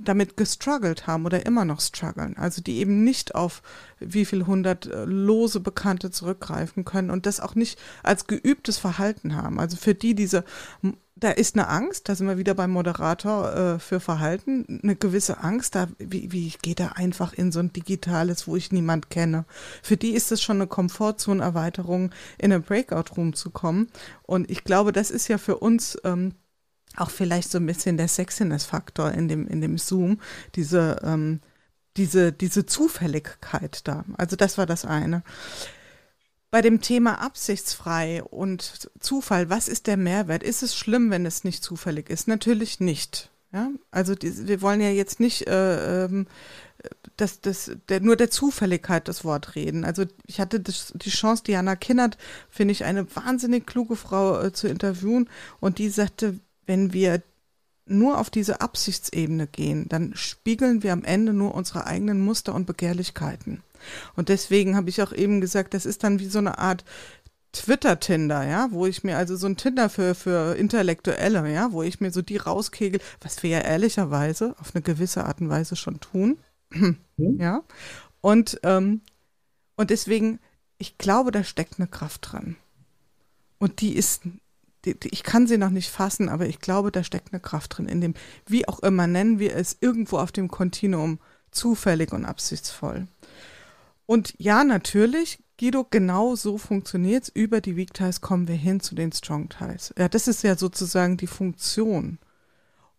damit 0.00 0.36
gestruggelt 0.36 1.06
haben 1.06 1.24
oder 1.24 1.46
immer 1.46 1.64
noch 1.64 1.80
strugglen. 1.80 2.36
Also 2.36 2.62
die 2.62 2.78
eben 2.78 3.04
nicht 3.04 3.34
auf 3.34 3.62
wie 4.00 4.24
viel 4.24 4.46
hundert 4.46 4.86
äh, 4.86 5.04
lose 5.04 5.60
Bekannte 5.60 6.10
zurückgreifen 6.10 6.84
können 6.84 7.10
und 7.10 7.26
das 7.26 7.40
auch 7.40 7.54
nicht 7.54 7.78
als 8.02 8.26
geübtes 8.26 8.78
Verhalten 8.78 9.36
haben. 9.36 9.60
Also 9.60 9.76
für 9.76 9.94
die 9.94 10.14
diese, 10.14 10.44
da 11.14 11.30
ist 11.30 11.54
eine 11.54 11.68
Angst, 11.68 12.08
da 12.08 12.14
sind 12.14 12.26
wir 12.26 12.38
wieder 12.38 12.54
beim 12.54 12.70
Moderator 12.70 13.54
äh, 13.54 13.78
für 13.78 14.00
Verhalten, 14.00 14.80
eine 14.82 14.96
gewisse 14.96 15.42
Angst, 15.42 15.74
da, 15.74 15.88
wie, 15.98 16.32
wie 16.32 16.46
ich 16.46 16.60
gehe 16.60 16.74
da 16.74 16.88
einfach 16.88 17.32
in 17.32 17.52
so 17.52 17.60
ein 17.60 17.72
digitales, 17.72 18.46
wo 18.46 18.56
ich 18.56 18.72
niemand 18.72 19.10
kenne. 19.10 19.44
Für 19.82 19.96
die 19.96 20.10
ist 20.10 20.32
es 20.32 20.42
schon 20.42 20.56
eine 20.56 20.66
Komfortzone-Erweiterung, 20.66 22.10
in 22.38 22.52
einen 22.52 22.62
Breakout-Room 22.62 23.34
zu 23.34 23.50
kommen. 23.50 23.88
Und 24.22 24.50
ich 24.50 24.64
glaube, 24.64 24.92
das 24.92 25.10
ist 25.10 25.28
ja 25.28 25.38
für 25.38 25.58
uns 25.58 25.98
ähm, 26.04 26.34
auch 27.00 27.10
vielleicht 27.10 27.50
so 27.50 27.58
ein 27.58 27.66
bisschen 27.66 27.96
der 27.96 28.08
Sexiness-Faktor 28.08 29.12
in 29.12 29.28
dem, 29.28 29.46
in 29.46 29.60
dem 29.60 29.78
Zoom, 29.78 30.20
diese, 30.54 31.00
ähm, 31.02 31.40
diese, 31.96 32.32
diese 32.32 32.66
Zufälligkeit 32.66 33.86
da. 33.86 34.04
Also 34.16 34.36
das 34.36 34.58
war 34.58 34.66
das 34.66 34.84
eine. 34.84 35.22
Bei 36.50 36.62
dem 36.62 36.80
Thema 36.80 37.20
absichtsfrei 37.20 38.22
und 38.22 38.88
Zufall, 39.00 39.50
was 39.50 39.68
ist 39.68 39.86
der 39.86 39.98
Mehrwert? 39.98 40.42
Ist 40.42 40.62
es 40.62 40.74
schlimm, 40.74 41.10
wenn 41.10 41.26
es 41.26 41.44
nicht 41.44 41.62
zufällig 41.62 42.08
ist? 42.08 42.26
Natürlich 42.26 42.80
nicht. 42.80 43.30
Ja, 43.52 43.70
also 43.90 44.14
die, 44.14 44.46
wir 44.46 44.60
wollen 44.60 44.80
ja 44.80 44.90
jetzt 44.90 45.20
nicht 45.20 45.46
äh, 45.46 46.04
ähm, 46.04 46.26
das, 47.16 47.40
das, 47.40 47.72
der, 47.88 48.00
nur 48.00 48.16
der 48.16 48.30
Zufälligkeit 48.30 49.08
das 49.08 49.24
Wort 49.24 49.54
reden. 49.54 49.84
Also 49.84 50.04
ich 50.26 50.38
hatte 50.40 50.60
das, 50.60 50.92
die 50.94 51.10
Chance, 51.10 51.42
Diana 51.44 51.74
Kinnert, 51.74 52.18
finde 52.50 52.72
ich, 52.72 52.84
eine 52.84 53.14
wahnsinnig 53.16 53.66
kluge 53.66 53.96
Frau 53.96 54.40
äh, 54.40 54.52
zu 54.52 54.68
interviewen 54.68 55.28
und 55.60 55.78
die 55.78 55.88
sagte, 55.88 56.38
wenn 56.68 56.92
wir 56.92 57.22
nur 57.86 58.18
auf 58.18 58.30
diese 58.30 58.60
Absichtsebene 58.60 59.46
gehen, 59.46 59.88
dann 59.88 60.14
spiegeln 60.14 60.82
wir 60.82 60.92
am 60.92 61.04
Ende 61.04 61.32
nur 61.32 61.54
unsere 61.54 61.86
eigenen 61.86 62.20
Muster 62.20 62.54
und 62.54 62.66
Begehrlichkeiten. 62.66 63.62
Und 64.14 64.28
deswegen 64.28 64.76
habe 64.76 64.90
ich 64.90 65.02
auch 65.02 65.12
eben 65.12 65.40
gesagt, 65.40 65.74
das 65.74 65.86
ist 65.86 66.04
dann 66.04 66.20
wie 66.20 66.26
so 66.26 66.38
eine 66.38 66.58
Art 66.58 66.84
Twitter-Tinder, 67.52 68.46
ja, 68.46 68.68
wo 68.70 68.86
ich 68.86 69.04
mir 69.04 69.16
also 69.16 69.34
so 69.36 69.46
ein 69.46 69.56
Tinder 69.56 69.88
für, 69.88 70.14
für 70.14 70.54
Intellektuelle, 70.56 71.50
ja, 71.50 71.72
wo 71.72 71.82
ich 71.82 72.00
mir 72.00 72.10
so 72.10 72.20
die 72.20 72.36
rauskegel, 72.36 73.00
was 73.20 73.42
wir 73.42 73.50
ja 73.50 73.60
ehrlicherweise 73.60 74.54
auf 74.60 74.74
eine 74.74 74.82
gewisse 74.82 75.24
Art 75.24 75.40
und 75.40 75.48
Weise 75.48 75.74
schon 75.74 76.00
tun. 76.00 76.38
Mhm. 76.70 76.98
Ja. 77.16 77.62
Und, 78.20 78.60
ähm, 78.64 79.00
und 79.76 79.90
deswegen, 79.90 80.40
ich 80.76 80.98
glaube, 80.98 81.30
da 81.30 81.42
steckt 81.42 81.78
eine 81.78 81.88
Kraft 81.88 82.32
dran. 82.32 82.56
Und 83.58 83.80
die 83.80 83.94
ist, 83.96 84.22
die, 84.84 84.98
die, 84.98 85.08
ich 85.08 85.22
kann 85.22 85.46
sie 85.46 85.58
noch 85.58 85.70
nicht 85.70 85.90
fassen, 85.90 86.28
aber 86.28 86.46
ich 86.46 86.60
glaube, 86.60 86.92
da 86.92 87.02
steckt 87.02 87.32
eine 87.32 87.40
Kraft 87.40 87.76
drin, 87.76 87.88
in 87.88 88.00
dem, 88.00 88.14
wie 88.46 88.68
auch 88.68 88.80
immer 88.80 89.06
nennen 89.06 89.38
wir 89.38 89.54
es, 89.56 89.76
irgendwo 89.80 90.18
auf 90.18 90.32
dem 90.32 90.48
Kontinuum 90.48 91.18
zufällig 91.50 92.12
und 92.12 92.24
absichtsvoll. 92.24 93.06
Und 94.06 94.34
ja, 94.38 94.64
natürlich, 94.64 95.38
Guido, 95.58 95.86
genau 95.90 96.34
so 96.34 96.56
funktioniert 96.56 97.24
es. 97.24 97.28
Über 97.28 97.60
die 97.60 97.76
Weak 97.76 97.92
Ties 97.92 98.20
kommen 98.20 98.48
wir 98.48 98.54
hin 98.54 98.80
zu 98.80 98.94
den 98.94 99.12
Strong 99.12 99.50
Ties. 99.50 99.92
Ja, 99.98 100.08
das 100.08 100.28
ist 100.28 100.42
ja 100.42 100.56
sozusagen 100.56 101.16
die 101.16 101.26
Funktion. 101.26 102.18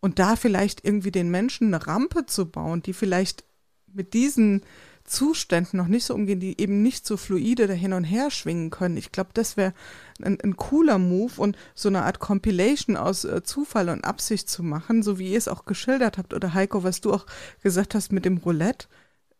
Und 0.02 0.20
da 0.20 0.36
vielleicht 0.36 0.86
irgendwie 0.86 1.12
den 1.12 1.32
Menschen 1.32 1.74
eine 1.74 1.88
Rampe 1.88 2.26
zu 2.26 2.46
bauen, 2.46 2.84
die 2.84 2.94
vielleicht 2.94 3.44
mit 3.92 4.13
diesen 4.13 4.62
Zuständen 5.10 5.78
noch 5.78 5.88
nicht 5.88 6.06
so 6.06 6.13
umgehen, 6.13 6.39
die 6.39 6.60
eben 6.60 6.82
nicht 6.82 7.06
so 7.06 7.17
fluide 7.17 7.67
da 7.67 7.74
hin 7.74 7.93
und 7.93 8.04
her 8.04 8.32
schwingen 8.32 8.69
können. 8.69 8.98
Ich 8.98 9.12
glaube, 9.12 9.32
das 9.34 9.58
wäre 9.58 9.74
ein, 10.22 10.39
ein, 10.41 10.56
cooler 10.56 10.98
Move 10.98 11.34
und 11.38 11.58
so 11.76 11.89
eine 11.89 12.04
Art 12.04 12.19
Compilation 12.19 12.95
aus 12.95 13.26
äh, 13.26 13.43
Zufall 13.43 13.89
und 13.89 14.06
Absicht 14.06 14.50
zu 14.50 14.63
machen, 14.63 15.04
so 15.04 15.19
wie 15.19 15.32
ihr 15.32 15.38
es 15.38 15.48
auch 15.48 15.65
geschildert 15.65 16.17
habt 16.17 16.34
oder 16.34 16.54
Heiko, 16.54 16.84
was 16.84 17.02
du 17.02 17.13
auch 17.13 17.26
gesagt 17.62 17.95
hast 17.95 18.12
mit 18.12 18.26
dem 18.26 18.38
Roulette 18.38 18.88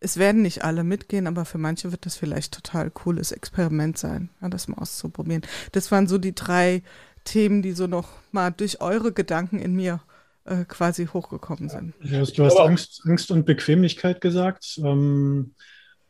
es 0.02 0.18
werden 0.18 0.42
nicht 0.42 0.64
alle 0.64 0.84
mitgehen, 0.84 1.28
aber 1.28 1.46
für 1.46 1.58
manche 1.58 1.92
wird 1.92 2.06
das 2.06 2.16
vielleicht 2.16 2.54
total 2.54 2.90
cooles 2.90 3.32
Experiment 3.32 3.98
sein, 3.98 4.30
ja, 4.42 4.48
das 4.48 4.68
mal 4.68 4.78
auszuprobieren. 4.78 5.44
Das 5.74 5.92
waren 5.92 6.08
so 6.08 6.18
die 6.18 6.34
drei 6.34 6.84
Themen, 7.26 7.62
die 7.62 7.74
so 7.74 7.88
noch 7.88 8.10
mal 8.32 8.52
durch 8.52 8.82
eure 8.82 9.12
Gedanken 9.12 9.60
in 9.60 9.76
mir 9.76 10.02
äh, 10.46 10.66
quasi 10.66 11.08
hochgekommen 11.08 11.70
sind. 11.70 11.94
Ja, 12.04 12.24
du 12.24 12.46
hast 12.46 12.58
Angst, 12.58 13.02
Angst 13.06 13.32
und 13.32 13.46
Bequemlichkeit 13.46 14.22
gesagt. 14.22 14.80
Ähm, 14.84 15.54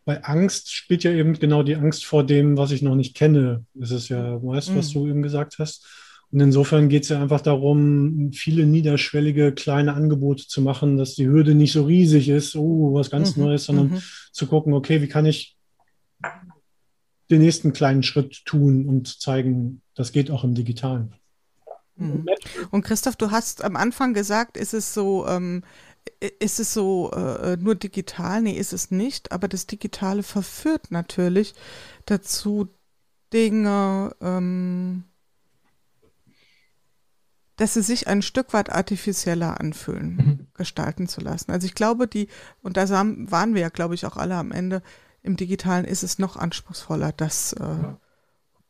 bei 0.05 0.23
Angst 0.23 0.71
spielt 0.71 1.03
ja 1.03 1.11
eben 1.11 1.33
genau 1.33 1.61
die 1.63 1.75
Angst 1.75 2.05
vor 2.05 2.25
dem, 2.25 2.57
was 2.57 2.71
ich 2.71 2.81
noch 2.81 2.95
nicht 2.95 3.15
kenne. 3.15 3.65
Das 3.73 3.91
ist 3.91 4.09
ja 4.09 4.39
meist, 4.39 4.75
was 4.75 4.89
mhm. 4.89 4.93
du 4.93 5.07
eben 5.07 5.21
gesagt 5.21 5.59
hast. 5.59 5.85
Und 6.31 6.39
insofern 6.41 6.89
geht 6.89 7.03
es 7.03 7.09
ja 7.09 7.21
einfach 7.21 7.41
darum, 7.41 8.31
viele 8.33 8.65
niederschwellige 8.65 9.51
kleine 9.51 9.93
Angebote 9.93 10.47
zu 10.47 10.61
machen, 10.61 10.97
dass 10.97 11.15
die 11.15 11.27
Hürde 11.27 11.55
nicht 11.55 11.73
so 11.73 11.85
riesig 11.85 12.29
ist, 12.29 12.55
oh, 12.55 12.93
was 12.93 13.09
ganz 13.09 13.35
mhm, 13.35 13.43
Neues, 13.43 13.65
sondern 13.65 13.89
mhm. 13.89 14.01
zu 14.31 14.45
gucken, 14.45 14.73
okay, 14.73 15.01
wie 15.01 15.07
kann 15.07 15.25
ich 15.25 15.57
den 17.31 17.41
nächsten 17.41 17.73
kleinen 17.73 18.03
Schritt 18.03 18.45
tun 18.45 18.87
und 18.87 19.21
zeigen, 19.21 19.81
das 19.95 20.11
geht 20.11 20.31
auch 20.31 20.43
im 20.43 20.55
Digitalen. 20.55 21.13
Mhm. 21.99 22.25
Und 22.71 22.83
Christoph, 22.83 23.15
du 23.15 23.31
hast 23.31 23.63
am 23.63 23.75
Anfang 23.75 24.13
gesagt, 24.13 24.57
ist 24.57 24.73
es 24.73 24.93
so, 24.93 25.27
ähm, 25.27 25.63
ist 26.39 26.59
es 26.59 26.73
so 26.73 27.11
äh, 27.11 27.57
nur 27.57 27.75
digital? 27.75 28.41
Nee, 28.41 28.57
ist 28.57 28.73
es 28.73 28.91
nicht. 28.91 29.31
Aber 29.31 29.47
das 29.47 29.67
Digitale 29.67 30.23
verführt 30.23 30.91
natürlich 30.91 31.53
dazu, 32.05 32.69
Dinge 33.31 34.15
ähm, 34.21 35.03
dass 37.59 37.73
sie 37.73 37.81
sich 37.81 38.07
ein 38.07 38.21
Stück 38.21 38.53
weit 38.53 38.71
artifizieller 38.71 39.59
anfühlen, 39.59 40.15
mhm. 40.15 40.47
gestalten 40.53 41.09
zu 41.09 41.19
lassen. 41.19 41.51
Also 41.51 41.67
ich 41.67 41.75
glaube, 41.75 42.07
die, 42.07 42.29
und 42.61 42.77
da 42.77 42.89
waren 42.89 43.53
wir 43.53 43.61
ja, 43.61 43.69
glaube 43.69 43.95
ich, 43.95 44.05
auch 44.05 44.15
alle 44.15 44.35
am 44.35 44.53
Ende, 44.53 44.81
im 45.21 45.35
Digitalen 45.35 45.83
ist 45.83 46.01
es 46.01 46.19
noch 46.19 46.37
anspruchsvoller, 46.37 47.11
das 47.11 47.51
äh, 47.51 47.63
ja. 47.63 47.99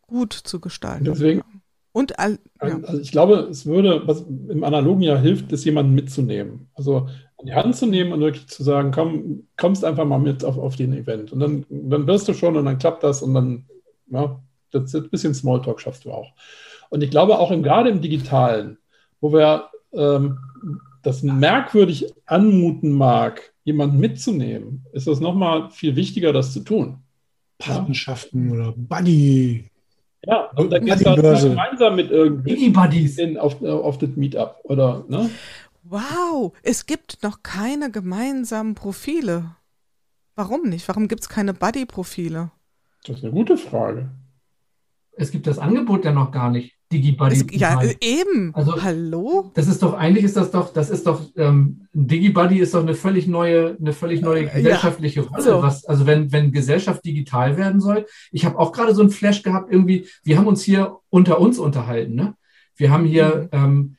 gut 0.08 0.34
zu 0.34 0.60
gestalten. 0.60 1.06
Deswegen, 1.06 1.44
und 1.92 2.20
all, 2.20 2.40
ja. 2.62 2.80
also 2.84 3.00
ich 3.00 3.12
glaube, 3.12 3.48
es 3.50 3.66
würde, 3.66 4.04
was 4.06 4.22
im 4.22 4.64
Analogen 4.64 5.02
ja 5.02 5.18
hilft, 5.18 5.52
ist 5.52 5.66
jemanden 5.66 5.96
mitzunehmen. 5.96 6.68
Also 6.76 7.08
an 7.38 7.46
die 7.46 7.54
Hand 7.54 7.76
zu 7.76 7.86
nehmen 7.86 8.12
und 8.12 8.20
wirklich 8.20 8.48
zu 8.48 8.64
sagen, 8.64 8.92
komm, 8.92 9.48
kommst 9.58 9.84
einfach 9.84 10.06
mal 10.06 10.20
mit 10.20 10.44
auf, 10.44 10.58
auf 10.58 10.76
den 10.76 10.94
Event. 10.94 11.32
Und 11.32 11.40
dann, 11.40 11.66
dann 11.70 12.06
wirst 12.06 12.28
du 12.28 12.34
schon 12.34 12.58
und 12.58 12.66
dann 12.66 12.78
klappt 12.78 13.04
das 13.04 13.22
und 13.22 13.34
dann, 13.34 13.66
ja, 14.12 14.40
das, 14.72 14.94
ein 14.94 15.10
bisschen 15.10 15.34
Smalltalk 15.34 15.82
schaffst 15.82 16.06
du 16.06 16.12
auch. 16.12 16.32
Und 16.90 17.04
ich 17.04 17.10
glaube 17.10 17.40
auch 17.40 17.52
im, 17.52 17.64
gerade 17.64 17.90
im 17.90 18.02
Digitalen, 18.02 18.78
wo 19.20 19.34
wir 19.34 19.70
ähm, 19.94 20.38
das 21.02 21.24
merkwürdig 21.24 22.14
anmuten 22.26 22.92
mag, 22.92 23.54
jemanden 23.64 24.00
mitzunehmen, 24.00 24.86
ist 24.92 25.08
es 25.08 25.20
nochmal 25.20 25.72
viel 25.72 25.96
wichtiger, 25.96 26.34
das 26.34 26.54
zu 26.54 26.60
tun. 26.62 27.00
Patenschaften 27.58 28.52
oder 28.52 28.74
Buddy. 28.76 29.69
Ja, 30.26 30.50
und 30.56 30.72
dann 30.72 30.86
geht 30.86 31.06
das 31.06 31.44
gemeinsam 31.44 31.96
mit 31.96 32.12
irgendwie 32.12 32.76
auf, 33.38 33.62
auf 33.62 33.98
das 33.98 34.10
Meetup 34.16 34.60
oder, 34.64 35.06
ne? 35.08 35.30
Wow, 35.84 36.54
es 36.62 36.86
gibt 36.86 37.24
noch 37.24 37.42
keine 37.42 37.90
gemeinsamen 37.90 38.76
Profile. 38.76 39.56
Warum 40.36 40.64
nicht? 40.70 40.88
Warum 40.88 41.08
gibt 41.08 41.22
es 41.22 41.30
keine 41.30 41.54
Buddy-Profile? 41.54 42.52
Das 43.06 43.18
ist 43.18 43.24
eine 43.24 43.34
gute 43.34 43.58
Frage. 43.58 44.12
Es 45.12 45.32
gibt 45.32 45.48
das 45.48 45.58
Angebot 45.58 46.06
ja 46.06 46.12
noch 46.12 46.32
gar 46.32 46.52
nicht. 46.52 46.79
Digibuddy. 46.92 47.58
Ja, 47.58 47.80
eben. 48.02 48.54
Also, 48.56 48.82
Hallo? 48.82 49.52
Das 49.54 49.68
ist 49.68 49.84
doch, 49.84 49.94
eigentlich 49.94 50.24
ist 50.26 50.36
das 50.36 50.50
doch, 50.50 50.74
das 50.74 50.90
ist 50.90 51.06
doch, 51.06 51.22
ähm, 51.38 51.88
Digibuddy 51.94 52.60
ist 52.60 52.74
doch 52.74 52.82
eine 52.82 52.96
völlig 52.96 53.28
neue, 53.28 53.78
eine 53.80 53.94
völlig 53.94 54.22
neue 54.22 54.48
gesellschaftliche 54.48 55.22
ja, 55.22 55.28
Rolle. 55.28 55.44
So. 55.44 55.62
Was, 55.62 55.86
also 55.86 56.08
wenn, 56.08 56.32
wenn 56.32 56.52
Gesellschaft 56.52 57.06
digital 57.06 57.58
werden 57.58 57.80
soll. 57.80 58.08
Ich 58.32 58.44
habe 58.46 58.58
auch 58.58 58.72
gerade 58.72 58.96
so 58.96 59.02
einen 59.02 59.12
Flash 59.12 59.44
gehabt, 59.44 59.72
irgendwie, 59.72 60.08
wir 60.24 60.38
haben 60.38 60.48
uns 60.48 60.64
hier 60.64 60.98
unter 61.10 61.40
uns 61.40 61.60
unterhalten, 61.60 62.16
ne? 62.16 62.34
Wir 62.76 62.92
haben 62.92 63.06
hier, 63.06 63.50
mhm. 63.52 63.96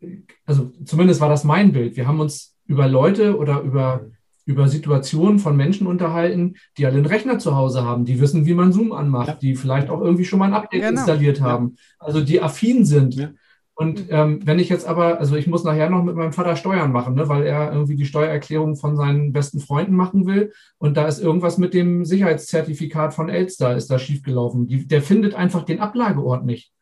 ähm, 0.00 0.22
also 0.44 0.72
zumindest 0.84 1.20
war 1.20 1.28
das 1.28 1.44
mein 1.44 1.72
Bild, 1.72 1.96
wir 1.96 2.08
haben 2.08 2.20
uns 2.20 2.56
über 2.66 2.88
Leute 2.88 3.36
oder 3.36 3.60
über 3.60 4.06
über 4.46 4.68
Situationen 4.68 5.38
von 5.38 5.56
Menschen 5.56 5.86
unterhalten, 5.86 6.54
die 6.76 6.86
alle 6.86 6.96
einen 6.96 7.06
Rechner 7.06 7.38
zu 7.38 7.56
Hause 7.56 7.84
haben, 7.84 8.04
die 8.04 8.20
wissen, 8.20 8.46
wie 8.46 8.54
man 8.54 8.72
Zoom 8.72 8.92
anmacht, 8.92 9.28
ja. 9.28 9.34
die 9.34 9.56
vielleicht 9.56 9.90
auch 9.90 10.00
irgendwie 10.00 10.24
schon 10.24 10.38
mal 10.38 10.46
ein 10.46 10.54
Update 10.54 10.82
genau. 10.82 11.00
installiert 11.00 11.40
haben, 11.40 11.76
ja. 11.76 12.06
also 12.06 12.20
die 12.20 12.40
affin 12.40 12.84
sind. 12.84 13.14
Ja. 13.14 13.30
Und 13.76 14.04
ähm, 14.10 14.40
wenn 14.44 14.60
ich 14.60 14.68
jetzt 14.68 14.86
aber, 14.86 15.18
also 15.18 15.34
ich 15.34 15.48
muss 15.48 15.64
nachher 15.64 15.90
noch 15.90 16.04
mit 16.04 16.14
meinem 16.14 16.32
Vater 16.32 16.54
Steuern 16.54 16.92
machen, 16.92 17.14
ne, 17.14 17.28
weil 17.28 17.44
er 17.44 17.72
irgendwie 17.72 17.96
die 17.96 18.04
Steuererklärung 18.04 18.76
von 18.76 18.96
seinen 18.96 19.32
besten 19.32 19.58
Freunden 19.58 19.96
machen 19.96 20.26
will. 20.26 20.52
Und 20.78 20.96
da 20.96 21.08
ist 21.08 21.20
irgendwas 21.20 21.58
mit 21.58 21.74
dem 21.74 22.04
Sicherheitszertifikat 22.04 23.14
von 23.14 23.28
Elster 23.28 23.76
ist 23.76 23.90
da 23.90 23.98
schiefgelaufen. 23.98 24.68
Die, 24.68 24.86
der 24.86 25.02
findet 25.02 25.34
einfach 25.34 25.64
den 25.64 25.80
Ablageort 25.80 26.44
nicht. 26.44 26.73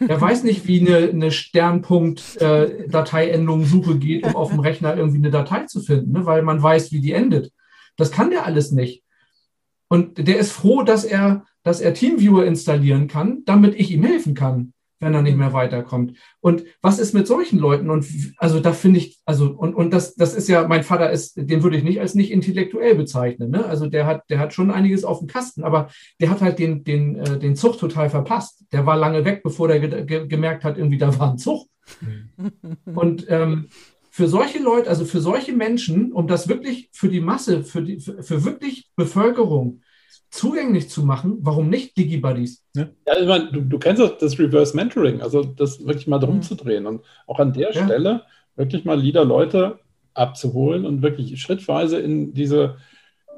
Er 0.00 0.20
weiß 0.20 0.44
nicht, 0.44 0.66
wie 0.66 0.80
eine, 0.80 1.08
eine 1.08 1.30
Sternpunkt-Dateiendung 1.30 3.62
äh, 3.62 3.66
Suche 3.66 3.98
geht, 3.98 4.24
um 4.24 4.36
auf 4.36 4.50
dem 4.50 4.60
Rechner 4.60 4.96
irgendwie 4.96 5.18
eine 5.18 5.30
Datei 5.30 5.64
zu 5.64 5.80
finden, 5.80 6.12
ne? 6.12 6.26
weil 6.26 6.42
man 6.42 6.62
weiß, 6.62 6.92
wie 6.92 7.00
die 7.00 7.12
endet. 7.12 7.50
Das 7.96 8.10
kann 8.10 8.30
der 8.30 8.44
alles 8.46 8.70
nicht. 8.70 9.02
Und 9.88 10.26
der 10.26 10.38
ist 10.38 10.52
froh, 10.52 10.82
dass 10.82 11.04
er, 11.04 11.44
dass 11.62 11.80
er 11.80 11.94
Teamviewer 11.94 12.44
installieren 12.46 13.08
kann, 13.08 13.42
damit 13.44 13.74
ich 13.74 13.90
ihm 13.90 14.04
helfen 14.04 14.34
kann 14.34 14.72
wenn 15.02 15.14
er 15.14 15.22
nicht 15.22 15.36
mehr 15.36 15.52
weiterkommt. 15.52 16.16
Und 16.40 16.64
was 16.80 17.00
ist 17.00 17.12
mit 17.12 17.26
solchen 17.26 17.58
Leuten? 17.58 17.90
Und 17.90 18.06
also 18.36 18.60
da 18.60 18.72
finde 18.72 19.00
ich, 19.00 19.18
also, 19.24 19.46
und, 19.50 19.74
und 19.74 19.92
das, 19.92 20.14
das 20.14 20.32
ist 20.32 20.48
ja, 20.48 20.66
mein 20.68 20.84
Vater 20.84 21.10
ist, 21.10 21.34
den 21.36 21.62
würde 21.62 21.76
ich 21.76 21.82
nicht 21.82 22.00
als 22.00 22.14
nicht 22.14 22.30
intellektuell 22.30 22.94
bezeichnen. 22.94 23.50
Ne? 23.50 23.66
Also 23.66 23.88
der 23.88 24.06
hat, 24.06 24.22
der 24.30 24.38
hat 24.38 24.54
schon 24.54 24.70
einiges 24.70 25.04
auf 25.04 25.18
dem 25.18 25.26
Kasten, 25.26 25.64
aber 25.64 25.90
der 26.20 26.30
hat 26.30 26.40
halt 26.40 26.60
den, 26.60 26.84
den, 26.84 27.16
äh, 27.16 27.38
den 27.38 27.56
Zug 27.56 27.78
total 27.78 28.10
verpasst. 28.10 28.64
Der 28.72 28.86
war 28.86 28.96
lange 28.96 29.24
weg, 29.24 29.42
bevor 29.42 29.66
der 29.66 29.80
ge 29.80 30.04
ge 30.04 30.28
gemerkt 30.28 30.62
hat, 30.62 30.78
irgendwie 30.78 30.98
da 30.98 31.18
war 31.18 31.32
ein 31.32 31.38
Zug. 31.38 31.66
Mhm. 32.00 32.60
Und 32.94 33.26
ähm, 33.28 33.66
für 34.08 34.28
solche 34.28 34.60
Leute, 34.60 34.88
also 34.88 35.04
für 35.04 35.20
solche 35.20 35.52
Menschen, 35.52 36.12
um 36.12 36.28
das 36.28 36.46
wirklich 36.46 36.90
für 36.92 37.08
die 37.08 37.20
Masse, 37.20 37.64
für, 37.64 37.82
die, 37.82 37.98
für, 37.98 38.22
für 38.22 38.44
wirklich 38.44 38.88
Bevölkerung 38.94 39.80
zugänglich 40.30 40.88
zu 40.88 41.02
machen, 41.02 41.38
warum 41.40 41.68
nicht 41.68 41.96
Digibuddies? 41.96 42.64
Ja, 42.74 42.88
ja 43.06 43.20
ich 43.20 43.28
meine, 43.28 43.52
du, 43.52 43.60
du 43.60 43.78
kennst 43.78 44.02
das, 44.02 44.18
das, 44.18 44.38
Reverse 44.38 44.76
Mentoring, 44.76 45.20
also 45.20 45.42
das 45.42 45.84
wirklich 45.86 46.06
mal 46.06 46.18
drum 46.18 46.36
mhm. 46.36 46.42
zu 46.42 46.54
drehen 46.54 46.86
und 46.86 47.02
auch 47.26 47.38
an 47.38 47.52
der 47.52 47.72
ja. 47.72 47.84
Stelle 47.84 48.22
wirklich 48.56 48.84
mal 48.84 49.00
Leader 49.00 49.24
Leute 49.24 49.78
abzuholen 50.14 50.84
und 50.84 51.02
wirklich 51.02 51.40
schrittweise 51.40 51.98
in 51.98 52.34
diese 52.34 52.76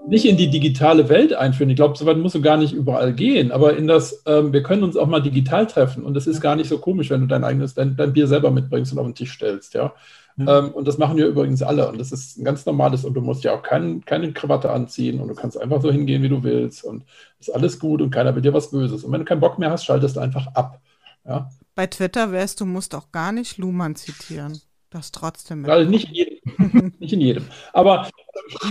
nicht 0.06 0.26
in 0.26 0.36
die 0.36 0.50
digitale 0.50 1.08
Welt 1.08 1.32
einführen. 1.32 1.70
Ich 1.70 1.76
glaube, 1.76 1.96
so 1.96 2.04
weit 2.06 2.18
musst 2.18 2.34
du 2.34 2.42
gar 2.42 2.56
nicht 2.56 2.74
überall 2.74 3.14
gehen, 3.14 3.52
aber 3.52 3.76
in 3.76 3.86
das, 3.86 4.22
ähm, 4.26 4.52
wir 4.52 4.62
können 4.62 4.82
uns 4.82 4.96
auch 4.96 5.06
mal 5.06 5.20
digital 5.20 5.66
treffen 5.66 6.04
und 6.04 6.16
es 6.16 6.26
ist 6.26 6.40
gar 6.40 6.56
nicht 6.56 6.68
so 6.68 6.78
komisch, 6.78 7.10
wenn 7.10 7.22
du 7.22 7.26
dein 7.26 7.44
eigenes, 7.44 7.74
dein, 7.74 7.96
dein 7.96 8.12
Bier 8.12 8.26
selber 8.26 8.50
mitbringst 8.50 8.92
und 8.92 8.98
auf 8.98 9.06
den 9.06 9.14
Tisch 9.14 9.32
stellst, 9.32 9.74
ja. 9.74 9.94
Mhm. 10.36 10.48
Ähm, 10.48 10.70
und 10.72 10.88
das 10.88 10.98
machen 10.98 11.16
wir 11.16 11.26
übrigens 11.26 11.62
alle 11.62 11.88
und 11.88 11.98
das 11.98 12.10
ist 12.10 12.38
ein 12.38 12.44
ganz 12.44 12.66
normales 12.66 13.04
und 13.04 13.14
du 13.14 13.20
musst 13.20 13.44
ja 13.44 13.54
auch 13.54 13.62
kein, 13.62 14.04
keine 14.04 14.32
Krawatte 14.32 14.70
anziehen 14.70 15.20
und 15.20 15.28
du 15.28 15.34
kannst 15.34 15.60
einfach 15.60 15.80
so 15.80 15.92
hingehen, 15.92 16.22
wie 16.22 16.28
du 16.28 16.42
willst 16.42 16.82
und 16.84 17.04
ist 17.38 17.54
alles 17.54 17.78
gut 17.78 18.02
und 18.02 18.10
keiner 18.10 18.34
will 18.34 18.42
dir 18.42 18.52
was 18.52 18.70
Böses. 18.70 19.04
Und 19.04 19.12
wenn 19.12 19.20
du 19.20 19.24
keinen 19.24 19.40
Bock 19.40 19.58
mehr 19.58 19.70
hast, 19.70 19.84
schaltest 19.84 20.16
du 20.16 20.20
einfach 20.20 20.48
ab. 20.54 20.80
Ja? 21.24 21.48
Bei 21.74 21.86
Twitter 21.86 22.32
wärst 22.32 22.60
du 22.60 22.66
musst 22.66 22.94
auch 22.94 23.12
gar 23.12 23.32
nicht 23.32 23.58
Luhmann 23.58 23.94
zitieren. 23.96 24.60
Das 24.90 25.10
trotzdem. 25.10 25.64
Also 25.68 25.90
nicht 25.90 26.08
in 26.08 26.14
jedem. 26.14 26.92
nicht 27.00 27.12
in 27.12 27.20
jedem. 27.20 27.44
Aber. 27.72 28.08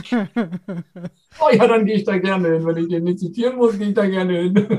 oh 1.40 1.50
ja, 1.52 1.68
dann 1.68 1.86
gehe 1.86 1.96
ich 1.96 2.06
da 2.06 2.18
gerne 2.18 2.54
hin. 2.54 2.66
Wenn 2.66 2.78
ich 2.78 2.88
den 2.88 3.04
nicht 3.04 3.20
zitieren 3.20 3.58
muss, 3.58 3.78
gehe 3.78 3.90
ich 3.90 3.94
da 3.94 4.08
gerne 4.08 4.34
hin. 4.40 4.56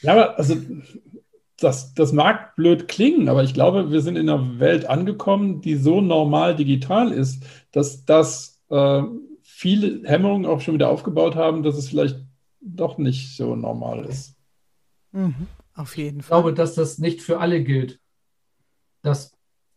ja, 0.00 0.12
aber 0.12 0.36
also 0.36 0.56
das, 1.60 1.94
das 1.94 2.12
mag 2.12 2.56
blöd 2.56 2.88
klingen, 2.88 3.28
aber 3.28 3.44
ich 3.44 3.54
glaube, 3.54 3.90
wir 3.90 4.00
sind 4.00 4.16
in 4.16 4.28
einer 4.28 4.58
Welt 4.58 4.86
angekommen, 4.86 5.60
die 5.60 5.76
so 5.76 6.00
normal 6.00 6.56
digital 6.56 7.12
ist, 7.12 7.44
dass 7.70 8.04
das 8.04 8.60
äh, 8.70 9.02
viele 9.42 10.08
Hemmungen 10.08 10.46
auch 10.46 10.60
schon 10.60 10.74
wieder 10.74 10.88
aufgebaut 10.88 11.36
haben, 11.36 11.62
dass 11.62 11.76
es 11.76 11.90
vielleicht 11.90 12.18
doch 12.60 12.98
nicht 12.98 13.36
so 13.36 13.56
normal 13.56 14.06
ist. 14.06 14.36
Mhm, 15.12 15.46
auf 15.74 15.96
jeden 15.96 16.22
Fall. 16.22 16.38
Ich 16.38 16.42
glaube, 16.42 16.54
dass 16.54 16.74
das 16.74 16.98
nicht 16.98 17.20
für 17.20 17.40
alle 17.40 17.62
gilt, 17.62 18.00
dass 19.02 19.36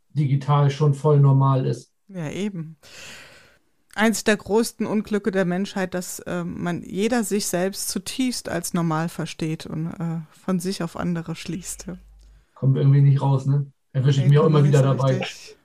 digital 0.10 0.70
schon 0.70 0.94
voll 0.94 1.20
normal 1.20 1.66
ist. 1.66 1.94
Ja, 2.08 2.30
eben 2.30 2.78
eins 3.96 4.24
der 4.24 4.38
größten 4.38 4.86
Unglücke 4.86 5.32
der 5.32 5.46
Menschheit, 5.46 5.94
dass 5.94 6.20
äh, 6.20 6.44
man 6.44 6.84
jeder 6.84 7.24
sich 7.24 7.48
selbst 7.48 7.90
zutiefst 7.90 8.50
als 8.50 8.74
normal 8.74 9.10
versteht 9.10 9.66
und 9.66 9.88
äh, 9.88 10.22
von 10.32 10.60
sich 10.60 10.84
auf 10.84 10.98
andere 10.98 11.36
schließt. 11.36 11.86
Ja. 11.88 11.98
Kommt 12.56 12.78
irgendwie 12.78 13.02
nicht 13.02 13.22
raus, 13.22 13.46
ne? 13.46 13.68
Erwische 13.92 14.20
ich 14.20 14.24
hey, 14.24 14.30
mich 14.30 14.40
auch 14.40 14.48
immer 14.48 14.64
wieder 14.64 14.82
dabei. 14.82 15.18
Richtig. 15.18 15.58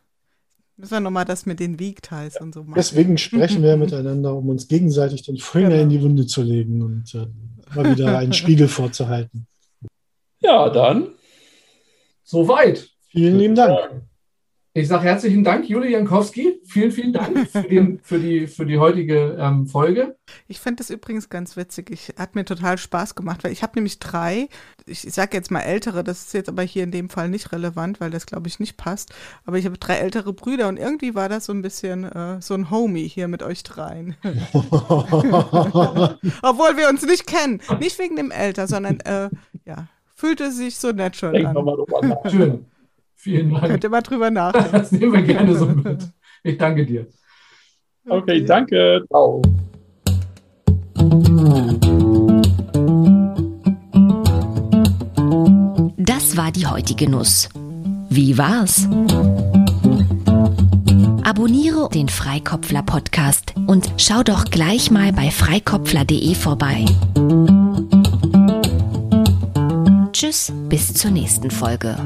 Müssen 0.76 0.92
wir 0.92 1.00
nochmal 1.00 1.24
das 1.24 1.44
mit 1.44 1.58
den 1.58 1.80
Wiegteils 1.80 2.40
und 2.40 2.54
so 2.54 2.62
machen. 2.62 2.74
Deswegen 2.76 3.18
sprechen 3.18 3.62
wir 3.62 3.76
miteinander, 3.78 4.34
um 4.34 4.48
uns 4.48 4.68
gegenseitig 4.68 5.22
den 5.22 5.38
Finger 5.38 5.70
genau. 5.70 5.82
in 5.82 5.88
die 5.88 6.02
Wunde 6.02 6.26
zu 6.26 6.42
legen 6.42 6.82
und 6.82 7.14
äh, 7.14 7.26
mal 7.74 7.96
wieder 7.96 8.18
einen 8.18 8.32
Spiegel 8.32 8.68
vorzuhalten. 8.68 9.46
Ja, 10.40 10.70
dann. 10.70 11.08
Soweit. 12.22 12.90
Vielen 13.08 13.38
lieben 13.38 13.54
Dank. 13.54 14.07
Ich 14.78 14.86
sage 14.86 15.02
herzlichen 15.02 15.42
Dank, 15.42 15.68
Julie 15.68 15.90
Jankowski. 15.90 16.60
Vielen, 16.64 16.92
vielen 16.92 17.12
Dank 17.12 17.50
für, 17.50 17.64
den, 17.64 17.98
für, 18.04 18.20
die, 18.20 18.46
für 18.46 18.64
die 18.64 18.78
heutige 18.78 19.36
ähm, 19.36 19.66
Folge. 19.66 20.14
Ich 20.46 20.60
fand 20.60 20.78
das 20.78 20.90
übrigens 20.90 21.28
ganz 21.28 21.56
witzig. 21.56 21.90
Ich 21.90 22.14
hat 22.16 22.36
mir 22.36 22.44
total 22.44 22.78
Spaß 22.78 23.16
gemacht, 23.16 23.42
weil 23.42 23.50
ich 23.50 23.64
habe 23.64 23.72
nämlich 23.74 23.98
drei, 23.98 24.46
ich, 24.86 25.04
ich 25.04 25.12
sage 25.12 25.36
jetzt 25.36 25.50
mal 25.50 25.62
ältere, 25.62 26.04
das 26.04 26.26
ist 26.26 26.34
jetzt 26.34 26.48
aber 26.48 26.62
hier 26.62 26.84
in 26.84 26.92
dem 26.92 27.10
Fall 27.10 27.28
nicht 27.28 27.50
relevant, 27.50 28.00
weil 28.00 28.10
das 28.10 28.24
glaube 28.24 28.46
ich 28.46 28.60
nicht 28.60 28.76
passt. 28.76 29.12
Aber 29.44 29.58
ich 29.58 29.64
habe 29.64 29.78
drei 29.78 29.96
ältere 29.96 30.32
Brüder 30.32 30.68
und 30.68 30.76
irgendwie 30.76 31.16
war 31.16 31.28
das 31.28 31.46
so 31.46 31.52
ein 31.52 31.62
bisschen 31.62 32.04
äh, 32.04 32.40
so 32.40 32.54
ein 32.54 32.70
Homie 32.70 33.08
hier 33.08 33.26
mit 33.26 33.42
euch 33.42 33.64
dreien. 33.64 34.14
Obwohl 34.22 34.38
wir 36.76 36.88
uns 36.88 37.04
nicht 37.04 37.26
kennen. 37.26 37.60
Nicht 37.80 37.98
wegen 37.98 38.14
dem 38.14 38.30
Alter, 38.30 38.68
sondern 38.68 39.00
äh, 39.00 39.28
ja, 39.64 39.88
fühlte 40.14 40.52
sich 40.52 40.76
so 40.76 40.92
natural 40.92 41.32
Denk 41.32 41.48
an. 41.48 41.56
Schön. 42.30 42.64
Vielen 43.20 43.50
Dank. 43.50 43.66
Könnt 43.66 43.82
ihr 43.82 43.90
mal 43.90 44.00
drüber 44.00 44.30
nachdenken. 44.30 44.70
Das 44.72 44.92
nehmen 44.92 45.12
wir 45.12 45.22
gerne 45.22 45.56
so 45.56 45.66
mit. 45.66 46.08
Ich 46.44 46.56
danke 46.56 46.86
dir. 46.86 47.06
Okay, 48.06 48.16
okay 48.16 48.44
danke. 48.44 49.04
Ciao. 49.08 49.42
Das 55.96 56.36
war 56.36 56.52
die 56.52 56.66
heutige 56.66 57.10
Nuss. 57.10 57.48
Wie 58.08 58.38
war's? 58.38 58.88
Abonniere 61.24 61.88
den 61.92 62.08
Freikopfler 62.08 62.84
Podcast 62.84 63.52
und 63.66 63.92
schau 63.96 64.22
doch 64.22 64.44
gleich 64.44 64.92
mal 64.92 65.12
bei 65.12 65.32
freikopfler.de 65.32 66.34
vorbei. 66.36 66.84
Tschüss, 70.12 70.52
bis 70.68 70.94
zur 70.94 71.10
nächsten 71.10 71.50
Folge. 71.50 71.96